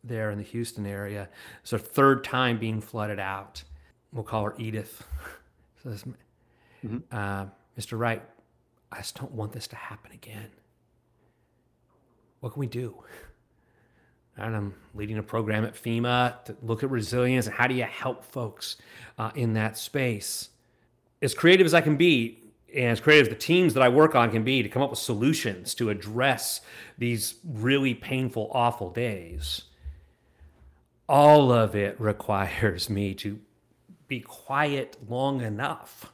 there 0.04 0.30
in 0.30 0.38
the 0.38 0.44
Houston 0.44 0.86
area. 0.86 1.28
It's 1.62 1.70
her 1.70 1.78
third 1.78 2.24
time 2.24 2.58
being 2.58 2.80
flooded 2.80 3.18
out. 3.18 3.64
We'll 4.12 4.24
call 4.24 4.44
her 4.44 4.54
Edith. 4.58 5.02
Mm-hmm. 6.84 6.98
uh, 7.12 7.46
Mr. 7.78 7.96
Wright, 7.96 8.22
I 8.90 8.98
just 8.98 9.14
don't 9.14 9.30
want 9.30 9.52
this 9.52 9.68
to 9.68 9.76
happen 9.76 10.10
again. 10.10 10.50
What 12.40 12.52
can 12.52 12.60
we 12.60 12.66
do? 12.66 13.04
And 14.36 14.54
I'm 14.54 14.74
leading 14.94 15.18
a 15.18 15.22
program 15.22 15.64
at 15.64 15.74
FEMA 15.74 16.44
to 16.44 16.56
look 16.62 16.82
at 16.82 16.90
resilience 16.90 17.46
and 17.46 17.54
how 17.54 17.66
do 17.66 17.74
you 17.74 17.84
help 17.84 18.24
folks 18.24 18.76
uh, 19.18 19.30
in 19.34 19.54
that 19.54 19.78
space. 19.78 20.50
As 21.22 21.34
creative 21.34 21.64
as 21.64 21.72
I 21.72 21.80
can 21.80 21.96
be, 21.96 22.38
and 22.74 22.86
as 22.86 23.00
creative 23.00 23.28
as 23.28 23.32
the 23.32 23.40
teams 23.40 23.72
that 23.74 23.82
I 23.82 23.88
work 23.88 24.14
on 24.14 24.30
can 24.30 24.44
be 24.44 24.62
to 24.62 24.68
come 24.68 24.82
up 24.82 24.90
with 24.90 24.98
solutions 24.98 25.74
to 25.76 25.88
address 25.88 26.60
these 26.98 27.36
really 27.44 27.94
painful, 27.94 28.50
awful 28.52 28.90
days 28.90 29.62
all 31.08 31.52
of 31.52 31.74
it 31.74 31.96
requires 32.00 32.90
me 32.90 33.14
to 33.14 33.40
be 34.08 34.20
quiet 34.20 34.96
long 35.08 35.40
enough 35.40 36.12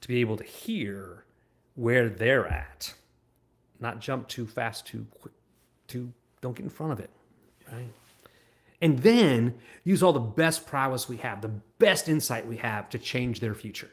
to 0.00 0.08
be 0.08 0.20
able 0.20 0.36
to 0.36 0.44
hear 0.44 1.24
where 1.74 2.08
they're 2.08 2.46
at, 2.46 2.94
not 3.78 4.00
jump 4.00 4.28
too 4.28 4.46
fast, 4.46 4.86
too 4.86 5.06
quick, 5.18 5.34
too 5.86 6.12
don't 6.40 6.56
get 6.56 6.64
in 6.64 6.70
front 6.70 6.92
of 6.92 7.00
it, 7.00 7.10
right? 7.70 7.92
And 8.82 8.98
then 9.00 9.54
use 9.84 10.02
all 10.02 10.12
the 10.12 10.20
best 10.20 10.66
prowess 10.66 11.08
we 11.08 11.18
have, 11.18 11.42
the 11.42 11.52
best 11.78 12.08
insight 12.08 12.46
we 12.46 12.56
have 12.56 12.88
to 12.90 12.98
change 12.98 13.40
their 13.40 13.54
future. 13.54 13.90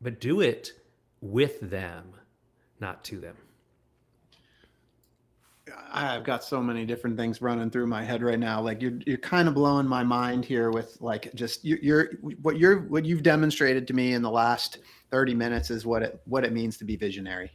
But 0.00 0.20
do 0.20 0.40
it 0.40 0.72
with 1.20 1.60
them, 1.60 2.12
not 2.80 3.04
to 3.04 3.20
them. 3.20 3.36
I've 5.92 6.24
got 6.24 6.42
so 6.42 6.60
many 6.60 6.84
different 6.84 7.16
things 7.16 7.42
running 7.42 7.70
through 7.70 7.86
my 7.86 8.02
head 8.02 8.22
right 8.22 8.38
now. 8.38 8.60
Like 8.60 8.80
you're 8.82 8.98
you're 9.06 9.18
kind 9.18 9.48
of 9.48 9.54
blowing 9.54 9.86
my 9.86 10.02
mind 10.02 10.44
here 10.44 10.70
with 10.70 10.96
like 11.00 11.32
just 11.34 11.64
you're, 11.64 11.78
you're 11.80 12.10
what 12.42 12.58
you're 12.58 12.80
what 12.82 13.04
you've 13.04 13.22
demonstrated 13.22 13.86
to 13.88 13.94
me 13.94 14.14
in 14.14 14.22
the 14.22 14.30
last 14.30 14.78
30 15.10 15.34
minutes 15.34 15.70
is 15.70 15.86
what 15.86 16.02
it 16.02 16.20
what 16.24 16.44
it 16.44 16.52
means 16.52 16.76
to 16.78 16.84
be 16.84 16.96
visionary, 16.96 17.52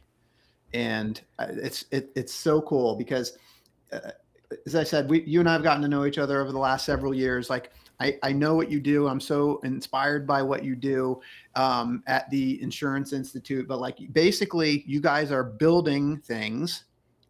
and 0.72 1.20
uh, 1.38 1.48
it's 1.50 1.86
it, 1.90 2.10
it's 2.14 2.32
so 2.32 2.60
cool 2.62 2.96
because 2.96 3.36
as 4.66 4.74
I 4.74 4.84
said, 4.84 5.08
we 5.08 5.22
you 5.24 5.40
and 5.40 5.48
I 5.48 5.52
have 5.52 5.62
gotten 5.62 5.82
to 5.82 5.88
know 5.88 6.04
each 6.06 6.18
other 6.18 6.40
over 6.40 6.52
the 6.52 6.58
last 6.58 6.84
several 6.86 7.14
years. 7.14 7.50
Like 7.50 7.72
I, 8.00 8.18
I 8.22 8.32
know 8.32 8.54
what 8.54 8.70
you 8.70 8.80
do. 8.80 9.08
I'm 9.08 9.20
so 9.20 9.60
inspired 9.64 10.26
by 10.26 10.42
what 10.42 10.64
you 10.64 10.76
do 10.76 11.20
um, 11.54 12.02
at 12.06 12.28
the 12.30 12.62
Insurance 12.62 13.12
Institute. 13.12 13.66
But 13.66 13.80
like 13.80 14.12
basically, 14.12 14.84
you 14.86 15.00
guys 15.00 15.32
are 15.32 15.42
building 15.42 16.18
things 16.18 16.84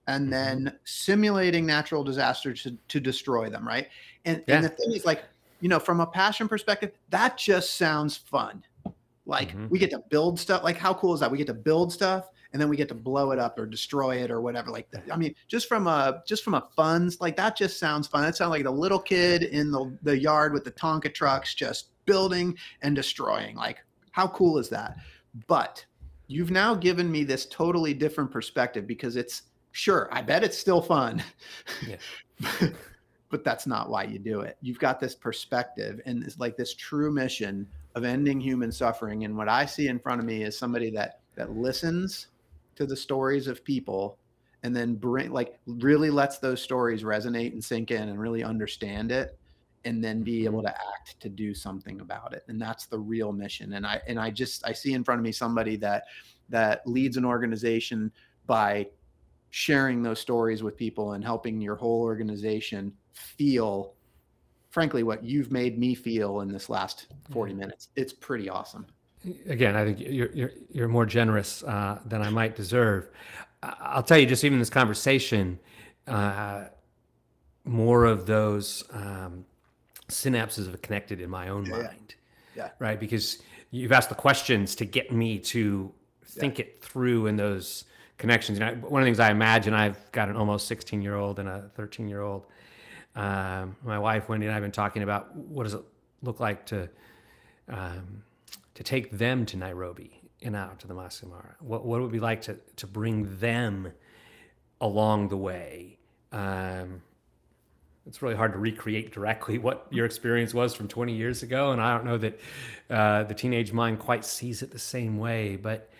and 0.08 0.24
mm-hmm. 0.24 0.30
then 0.30 0.78
simulating 0.84 1.66
natural 1.66 2.02
disasters 2.02 2.62
to, 2.64 2.76
to 2.88 3.00
destroy 3.00 3.48
them, 3.48 3.66
right? 3.66 3.88
And, 4.24 4.42
yeah. 4.46 4.56
and 4.56 4.64
the 4.64 4.70
thing 4.70 4.92
is, 4.92 5.04
like, 5.04 5.24
you 5.60 5.68
know, 5.68 5.78
from 5.78 6.00
a 6.00 6.06
passion 6.06 6.48
perspective, 6.48 6.92
that 7.10 7.38
just 7.38 7.76
sounds 7.76 8.16
fun. 8.16 8.64
Like 9.24 9.50
mm-hmm. 9.50 9.68
we 9.68 9.78
get 9.78 9.90
to 9.90 10.02
build 10.10 10.38
stuff. 10.38 10.62
Like, 10.64 10.76
how 10.76 10.94
cool 10.94 11.14
is 11.14 11.20
that? 11.20 11.30
We 11.30 11.38
get 11.38 11.46
to 11.48 11.54
build 11.54 11.92
stuff 11.92 12.30
and 12.52 12.60
then 12.60 12.68
we 12.68 12.76
get 12.76 12.88
to 12.88 12.94
blow 12.94 13.32
it 13.32 13.38
up 13.38 13.58
or 13.58 13.66
destroy 13.66 14.16
it 14.16 14.30
or 14.30 14.40
whatever. 14.40 14.70
Like, 14.70 14.90
that. 14.90 15.04
I 15.12 15.16
mean, 15.16 15.34
just 15.48 15.68
from 15.68 15.86
a 15.86 16.22
just 16.26 16.44
from 16.44 16.54
a 16.54 16.66
funds, 16.74 17.20
like 17.20 17.36
that 17.36 17.56
just 17.56 17.78
sounds 17.78 18.06
fun. 18.06 18.22
That 18.22 18.36
sounds 18.36 18.50
like 18.50 18.64
the 18.64 18.70
little 18.70 19.00
kid 19.00 19.42
in 19.44 19.70
the 19.70 19.96
the 20.02 20.18
yard 20.18 20.52
with 20.52 20.64
the 20.64 20.72
Tonka 20.72 21.12
trucks 21.12 21.54
just 21.54 21.90
building 22.04 22.56
and 22.82 22.94
destroying. 22.94 23.56
Like, 23.56 23.78
how 24.12 24.28
cool 24.28 24.58
is 24.58 24.68
that? 24.70 24.96
But 25.46 25.84
you've 26.28 26.50
now 26.50 26.74
given 26.74 27.10
me 27.10 27.24
this 27.24 27.46
totally 27.46 27.94
different 27.94 28.30
perspective 28.30 28.86
because 28.86 29.16
it's 29.16 29.42
Sure, 29.76 30.08
I 30.10 30.22
bet 30.22 30.42
it's 30.42 30.56
still 30.56 30.80
fun. 30.80 31.22
Yeah. 31.86 31.96
but 33.30 33.44
that's 33.44 33.66
not 33.66 33.90
why 33.90 34.04
you 34.04 34.18
do 34.18 34.40
it. 34.40 34.56
You've 34.62 34.78
got 34.78 34.98
this 34.98 35.14
perspective 35.14 36.00
and 36.06 36.24
it's 36.24 36.38
like 36.38 36.56
this 36.56 36.72
true 36.72 37.12
mission 37.12 37.66
of 37.94 38.02
ending 38.02 38.40
human 38.40 38.72
suffering. 38.72 39.24
And 39.24 39.36
what 39.36 39.50
I 39.50 39.66
see 39.66 39.88
in 39.88 39.98
front 39.98 40.18
of 40.18 40.26
me 40.26 40.44
is 40.44 40.56
somebody 40.56 40.88
that 40.92 41.20
that 41.34 41.52
listens 41.52 42.28
to 42.76 42.86
the 42.86 42.96
stories 42.96 43.48
of 43.48 43.64
people 43.64 44.18
and 44.62 44.74
then 44.74 44.94
bring 44.94 45.30
like 45.30 45.58
really 45.66 46.10
lets 46.10 46.38
those 46.38 46.62
stories 46.62 47.02
resonate 47.02 47.52
and 47.52 47.64
sink 47.64 47.90
in 47.90 48.08
and 48.08 48.18
really 48.18 48.42
understand 48.42 49.12
it 49.12 49.38
and 49.84 50.02
then 50.02 50.22
be 50.22 50.44
able 50.44 50.58
mm-hmm. 50.58 50.66
to 50.66 50.80
act 50.94 51.20
to 51.20 51.28
do 51.28 51.54
something 51.54 52.00
about 52.00 52.32
it. 52.32 52.42
And 52.48 52.60
that's 52.60 52.86
the 52.86 52.98
real 52.98 53.32
mission. 53.32 53.74
And 53.74 53.86
i 53.86 54.00
and 54.06 54.18
i 54.18 54.30
just 54.30 54.66
i 54.66 54.72
see 54.72 54.92
in 54.92 55.04
front 55.04 55.20
of 55.20 55.24
me 55.24 55.32
somebody 55.32 55.76
that 55.76 56.04
that 56.48 56.86
leads 56.86 57.16
an 57.16 57.24
organization 57.24 58.10
by 58.46 58.86
sharing 59.50 60.02
those 60.02 60.20
stories 60.20 60.62
with 60.62 60.76
people 60.76 61.12
and 61.12 61.24
helping 61.24 61.60
your 61.60 61.76
whole 61.76 62.02
organization 62.02 62.92
feel 63.12 63.94
frankly 64.70 65.02
what 65.02 65.24
you've 65.24 65.50
made 65.50 65.78
me 65.78 65.94
feel 65.94 66.40
in 66.40 66.48
this 66.48 66.68
last 66.68 67.06
40 67.30 67.54
minutes. 67.54 67.88
It's 67.96 68.12
pretty 68.12 68.48
awesome 68.48 68.86
again 69.48 69.74
i 69.76 69.84
think 69.84 69.98
you're 70.00 70.30
you're, 70.32 70.52
you're 70.70 70.88
more 70.88 71.06
generous 71.06 71.62
uh, 71.64 71.98
than 72.06 72.22
i 72.22 72.28
might 72.30 72.54
deserve 72.56 73.08
i'll 73.62 74.02
tell 74.02 74.18
you 74.18 74.26
just 74.26 74.44
even 74.44 74.58
this 74.58 74.70
conversation 74.70 75.58
uh, 76.06 76.64
more 77.64 78.04
of 78.04 78.26
those 78.26 78.84
um, 78.92 79.44
synapses 80.08 80.70
have 80.70 80.80
connected 80.82 81.20
in 81.20 81.28
my 81.28 81.48
own 81.48 81.64
Yeah, 81.66 81.76
yeah. 81.78 81.82
mind. 81.82 82.14
Yeah. 82.54 82.70
Right. 82.78 82.98
Because 83.00 83.42
you've 83.72 83.90
asked 83.92 84.08
the 84.08 84.14
questions 84.14 84.76
to 84.76 84.84
get 84.84 85.10
me 85.10 85.38
to 85.40 85.92
think 86.24 86.60
it 86.60 86.80
through 86.80 87.26
in 87.26 87.36
those 87.36 87.84
connections. 88.18 88.58
You 88.58 88.64
know, 88.64 88.74
one 88.76 89.02
of 89.02 89.04
the 89.04 89.08
things 89.08 89.18
I 89.18 89.30
imagine, 89.32 89.74
I've 89.74 90.10
got 90.12 90.28
an 90.28 90.36
almost 90.36 90.68
16 90.68 91.02
year 91.02 91.16
old 91.16 91.40
and 91.40 91.48
a 91.48 91.70
13 91.74 92.06
year 92.08 92.20
old. 92.20 92.46
Um, 93.16 93.74
my 93.82 93.98
wife 93.98 94.28
Wendy 94.28 94.46
and 94.46 94.52
I 94.52 94.54
have 94.54 94.62
been 94.62 94.70
talking 94.70 95.02
about 95.02 95.34
what 95.34 95.64
does 95.64 95.74
it 95.74 95.82
look 96.22 96.38
like 96.38 96.66
to 96.66 96.88
um, 97.68 98.22
to 98.76 98.84
take 98.84 99.10
them 99.10 99.46
to 99.46 99.56
Nairobi 99.56 100.20
and 100.42 100.54
out 100.54 100.78
to 100.80 100.86
the 100.86 100.92
Masai 100.92 101.26
Mara. 101.26 101.56
What 101.60 101.84
what 101.84 101.98
it 101.98 102.02
would 102.02 102.12
be 102.12 102.20
like 102.20 102.42
to 102.42 102.58
to 102.76 102.86
bring 102.86 103.38
them 103.38 103.92
along 104.80 105.28
the 105.28 105.36
way. 105.36 105.98
Um, 106.30 107.00
it's 108.06 108.20
really 108.20 108.34
hard 108.36 108.52
to 108.52 108.58
recreate 108.58 109.12
directly 109.12 109.58
what 109.66 109.86
your 109.90 110.04
experience 110.04 110.52
was 110.52 110.74
from 110.74 110.88
20 110.88 111.14
years 111.14 111.42
ago, 111.42 111.72
and 111.72 111.80
I 111.80 111.96
don't 111.96 112.04
know 112.04 112.18
that 112.18 112.40
uh, 112.90 113.22
the 113.24 113.34
teenage 113.34 113.72
mind 113.72 113.98
quite 113.98 114.24
sees 114.24 114.62
it 114.62 114.70
the 114.70 114.78
same 114.78 115.18
way. 115.18 115.56
But 115.56 115.90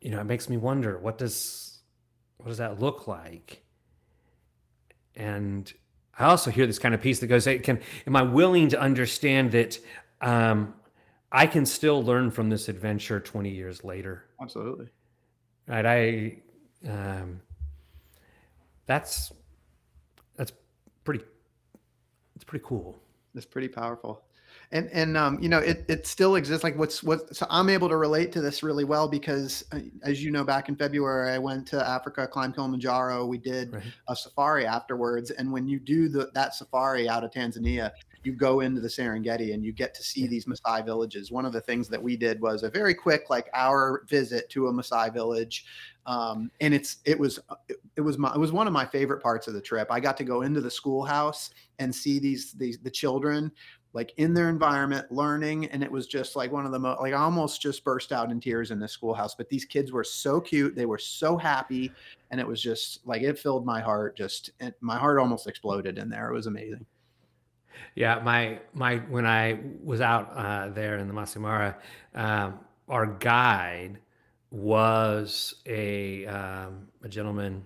you 0.00 0.10
know, 0.10 0.20
it 0.20 0.24
makes 0.24 0.48
me 0.48 0.56
wonder 0.56 0.98
what 0.98 1.18
does 1.18 1.80
what 2.38 2.48
does 2.48 2.58
that 2.58 2.80
look 2.80 3.06
like? 3.06 3.62
And 5.14 5.70
I 6.18 6.24
also 6.24 6.50
hear 6.50 6.66
this 6.66 6.78
kind 6.78 6.94
of 6.94 7.02
piece 7.02 7.20
that 7.20 7.26
goes, 7.26 7.44
hey, 7.44 7.58
"Can 7.58 7.80
am 8.06 8.16
I 8.16 8.22
willing 8.22 8.70
to 8.70 8.80
understand 8.80 9.52
that 9.52 9.78
um, 10.22 10.72
I 11.34 11.46
can 11.46 11.66
still 11.66 12.02
learn 12.02 12.30
from 12.30 12.48
this 12.48 12.68
adventure 12.68 13.20
20 13.20 13.50
years 13.50 13.84
later?" 13.84 14.24
Absolutely. 14.40 14.86
Right? 15.66 15.86
I 15.86 16.88
um, 16.88 17.40
that's 18.86 19.32
that's 20.36 20.52
pretty 21.04 21.24
it's 22.34 22.44
pretty 22.44 22.64
cool. 22.66 22.98
It's 23.34 23.46
pretty 23.46 23.68
powerful. 23.68 24.22
And 24.72 24.88
and 24.92 25.16
um, 25.16 25.38
you 25.42 25.48
know, 25.48 25.58
it 25.58 25.84
it 25.88 26.06
still 26.06 26.36
exists. 26.36 26.62
Like 26.64 26.76
what's 26.78 27.02
what 27.02 27.34
so 27.34 27.46
I'm 27.50 27.68
able 27.68 27.88
to 27.88 27.96
relate 27.96 28.30
to 28.32 28.40
this 28.40 28.62
really 28.62 28.84
well 28.84 29.08
because 29.08 29.64
uh, 29.72 29.80
as 30.02 30.22
you 30.22 30.30
know, 30.30 30.44
back 30.44 30.68
in 30.68 30.76
February 30.76 31.30
I 31.30 31.38
went 31.38 31.66
to 31.68 31.86
Africa, 31.88 32.26
climbed 32.26 32.54
Kilimanjaro. 32.54 33.26
We 33.26 33.38
did 33.38 33.72
Right. 33.72 33.82
a 34.08 34.16
safari 34.16 34.66
afterwards. 34.66 35.30
And 35.32 35.52
when 35.52 35.66
you 35.68 35.80
do 35.80 36.08
the, 36.08 36.30
that 36.34 36.54
safari 36.54 37.08
out 37.08 37.24
of 37.24 37.30
Tanzania, 37.30 37.90
you 38.24 38.32
go 38.32 38.60
into 38.60 38.80
the 38.80 38.88
Serengeti 38.88 39.54
and 39.54 39.64
you 39.64 39.72
get 39.72 39.94
to 39.94 40.02
see 40.02 40.26
these 40.26 40.46
Maasai 40.46 40.84
villages. 40.84 41.30
One 41.30 41.44
of 41.44 41.52
the 41.52 41.60
things 41.60 41.88
that 41.88 42.02
we 42.02 42.16
did 42.16 42.40
was 42.40 42.62
a 42.62 42.70
very 42.70 42.94
quick, 42.94 43.30
like 43.30 43.48
hour 43.54 44.04
visit 44.08 44.48
to 44.50 44.68
a 44.68 44.72
Maasai 44.72 45.12
village. 45.12 45.64
Um, 46.06 46.50
and 46.60 46.74
it's, 46.74 46.98
it 47.04 47.18
was, 47.18 47.38
it, 47.96 48.00
was 48.00 48.18
my, 48.18 48.32
it 48.34 48.38
was 48.38 48.52
one 48.52 48.66
of 48.66 48.72
my 48.72 48.84
favorite 48.84 49.22
parts 49.22 49.48
of 49.48 49.54
the 49.54 49.60
trip. 49.60 49.88
I 49.90 50.00
got 50.00 50.16
to 50.18 50.24
go 50.24 50.42
into 50.42 50.60
the 50.60 50.70
schoolhouse 50.70 51.50
and 51.78 51.94
see 51.94 52.18
these, 52.18 52.52
these, 52.52 52.78
the 52.78 52.90
children 52.90 53.50
like 53.94 54.12
in 54.16 54.34
their 54.34 54.48
environment 54.48 55.10
learning. 55.12 55.66
And 55.66 55.82
it 55.82 55.90
was 55.90 56.08
just 56.08 56.34
like 56.34 56.50
one 56.50 56.66
of 56.66 56.72
the 56.72 56.78
most, 56.80 57.00
like 57.00 57.14
I 57.14 57.18
almost 57.18 57.62
just 57.62 57.84
burst 57.84 58.12
out 58.12 58.30
in 58.30 58.40
tears 58.40 58.72
in 58.72 58.80
the 58.80 58.88
schoolhouse, 58.88 59.36
but 59.36 59.48
these 59.48 59.64
kids 59.64 59.92
were 59.92 60.02
so 60.02 60.40
cute. 60.40 60.74
They 60.74 60.86
were 60.86 60.98
so 60.98 61.36
happy 61.36 61.92
and 62.34 62.40
it 62.40 62.46
was 62.48 62.60
just 62.60 63.06
like 63.06 63.22
it 63.22 63.38
filled 63.38 63.64
my 63.64 63.80
heart 63.80 64.16
just 64.16 64.50
my 64.80 64.98
heart 64.98 65.20
almost 65.20 65.46
exploded 65.46 65.98
in 65.98 66.08
there 66.08 66.28
it 66.30 66.34
was 66.34 66.48
amazing 66.48 66.84
Yeah, 67.94 68.20
my 68.20 68.58
my 68.72 68.96
when 68.96 69.26
I 69.26 69.58
was 69.82 70.00
out 70.00 70.32
uh, 70.34 70.68
there 70.70 70.98
in 70.98 71.08
the 71.08 71.14
Masai 71.14 71.40
Mara, 71.40 71.76
um, 72.14 72.58
our 72.88 73.06
guide 73.06 73.98
was 74.50 75.54
a 75.66 76.26
um, 76.26 76.88
a 77.02 77.08
gentleman 77.08 77.64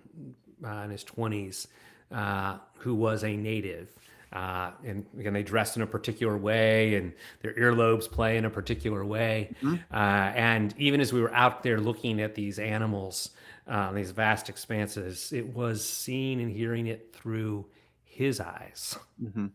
uh, 0.64 0.82
in 0.84 0.90
his 0.90 1.04
twenties 1.04 1.68
uh, 2.12 2.58
who 2.78 2.94
was 2.94 3.24
a 3.24 3.36
native. 3.36 3.94
Uh, 4.30 4.72
and 4.84 5.06
again, 5.18 5.32
they 5.32 5.42
dressed 5.42 5.76
in 5.76 5.82
a 5.82 5.86
particular 5.86 6.36
way, 6.36 6.96
and 6.96 7.14
their 7.40 7.54
earlobes 7.54 8.10
play 8.10 8.36
in 8.36 8.44
a 8.44 8.50
particular 8.50 9.02
way. 9.02 9.54
Mhm. 9.62 9.80
Uh, 9.90 9.96
and 9.96 10.74
even 10.76 11.00
as 11.00 11.14
we 11.14 11.22
were 11.22 11.32
out 11.32 11.62
there 11.62 11.80
looking 11.80 12.20
at 12.20 12.34
these 12.34 12.58
animals, 12.58 13.30
uh, 13.66 13.90
these 13.92 14.10
vast 14.10 14.50
expanses, 14.50 15.32
it 15.32 15.54
was 15.54 15.82
seeing 15.86 16.40
and 16.42 16.50
hearing 16.50 16.86
it 16.88 17.10
through 17.14 17.66
his 18.04 18.38
eyes. 18.40 18.98
mm-hmm. 19.22 19.46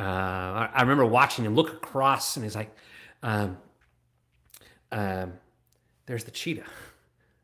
Uh, 0.00 0.02
I, 0.02 0.70
I 0.76 0.80
remember 0.80 1.04
watching 1.04 1.44
him 1.44 1.54
look 1.54 1.72
across, 1.72 2.36
and 2.36 2.44
he's 2.44 2.56
like, 2.56 2.74
um, 3.22 3.58
um, 4.90 5.34
"There's 6.06 6.24
the 6.24 6.30
cheetah." 6.30 6.64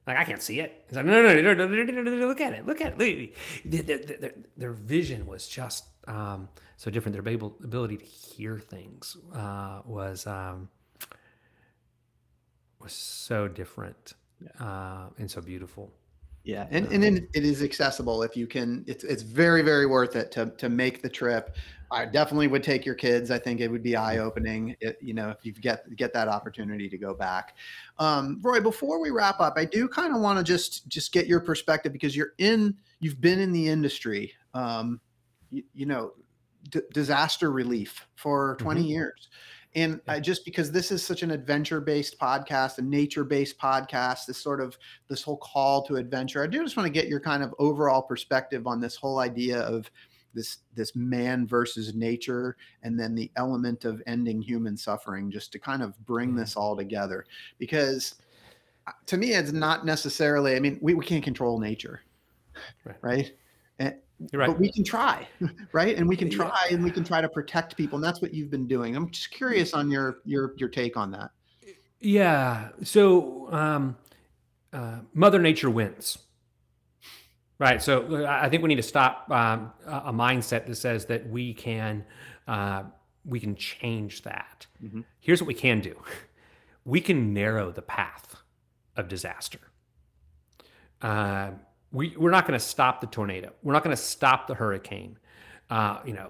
Like 0.06 0.16
I 0.16 0.24
can't 0.24 0.40
see 0.40 0.60
it. 0.60 0.84
He's 0.88 0.96
like, 0.96 1.04
"No, 1.04 1.22
no, 1.22 1.34
no, 1.34 1.52
no, 1.52 1.66
no, 1.66 1.66
no, 1.66 1.82
no, 1.82 2.02
no, 2.02 2.26
look 2.26 2.40
at 2.40 2.54
it, 2.54 2.64
look 2.64 2.80
at 2.80 2.98
it." 2.98 3.34
Their, 3.64 3.98
their, 3.98 4.32
their, 4.56 4.72
vision 4.72 5.26
was 5.26 5.46
just 5.46 5.84
um, 6.08 6.48
so 6.78 6.90
different. 6.90 7.12
Their 7.14 7.30
able, 7.30 7.56
ability 7.62 7.98
to 7.98 8.04
hear 8.04 8.58
things 8.58 9.16
uh, 9.34 9.82
was 9.84 10.26
um, 10.26 10.70
was 12.80 12.92
so 12.92 13.48
different 13.48 14.14
uh, 14.58 15.08
and 15.18 15.30
so 15.30 15.42
beautiful. 15.42 15.92
Yeah 16.46 16.66
and, 16.70 16.86
and 16.92 17.02
then 17.02 17.28
it 17.34 17.44
is 17.44 17.60
accessible 17.62 18.22
if 18.22 18.36
you 18.36 18.46
can 18.46 18.84
it's 18.86 19.02
it's 19.02 19.22
very 19.22 19.62
very 19.62 19.84
worth 19.84 20.14
it 20.14 20.30
to 20.30 20.52
to 20.56 20.68
make 20.68 21.02
the 21.02 21.08
trip. 21.08 21.56
I 21.88 22.04
definitely 22.04 22.48
would 22.48 22.64
take 22.64 22.84
your 22.84 22.96
kids. 22.96 23.30
I 23.30 23.38
think 23.38 23.60
it 23.60 23.68
would 23.68 23.82
be 23.84 23.94
eye-opening 23.94 24.74
it, 24.80 24.96
you 25.00 25.14
know 25.14 25.30
if 25.30 25.44
you 25.44 25.52
get 25.52 25.84
get 25.96 26.12
that 26.14 26.28
opportunity 26.28 26.88
to 26.88 26.98
go 26.98 27.14
back. 27.14 27.56
Um, 27.98 28.40
roy 28.42 28.60
before 28.60 29.00
we 29.00 29.10
wrap 29.10 29.40
up 29.40 29.54
i 29.56 29.64
do 29.64 29.88
kind 29.88 30.14
of 30.14 30.20
want 30.20 30.38
to 30.38 30.44
just 30.44 30.86
just 30.88 31.12
get 31.12 31.26
your 31.26 31.40
perspective 31.40 31.92
because 31.92 32.14
you're 32.16 32.32
in 32.38 32.76
you've 33.00 33.20
been 33.20 33.40
in 33.40 33.52
the 33.52 33.68
industry 33.68 34.32
um, 34.54 35.00
you, 35.50 35.62
you 35.74 35.86
know 35.86 36.12
d- 36.70 36.80
disaster 36.92 37.50
relief 37.50 38.06
for 38.14 38.56
20 38.60 38.82
Mhm. 38.82 38.88
years 38.88 39.28
and 39.76 40.00
Yeah. 40.06 40.14
I, 40.14 40.20
just 40.20 40.44
because 40.44 40.72
this 40.72 40.90
is 40.90 41.04
such 41.04 41.22
an 41.22 41.30
adventure-based 41.30 42.18
podcast, 42.18 42.78
a 42.78 42.82
nature-based 42.82 43.58
podcast, 43.58 44.26
this 44.26 44.38
sort 44.38 44.60
of 44.60 44.76
this 45.08 45.22
whole 45.22 45.36
call 45.36 45.84
to 45.86 45.96
adventure, 45.96 46.42
I 46.42 46.48
do 46.48 46.62
just 46.64 46.76
want 46.76 46.86
to 46.88 46.92
get 46.92 47.06
your 47.08 47.20
kind 47.20 47.42
of 47.44 47.54
overall 47.60 48.02
perspective 48.02 48.66
on 48.66 48.80
this 48.80 48.96
whole 48.96 49.20
idea 49.20 49.60
of 49.60 49.88
this 50.34 50.58
this 50.74 50.94
man 50.96 51.46
versus 51.46 51.94
nature, 51.94 52.56
and 52.82 52.98
then 53.00 53.14
the 53.14 53.30
element 53.36 53.84
of 53.86 54.02
ending 54.06 54.42
human 54.42 54.76
suffering, 54.76 55.30
just 55.30 55.50
to 55.52 55.58
kind 55.58 55.82
of 55.82 55.98
bring 56.04 56.30
Yeah. 56.34 56.40
this 56.40 56.56
all 56.56 56.76
together. 56.76 57.24
Because 57.58 58.16
uh, 58.86 58.92
to 59.06 59.16
me, 59.16 59.32
it's 59.32 59.52
not 59.52 59.86
necessarily. 59.86 60.54
I 60.56 60.60
mean, 60.60 60.78
we, 60.82 60.94
we 60.94 61.04
can't 61.04 61.24
control 61.24 61.58
nature, 61.58 62.02
Right. 62.84 62.96
right? 63.02 63.32
And, 63.78 63.94
You're 64.32 64.40
right. 64.40 64.46
but 64.48 64.58
we 64.58 64.72
can 64.72 64.84
try 64.84 65.28
right 65.72 65.96
and 65.96 66.08
we 66.08 66.16
can 66.16 66.30
try 66.30 66.68
and 66.70 66.82
we 66.82 66.90
can 66.90 67.04
try 67.04 67.20
to 67.20 67.28
protect 67.28 67.76
people 67.76 67.96
and 67.96 68.04
that's 68.04 68.22
what 68.22 68.32
you've 68.32 68.50
been 68.50 68.66
doing 68.66 68.96
i'm 68.96 69.10
just 69.10 69.30
curious 69.30 69.74
on 69.74 69.90
your 69.90 70.18
your 70.24 70.54
your 70.56 70.68
take 70.70 70.96
on 70.96 71.10
that 71.12 71.30
Yeah. 72.00 72.68
So 72.82 73.48
um, 73.52 73.96
uh, 74.72 74.98
Mother 75.14 75.38
Nature 75.38 75.70
wins. 75.70 76.18
Right. 77.58 77.80
So 77.82 78.24
uh, 78.24 78.26
I 78.28 78.48
think 78.50 78.62
we 78.62 78.68
need 78.68 78.76
to 78.76 78.82
stop 78.82 79.30
um, 79.30 79.72
a 79.86 80.12
mindset 80.12 80.66
that 80.66 80.76
says 80.76 81.06
that 81.06 81.28
we 81.28 81.54
can 81.54 82.04
uh, 82.46 82.84
we 83.24 83.40
can 83.40 83.56
change 83.56 84.22
that. 84.22 84.66
Mhm. 84.82 85.04
Here's 85.20 85.40
what 85.40 85.48
we 85.48 85.54
can 85.54 85.80
do: 85.80 85.96
we 86.84 87.00
can 87.00 87.32
narrow 87.32 87.72
the 87.72 87.82
path 87.82 88.36
of 88.94 89.08
disaster. 89.08 89.60
Uh, 91.00 91.52
we 91.96 92.14
we're 92.16 92.30
not 92.30 92.46
going 92.46 92.58
to 92.58 92.64
stop 92.64 93.00
the 93.00 93.06
tornado. 93.06 93.52
We're 93.62 93.72
not 93.72 93.82
going 93.82 93.96
to 93.96 94.02
stop 94.02 94.46
the 94.46 94.54
hurricane. 94.54 95.18
Uh, 95.70 95.98
you 96.04 96.12
know, 96.12 96.28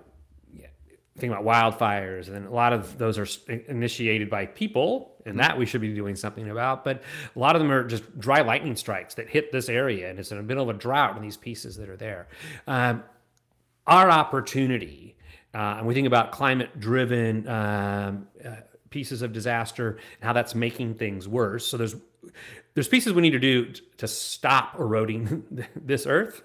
think 1.19 1.33
about 1.33 1.45
wildfires, 1.45 2.29
and 2.29 2.47
a 2.47 2.51
lot 2.51 2.73
of 2.73 2.99
those 2.99 3.19
are 3.19 3.27
initiated 3.69 4.31
by 4.31 4.47
people, 4.47 5.17
and 5.27 5.41
that 5.41 5.59
we 5.59 5.67
should 5.67 5.81
be 5.81 5.93
doing 5.93 6.15
something 6.15 6.49
about. 6.51 6.85
But 6.85 7.03
a 7.35 7.39
lot 7.39 7.57
of 7.57 7.63
them 7.63 7.73
are 7.73 7.85
just 7.85 8.19
dry 8.19 8.43
lightning 8.43 8.77
strikes 8.77 9.15
that 9.15 9.29
hit 9.29 9.51
this 9.51 9.69
area, 9.69 10.09
and 10.09 10.19
it's 10.19 10.31
in 10.31 10.37
the 10.37 10.43
middle 10.43 10.63
of 10.63 10.77
a 10.77 10.79
drought, 10.79 11.17
and 11.17 11.25
these 11.25 11.37
pieces 11.37 11.77
that 11.77 11.89
are 11.89 11.97
there. 11.97 12.29
Um, 12.67 13.03
our 13.89 14.11
opportunity, 14.11 15.17
uh, 15.53 15.77
and 15.79 15.87
we 15.87 15.95
think 15.95 16.07
about 16.07 16.33
climate-driven 16.33 17.49
um, 17.49 18.29
uh, 18.45 18.51
pieces 18.91 19.23
of 19.23 19.33
disaster 19.33 19.91
and 19.91 20.25
how 20.25 20.33
that's 20.33 20.55
making 20.55 20.95
things 20.95 21.29
worse. 21.29 21.67
So 21.67 21.77
there's 21.77 21.97
there's 22.75 22.89
pieces 22.89 23.13
we 23.13 23.23
need 23.23 23.31
to 23.31 23.39
do 23.39 23.73
to 23.97 24.09
stop 24.09 24.79
eroding 24.79 25.67
this 25.77 26.07
earth, 26.07 26.43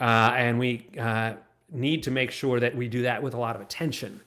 uh, 0.00 0.34
and 0.36 0.58
we 0.58 0.88
uh, 0.98 1.34
need 1.70 2.02
to 2.02 2.10
make 2.10 2.30
sure 2.30 2.60
that 2.60 2.76
we 2.76 2.88
do 2.88 3.02
that 3.02 3.22
with 3.22 3.34
a 3.34 3.38
lot 3.38 3.56
of 3.56 3.62
attention. 3.62 4.20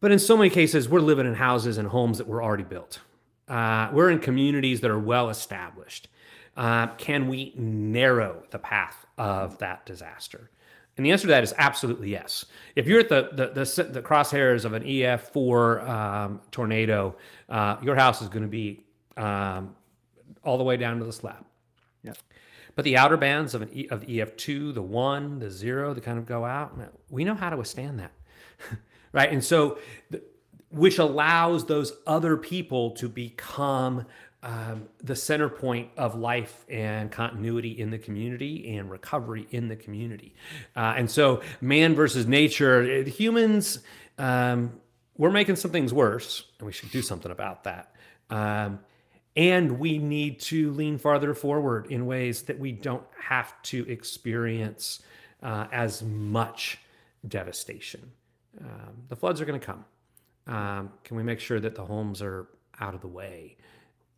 But 0.00 0.12
in 0.12 0.18
so 0.18 0.36
many 0.36 0.50
cases, 0.50 0.88
we're 0.88 1.00
living 1.00 1.26
in 1.26 1.34
houses 1.34 1.76
and 1.76 1.88
homes 1.88 2.18
that 2.18 2.26
were 2.26 2.42
already 2.42 2.64
built. 2.64 3.00
Uh, 3.46 3.90
we're 3.92 4.10
in 4.10 4.18
communities 4.18 4.80
that 4.80 4.90
are 4.90 4.98
well 4.98 5.28
established. 5.28 6.08
Uh, 6.56 6.88
can 6.98 7.28
we 7.28 7.52
narrow 7.56 8.42
the 8.50 8.58
path 8.58 9.06
of 9.18 9.58
that 9.58 9.84
disaster? 9.84 10.50
And 11.00 11.06
the 11.06 11.12
answer 11.12 11.22
to 11.22 11.28
that 11.28 11.42
is 11.42 11.54
absolutely 11.56 12.10
yes. 12.10 12.44
If 12.76 12.86
you're 12.86 13.00
at 13.00 13.08
the 13.08 13.30
the, 13.32 13.46
the, 13.64 13.84
the 13.84 14.02
crosshairs 14.02 14.66
of 14.66 14.74
an 14.74 14.82
EF4 14.82 15.88
um, 15.88 16.40
tornado, 16.50 17.16
uh, 17.48 17.78
your 17.82 17.96
house 17.96 18.20
is 18.20 18.28
going 18.28 18.42
to 18.42 18.48
be 18.48 18.84
um, 19.16 19.74
all 20.44 20.58
the 20.58 20.62
way 20.62 20.76
down 20.76 20.98
to 20.98 21.06
the 21.06 21.12
slab. 21.14 21.42
Yeah. 22.02 22.12
But 22.74 22.84
the 22.84 22.98
outer 22.98 23.16
bands 23.16 23.54
of 23.54 23.62
an 23.62 23.70
e, 23.72 23.88
of 23.88 24.02
EF2, 24.02 24.74
the 24.74 24.82
one, 24.82 25.38
the 25.38 25.50
zero, 25.50 25.94
that 25.94 26.04
kind 26.04 26.18
of 26.18 26.26
go 26.26 26.44
out, 26.44 26.78
we 27.08 27.24
know 27.24 27.34
how 27.34 27.48
to 27.48 27.56
withstand 27.56 27.98
that. 28.00 28.12
right? 29.12 29.32
And 29.32 29.42
so, 29.42 29.78
which 30.70 30.98
allows 30.98 31.64
those 31.64 31.94
other 32.06 32.36
people 32.36 32.90
to 32.90 33.08
become 33.08 34.04
um, 34.42 34.88
the 35.02 35.14
center 35.14 35.48
point 35.48 35.90
of 35.96 36.14
life 36.14 36.64
and 36.68 37.10
continuity 37.10 37.78
in 37.78 37.90
the 37.90 37.98
community 37.98 38.76
and 38.76 38.90
recovery 38.90 39.46
in 39.50 39.68
the 39.68 39.76
community. 39.76 40.34
Uh, 40.74 40.94
and 40.96 41.10
so, 41.10 41.42
man 41.60 41.94
versus 41.94 42.26
nature, 42.26 43.02
humans, 43.02 43.80
um, 44.18 44.80
we're 45.18 45.30
making 45.30 45.56
some 45.56 45.70
things 45.70 45.92
worse, 45.92 46.44
and 46.58 46.66
we 46.66 46.72
should 46.72 46.90
do 46.90 47.02
something 47.02 47.30
about 47.30 47.64
that. 47.64 47.94
Um, 48.30 48.80
and 49.36 49.78
we 49.78 49.98
need 49.98 50.40
to 50.40 50.72
lean 50.72 50.98
farther 50.98 51.34
forward 51.34 51.86
in 51.86 52.06
ways 52.06 52.42
that 52.42 52.58
we 52.58 52.72
don't 52.72 53.04
have 53.20 53.60
to 53.62 53.88
experience 53.88 55.02
uh, 55.42 55.66
as 55.70 56.02
much 56.02 56.78
devastation. 57.28 58.10
Um, 58.60 59.02
the 59.08 59.16
floods 59.16 59.40
are 59.40 59.44
going 59.44 59.60
to 59.60 59.66
come. 59.66 59.84
Um, 60.46 60.90
can 61.04 61.16
we 61.16 61.22
make 61.22 61.38
sure 61.38 61.60
that 61.60 61.74
the 61.74 61.84
homes 61.84 62.22
are 62.22 62.48
out 62.80 62.94
of 62.94 63.00
the 63.00 63.08
way? 63.08 63.56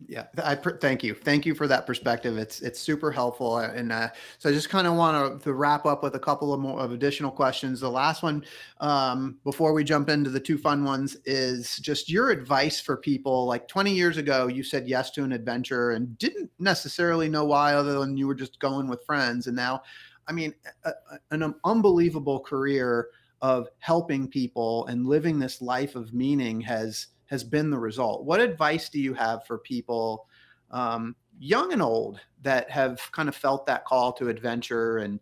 Yeah, 0.08 0.26
I 0.42 0.54
pr- 0.54 0.76
thank 0.76 1.02
you. 1.02 1.14
Thank 1.14 1.44
you 1.44 1.54
for 1.54 1.66
that 1.66 1.86
perspective. 1.86 2.38
It's 2.38 2.60
it's 2.60 2.80
super 2.80 3.10
helpful. 3.10 3.58
And 3.58 3.92
uh, 3.92 4.08
so 4.38 4.48
I 4.48 4.52
just 4.52 4.70
kind 4.70 4.86
of 4.86 4.94
want 4.94 5.42
to 5.42 5.52
wrap 5.52 5.86
up 5.86 6.02
with 6.02 6.14
a 6.14 6.18
couple 6.18 6.52
of 6.52 6.60
more 6.60 6.80
of 6.80 6.92
additional 6.92 7.30
questions. 7.30 7.80
The 7.80 7.90
last 7.90 8.22
one, 8.22 8.44
um, 8.80 9.38
before 9.44 9.72
we 9.72 9.84
jump 9.84 10.08
into 10.08 10.30
the 10.30 10.40
two 10.40 10.58
fun 10.58 10.84
ones, 10.84 11.16
is 11.24 11.76
just 11.78 12.10
your 12.10 12.30
advice 12.30 12.80
for 12.80 12.96
people. 12.96 13.46
Like 13.46 13.68
20 13.68 13.92
years 13.92 14.16
ago, 14.16 14.46
you 14.46 14.62
said 14.62 14.88
yes 14.88 15.10
to 15.12 15.24
an 15.24 15.32
adventure 15.32 15.90
and 15.90 16.16
didn't 16.18 16.50
necessarily 16.58 17.28
know 17.28 17.44
why, 17.44 17.74
other 17.74 17.98
than 17.98 18.16
you 18.16 18.26
were 18.26 18.34
just 18.34 18.58
going 18.60 18.88
with 18.88 19.04
friends. 19.04 19.46
And 19.46 19.56
now, 19.56 19.82
I 20.26 20.32
mean, 20.32 20.54
a, 20.84 20.92
an 21.30 21.54
unbelievable 21.64 22.40
career 22.40 23.08
of 23.42 23.68
helping 23.80 24.28
people 24.28 24.86
and 24.86 25.06
living 25.06 25.38
this 25.38 25.60
life 25.60 25.96
of 25.96 26.14
meaning 26.14 26.60
has 26.60 27.08
has 27.32 27.42
been 27.42 27.70
the 27.70 27.78
result. 27.78 28.24
What 28.24 28.40
advice 28.40 28.90
do 28.90 29.00
you 29.00 29.14
have 29.14 29.46
for 29.46 29.56
people, 29.56 30.26
um, 30.70 31.16
young 31.38 31.72
and 31.72 31.80
old, 31.80 32.20
that 32.42 32.70
have 32.70 33.00
kind 33.10 33.26
of 33.26 33.34
felt 33.34 33.64
that 33.66 33.86
call 33.86 34.12
to 34.12 34.28
adventure 34.28 34.98
and 34.98 35.18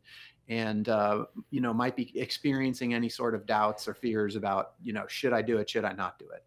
and 0.48 0.88
uh, 0.88 1.26
you 1.50 1.60
know 1.60 1.72
might 1.72 1.94
be 1.94 2.10
experiencing 2.18 2.94
any 2.94 3.08
sort 3.08 3.36
of 3.36 3.46
doubts 3.46 3.86
or 3.86 3.94
fears 3.94 4.34
about 4.34 4.72
you 4.82 4.92
know 4.92 5.06
should 5.06 5.32
I 5.32 5.40
do 5.40 5.58
it, 5.58 5.70
should 5.70 5.84
I 5.84 5.92
not 5.92 6.18
do 6.18 6.26
it? 6.30 6.44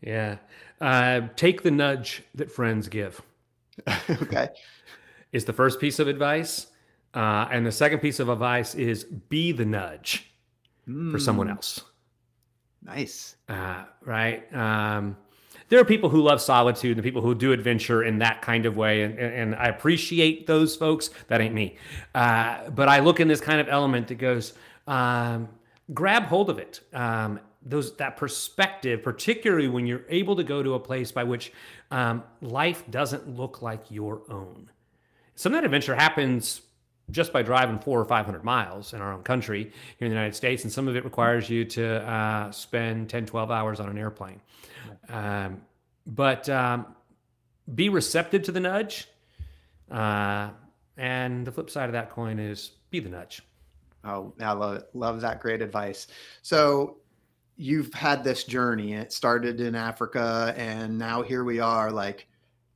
Yeah, 0.00 0.38
uh, 0.80 1.28
take 1.36 1.62
the 1.62 1.70
nudge 1.70 2.24
that 2.34 2.50
friends 2.50 2.88
give. 2.88 3.22
okay, 4.10 4.48
is 5.30 5.44
the 5.44 5.52
first 5.52 5.78
piece 5.78 6.00
of 6.00 6.08
advice, 6.08 6.66
uh, 7.14 7.46
and 7.52 7.64
the 7.64 7.70
second 7.70 8.00
piece 8.00 8.18
of 8.18 8.28
advice 8.28 8.74
is 8.74 9.04
be 9.04 9.52
the 9.52 9.64
nudge 9.64 10.32
mm. 10.88 11.12
for 11.12 11.20
someone 11.20 11.46
hmm. 11.46 11.54
else. 11.54 11.84
Nice. 12.84 13.36
Uh, 13.48 13.84
right. 14.04 14.52
Um, 14.54 15.16
there 15.68 15.80
are 15.80 15.84
people 15.84 16.10
who 16.10 16.20
love 16.20 16.40
solitude 16.40 16.96
and 16.96 17.04
people 17.04 17.22
who 17.22 17.34
do 17.34 17.52
adventure 17.52 18.02
in 18.02 18.18
that 18.18 18.42
kind 18.42 18.66
of 18.66 18.76
way. 18.76 19.02
And, 19.02 19.18
and 19.18 19.54
I 19.54 19.66
appreciate 19.66 20.46
those 20.46 20.76
folks. 20.76 21.10
That 21.28 21.40
ain't 21.40 21.54
me. 21.54 21.76
Uh, 22.14 22.68
but 22.70 22.88
I 22.88 23.00
look 23.00 23.20
in 23.20 23.28
this 23.28 23.40
kind 23.40 23.60
of 23.60 23.68
element 23.68 24.08
that 24.08 24.16
goes, 24.16 24.52
um, 24.86 25.48
grab 25.94 26.24
hold 26.24 26.50
of 26.50 26.58
it. 26.58 26.80
Um, 26.92 27.40
those 27.64 27.96
that 27.96 28.16
perspective, 28.16 29.02
particularly 29.02 29.68
when 29.68 29.86
you're 29.86 30.04
able 30.08 30.34
to 30.36 30.44
go 30.44 30.62
to 30.62 30.74
a 30.74 30.80
place 30.80 31.12
by 31.12 31.24
which 31.24 31.52
um, 31.90 32.24
life 32.40 32.82
doesn't 32.90 33.36
look 33.36 33.62
like 33.62 33.90
your 33.90 34.22
own. 34.28 34.68
Some 35.36 35.54
of 35.54 35.58
that 35.58 35.64
adventure 35.64 35.94
happens 35.94 36.62
just 37.10 37.32
by 37.32 37.42
driving 37.42 37.78
four 37.78 38.00
or 38.00 38.04
500 38.04 38.44
miles 38.44 38.92
in 38.92 39.00
our 39.00 39.12
own 39.12 39.22
country 39.22 39.64
here 39.98 40.06
in 40.06 40.10
the 40.10 40.14
United 40.14 40.34
States. 40.34 40.64
And 40.64 40.72
some 40.72 40.88
of 40.88 40.96
it 40.96 41.04
requires 41.04 41.50
you 41.50 41.64
to 41.66 42.08
uh, 42.08 42.50
spend 42.50 43.10
10, 43.10 43.26
12 43.26 43.50
hours 43.50 43.80
on 43.80 43.88
an 43.88 43.98
airplane. 43.98 44.40
Um, 45.08 45.62
but 46.06 46.48
um, 46.48 46.94
be 47.74 47.88
receptive 47.88 48.42
to 48.44 48.52
the 48.52 48.60
nudge. 48.60 49.08
Uh, 49.90 50.50
and 50.96 51.46
the 51.46 51.52
flip 51.52 51.70
side 51.70 51.86
of 51.86 51.92
that 51.92 52.10
coin 52.10 52.38
is 52.38 52.72
be 52.90 53.00
the 53.00 53.08
nudge. 53.08 53.42
Oh, 54.04 54.32
I 54.40 54.52
love. 54.52 54.84
Love 54.94 55.20
that 55.20 55.40
great 55.40 55.62
advice. 55.62 56.08
So 56.42 56.98
you've 57.56 57.92
had 57.94 58.24
this 58.24 58.44
journey. 58.44 58.94
It 58.94 59.12
started 59.12 59.60
in 59.60 59.74
Africa, 59.74 60.54
and 60.56 60.98
now 60.98 61.22
here 61.22 61.44
we 61.44 61.60
are, 61.60 61.90
like 61.90 62.26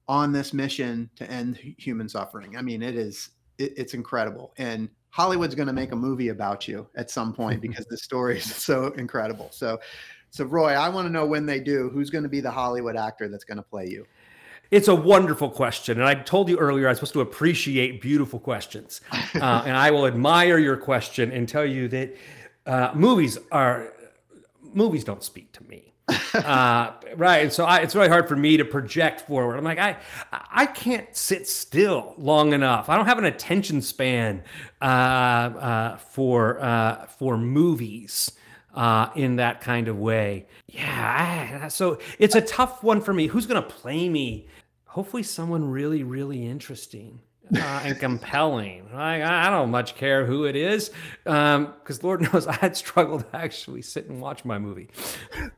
on 0.08 0.32
this 0.32 0.52
mission 0.52 1.10
to 1.16 1.28
end 1.28 1.56
human 1.56 2.08
suffering. 2.08 2.56
I 2.56 2.62
mean, 2.62 2.82
it 2.82 2.94
is 2.94 3.30
it, 3.58 3.74
it's 3.76 3.94
incredible. 3.94 4.52
And 4.58 4.88
Hollywood's 5.10 5.54
going 5.54 5.68
to 5.68 5.72
make 5.72 5.92
a 5.92 5.96
movie 5.96 6.28
about 6.28 6.68
you 6.68 6.86
at 6.94 7.10
some 7.10 7.32
point 7.32 7.60
because 7.66 7.86
the 7.86 7.96
story 7.96 8.38
is 8.38 8.54
so 8.54 8.88
incredible. 8.92 9.48
So, 9.52 9.78
so 10.30 10.44
Roy, 10.44 10.72
I 10.72 10.88
want 10.88 11.06
to 11.06 11.12
know 11.12 11.26
when 11.26 11.46
they 11.46 11.60
do, 11.60 11.88
who's 11.90 12.10
going 12.10 12.24
to 12.24 12.28
be 12.28 12.40
the 12.40 12.50
Hollywood 12.50 12.96
actor 12.96 13.28
that's 13.28 13.44
going 13.44 13.56
to 13.56 13.62
play 13.62 13.86
you? 13.86 14.06
It's 14.70 14.88
a 14.88 14.94
wonderful 14.94 15.48
question. 15.48 15.98
And 15.98 16.08
I 16.08 16.14
told 16.14 16.48
you 16.48 16.58
earlier, 16.58 16.88
I'm 16.88 16.94
supposed 16.96 17.12
to 17.12 17.20
appreciate 17.20 18.00
beautiful 18.00 18.38
questions. 18.38 19.00
Uh, 19.36 19.62
and 19.66 19.76
I 19.76 19.90
will 19.90 20.06
admire 20.06 20.56
your 20.56 20.78
question 20.78 21.30
and 21.30 21.46
tell 21.46 21.66
you 21.66 21.88
that 21.88 22.16
uh, 22.64 22.90
movies 22.94 23.36
are, 23.52 23.92
movies 24.62 25.04
don't 25.04 25.22
speak 25.22 25.52
to 25.52 25.64
me 25.64 25.92
uh, 26.08 26.92
right. 27.16 27.38
And 27.38 27.52
so 27.52 27.64
I, 27.64 27.78
it's 27.78 27.94
really 27.94 28.08
hard 28.08 28.28
for 28.28 28.36
me 28.36 28.56
to 28.56 28.64
project 28.64 29.22
forward. 29.22 29.56
I'm 29.56 29.64
like, 29.64 29.78
I, 29.78 29.96
I 30.32 30.66
can't 30.66 31.14
sit 31.16 31.48
still 31.48 32.14
long 32.16 32.52
enough. 32.52 32.88
I 32.88 32.96
don't 32.96 33.06
have 33.06 33.18
an 33.18 33.24
attention 33.24 33.82
span 33.82 34.44
uh, 34.80 34.84
uh, 34.84 35.96
for 35.96 36.60
uh, 36.60 37.06
for 37.06 37.36
movies. 37.36 38.32
Uh, 38.74 39.10
in 39.16 39.36
that 39.36 39.62
kind 39.62 39.88
of 39.88 39.96
way, 39.96 40.44
yeah. 40.66 41.60
I, 41.64 41.68
so 41.68 41.98
it's 42.18 42.34
a 42.34 42.42
tough 42.42 42.82
one 42.82 43.00
for 43.00 43.14
me. 43.14 43.26
Who's 43.26 43.46
going 43.46 43.62
to 43.62 43.66
play 43.66 44.06
me? 44.06 44.48
Hopefully, 44.84 45.22
someone 45.22 45.70
really, 45.70 46.02
really 46.02 46.46
interesting 46.46 47.20
uh, 47.54 47.82
and 47.84 47.98
compelling. 47.98 48.88
I, 48.92 49.46
I 49.46 49.50
don't 49.50 49.70
much 49.70 49.94
care 49.94 50.26
who 50.26 50.44
it 50.44 50.56
is, 50.56 50.90
because 51.24 51.56
um, 51.56 51.74
Lord 52.02 52.20
knows 52.32 52.46
I'd 52.46 52.76
struggle 52.76 53.20
to 53.20 53.36
actually 53.36 53.82
sit 53.82 54.08
and 54.08 54.20
watch 54.20 54.44
my 54.44 54.58
movie. 54.58 54.88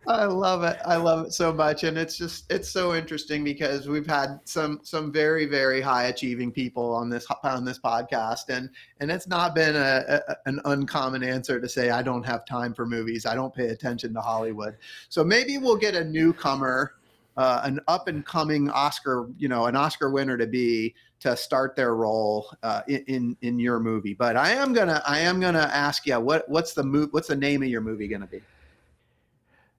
I 0.06 0.24
love 0.24 0.64
it. 0.64 0.78
I 0.84 0.96
love 0.96 1.26
it 1.26 1.32
so 1.32 1.52
much, 1.52 1.84
and 1.84 1.96
it's 1.96 2.16
just 2.16 2.50
it's 2.50 2.68
so 2.68 2.94
interesting 2.94 3.44
because 3.44 3.88
we've 3.88 4.06
had 4.06 4.40
some 4.44 4.80
some 4.82 5.12
very 5.12 5.46
very 5.46 5.80
high 5.80 6.04
achieving 6.04 6.52
people 6.52 6.94
on 6.94 7.08
this 7.08 7.26
on 7.42 7.64
this 7.64 7.78
podcast, 7.78 8.48
and 8.48 8.70
and 9.00 9.10
it's 9.10 9.28
not 9.28 9.54
been 9.54 9.76
a, 9.76 10.20
a 10.28 10.36
an 10.46 10.60
uncommon 10.64 11.22
answer 11.22 11.60
to 11.60 11.68
say 11.68 11.90
I 11.90 12.02
don't 12.02 12.24
have 12.24 12.44
time 12.44 12.74
for 12.74 12.86
movies. 12.86 13.26
I 13.26 13.34
don't 13.34 13.54
pay 13.54 13.68
attention 13.68 14.14
to 14.14 14.20
Hollywood. 14.20 14.76
So 15.08 15.24
maybe 15.24 15.58
we'll 15.58 15.76
get 15.76 15.94
a 15.94 16.04
newcomer. 16.04 16.94
Uh, 17.38 17.60
an 17.62 17.78
up 17.86 18.08
and 18.08 18.26
coming 18.26 18.68
Oscar, 18.68 19.28
you 19.38 19.48
know, 19.48 19.66
an 19.66 19.76
Oscar 19.76 20.10
winner 20.10 20.36
to 20.36 20.46
be 20.46 20.92
to 21.20 21.36
start 21.36 21.76
their 21.76 21.94
role 21.94 22.50
uh, 22.64 22.82
in 22.88 23.36
in 23.42 23.60
your 23.60 23.78
movie. 23.78 24.12
But 24.12 24.36
I 24.36 24.50
am 24.50 24.72
gonna 24.72 25.00
I 25.06 25.20
am 25.20 25.38
gonna 25.38 25.70
ask 25.72 26.04
you 26.04 26.18
what 26.18 26.48
what's 26.48 26.74
the 26.74 26.82
mo- 26.82 27.08
what's 27.12 27.28
the 27.28 27.36
name 27.36 27.62
of 27.62 27.68
your 27.68 27.80
movie 27.80 28.08
gonna 28.08 28.26
be? 28.26 28.42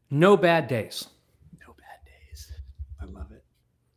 No 0.10 0.38
bad 0.38 0.70
days. 0.70 1.08
No 1.60 1.74
bad 1.74 2.00
days. 2.06 2.52
I 3.02 3.06
love 3.06 3.32
it. 3.34 3.44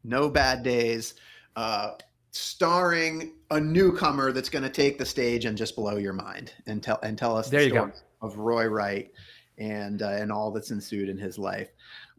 No 0.02 0.28
bad 0.28 0.64
days. 0.64 1.14
Uh, 1.54 1.92
starring 2.32 3.34
a 3.50 3.60
newcomer 3.60 4.32
that's 4.32 4.48
going 4.48 4.62
to 4.62 4.70
take 4.70 4.98
the 4.98 5.04
stage 5.04 5.44
and 5.44 5.56
just 5.56 5.76
blow 5.76 5.98
your 5.98 6.14
mind 6.14 6.52
and 6.66 6.82
tell 6.82 6.98
and 7.02 7.16
tell 7.16 7.36
us 7.36 7.48
there 7.48 7.62
the 7.62 7.68
story 7.68 7.92
of 8.22 8.36
Roy 8.38 8.66
Wright 8.66 9.10
and 9.58 10.02
uh, 10.02 10.08
and 10.08 10.32
all 10.32 10.50
that's 10.50 10.70
ensued 10.70 11.08
in 11.08 11.18
his 11.18 11.38
life. 11.38 11.68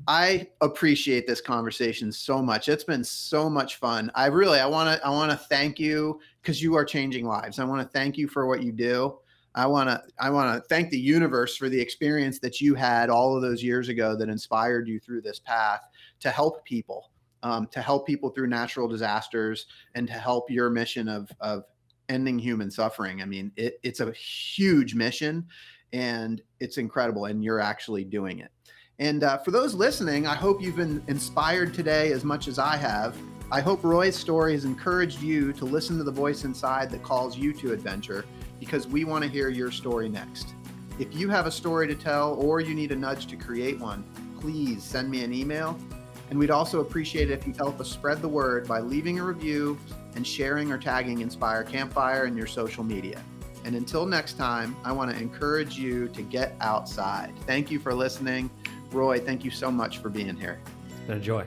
I 0.08 0.48
appreciate 0.62 1.28
this 1.28 1.42
conversation 1.42 2.12
so 2.12 2.42
much. 2.42 2.68
It's 2.68 2.84
been 2.84 3.04
so 3.04 3.50
much 3.50 3.78
fun. 3.78 4.12
I 4.16 4.26
really 4.28 4.60
I 4.60 4.66
want 4.66 4.90
to 4.90 5.06
I 5.06 5.10
want 5.10 5.32
to 5.32 5.38
thank 5.38 5.80
you 5.80 6.20
because 6.42 6.62
you 6.62 6.76
are 6.76 6.86
changing 6.86 7.26
lives. 7.26 7.60
I 7.60 7.64
want 7.64 7.82
to 7.82 7.88
thank 7.88 8.18
you 8.18 8.28
for 8.28 8.46
what 8.46 8.64
you 8.64 8.72
do. 8.72 9.20
I 9.56 9.68
want 9.68 9.90
to 9.90 10.02
I 10.20 10.30
want 10.30 10.56
to 10.56 10.68
thank 10.68 10.90
the 10.90 11.00
universe 11.00 11.56
for 11.56 11.70
the 11.70 11.80
experience 11.80 12.40
that 12.40 12.60
you 12.60 12.76
had 12.76 13.10
all 13.10 13.36
of 13.36 13.42
those 13.42 13.64
years 13.64 13.90
ago 13.90 14.16
that 14.18 14.30
inspired 14.30 14.88
you 14.88 15.00
through 15.00 15.22
this 15.22 15.40
path 15.40 15.82
to 16.22 16.30
help 16.30 16.66
people, 16.66 17.12
um, 17.44 17.68
to 17.68 17.82
help 17.82 18.08
people 18.08 18.30
through 18.30 18.48
natural 18.48 18.88
disasters, 18.88 19.68
and 19.96 20.08
to 20.08 20.14
help 20.14 20.50
your 20.50 20.70
mission 20.70 21.08
of 21.08 21.32
of 21.40 21.64
ending 22.10 22.40
human 22.40 22.72
suffering. 22.72 23.22
I 23.22 23.26
mean, 23.26 23.52
it, 23.56 23.80
it's 23.84 24.00
a 24.00 24.12
huge 24.12 24.96
mission, 24.96 25.46
and 25.94 26.42
it's 26.60 26.78
incredible, 26.78 27.26
and 27.26 27.44
you're 27.44 27.62
actually 27.62 28.04
doing 28.04 28.40
it. 28.40 28.50
And 29.00 29.24
uh, 29.24 29.40
for 29.40 29.52
those 29.52 29.74
listening, 29.74 30.28
I 30.28 30.36
hope 30.36 30.62
you've 30.62 30.76
been 30.76 31.04
inspired 31.08 31.74
today 31.74 32.12
as 32.12 32.24
much 32.24 32.48
as 32.48 32.60
I 32.60 32.78
have. 32.78 33.16
I 33.52 33.60
hope 33.60 33.84
Roy's 33.84 34.16
story 34.16 34.54
has 34.54 34.66
encouraged 34.66 35.22
you 35.22 35.54
to 35.54 35.66
listen 35.66 35.98
to 35.98 36.04
the 36.04 36.12
voice 36.12 36.44
inside 36.44 36.90
that 36.92 37.04
calls 37.04 37.38
you 37.38 37.54
to 37.54 37.74
adventure 37.74 38.26
because 38.60 38.88
we 38.88 39.04
want 39.04 39.24
to 39.24 39.30
hear 39.30 39.50
your 39.50 39.72
story 39.72 40.10
next. 40.10 40.54
If 41.00 41.16
you 41.16 41.30
have 41.30 41.48
a 41.48 41.52
story 41.52 41.88
to 41.88 41.96
tell 41.96 42.36
or 42.36 42.62
you 42.62 42.76
need 42.76 42.92
a 42.92 42.96
nudge 42.96 43.28
to 43.28 43.36
create 43.36 43.80
one, 43.80 44.04
please 44.40 44.84
send 44.84 45.10
me 45.10 45.24
an 45.24 45.34
email. 45.34 45.78
And 46.30 46.40
we'd 46.40 46.52
also 46.52 46.80
appreciate 46.80 47.30
it 47.30 47.40
if 47.40 47.48
you 47.48 47.54
help 47.54 47.80
us 47.80 47.90
spread 47.90 48.22
the 48.22 48.28
word 48.28 48.68
by 48.68 48.80
leaving 48.80 49.20
a 49.20 49.24
review 49.24 49.78
and 50.16 50.26
sharing 50.26 50.72
or 50.72 50.78
tagging 50.78 51.22
Inspire 51.22 51.64
Campfire 51.64 52.26
in 52.26 52.38
your 52.38 52.48
social 52.48 52.84
media. 52.84 53.24
And 53.66 53.76
until 53.76 54.06
next 54.06 54.38
time, 54.38 54.76
I 54.84 54.92
want 54.92 55.12
to 55.12 55.18
encourage 55.18 55.78
you 55.78 56.08
to 56.10 56.22
get 56.22 56.56
outside. 56.60 57.34
Thank 57.46 57.72
you 57.72 57.80
for 57.80 57.94
listening. 57.94 58.50
Roy, 58.94 59.20
thank 59.20 59.44
you 59.44 59.52
so 59.52 59.72
much 59.72 60.00
for 60.00 60.10
being 60.10 60.36
here. 60.36 60.60
It's 60.90 61.08
been 61.08 61.18
a 61.18 61.22
joy. 61.22 61.46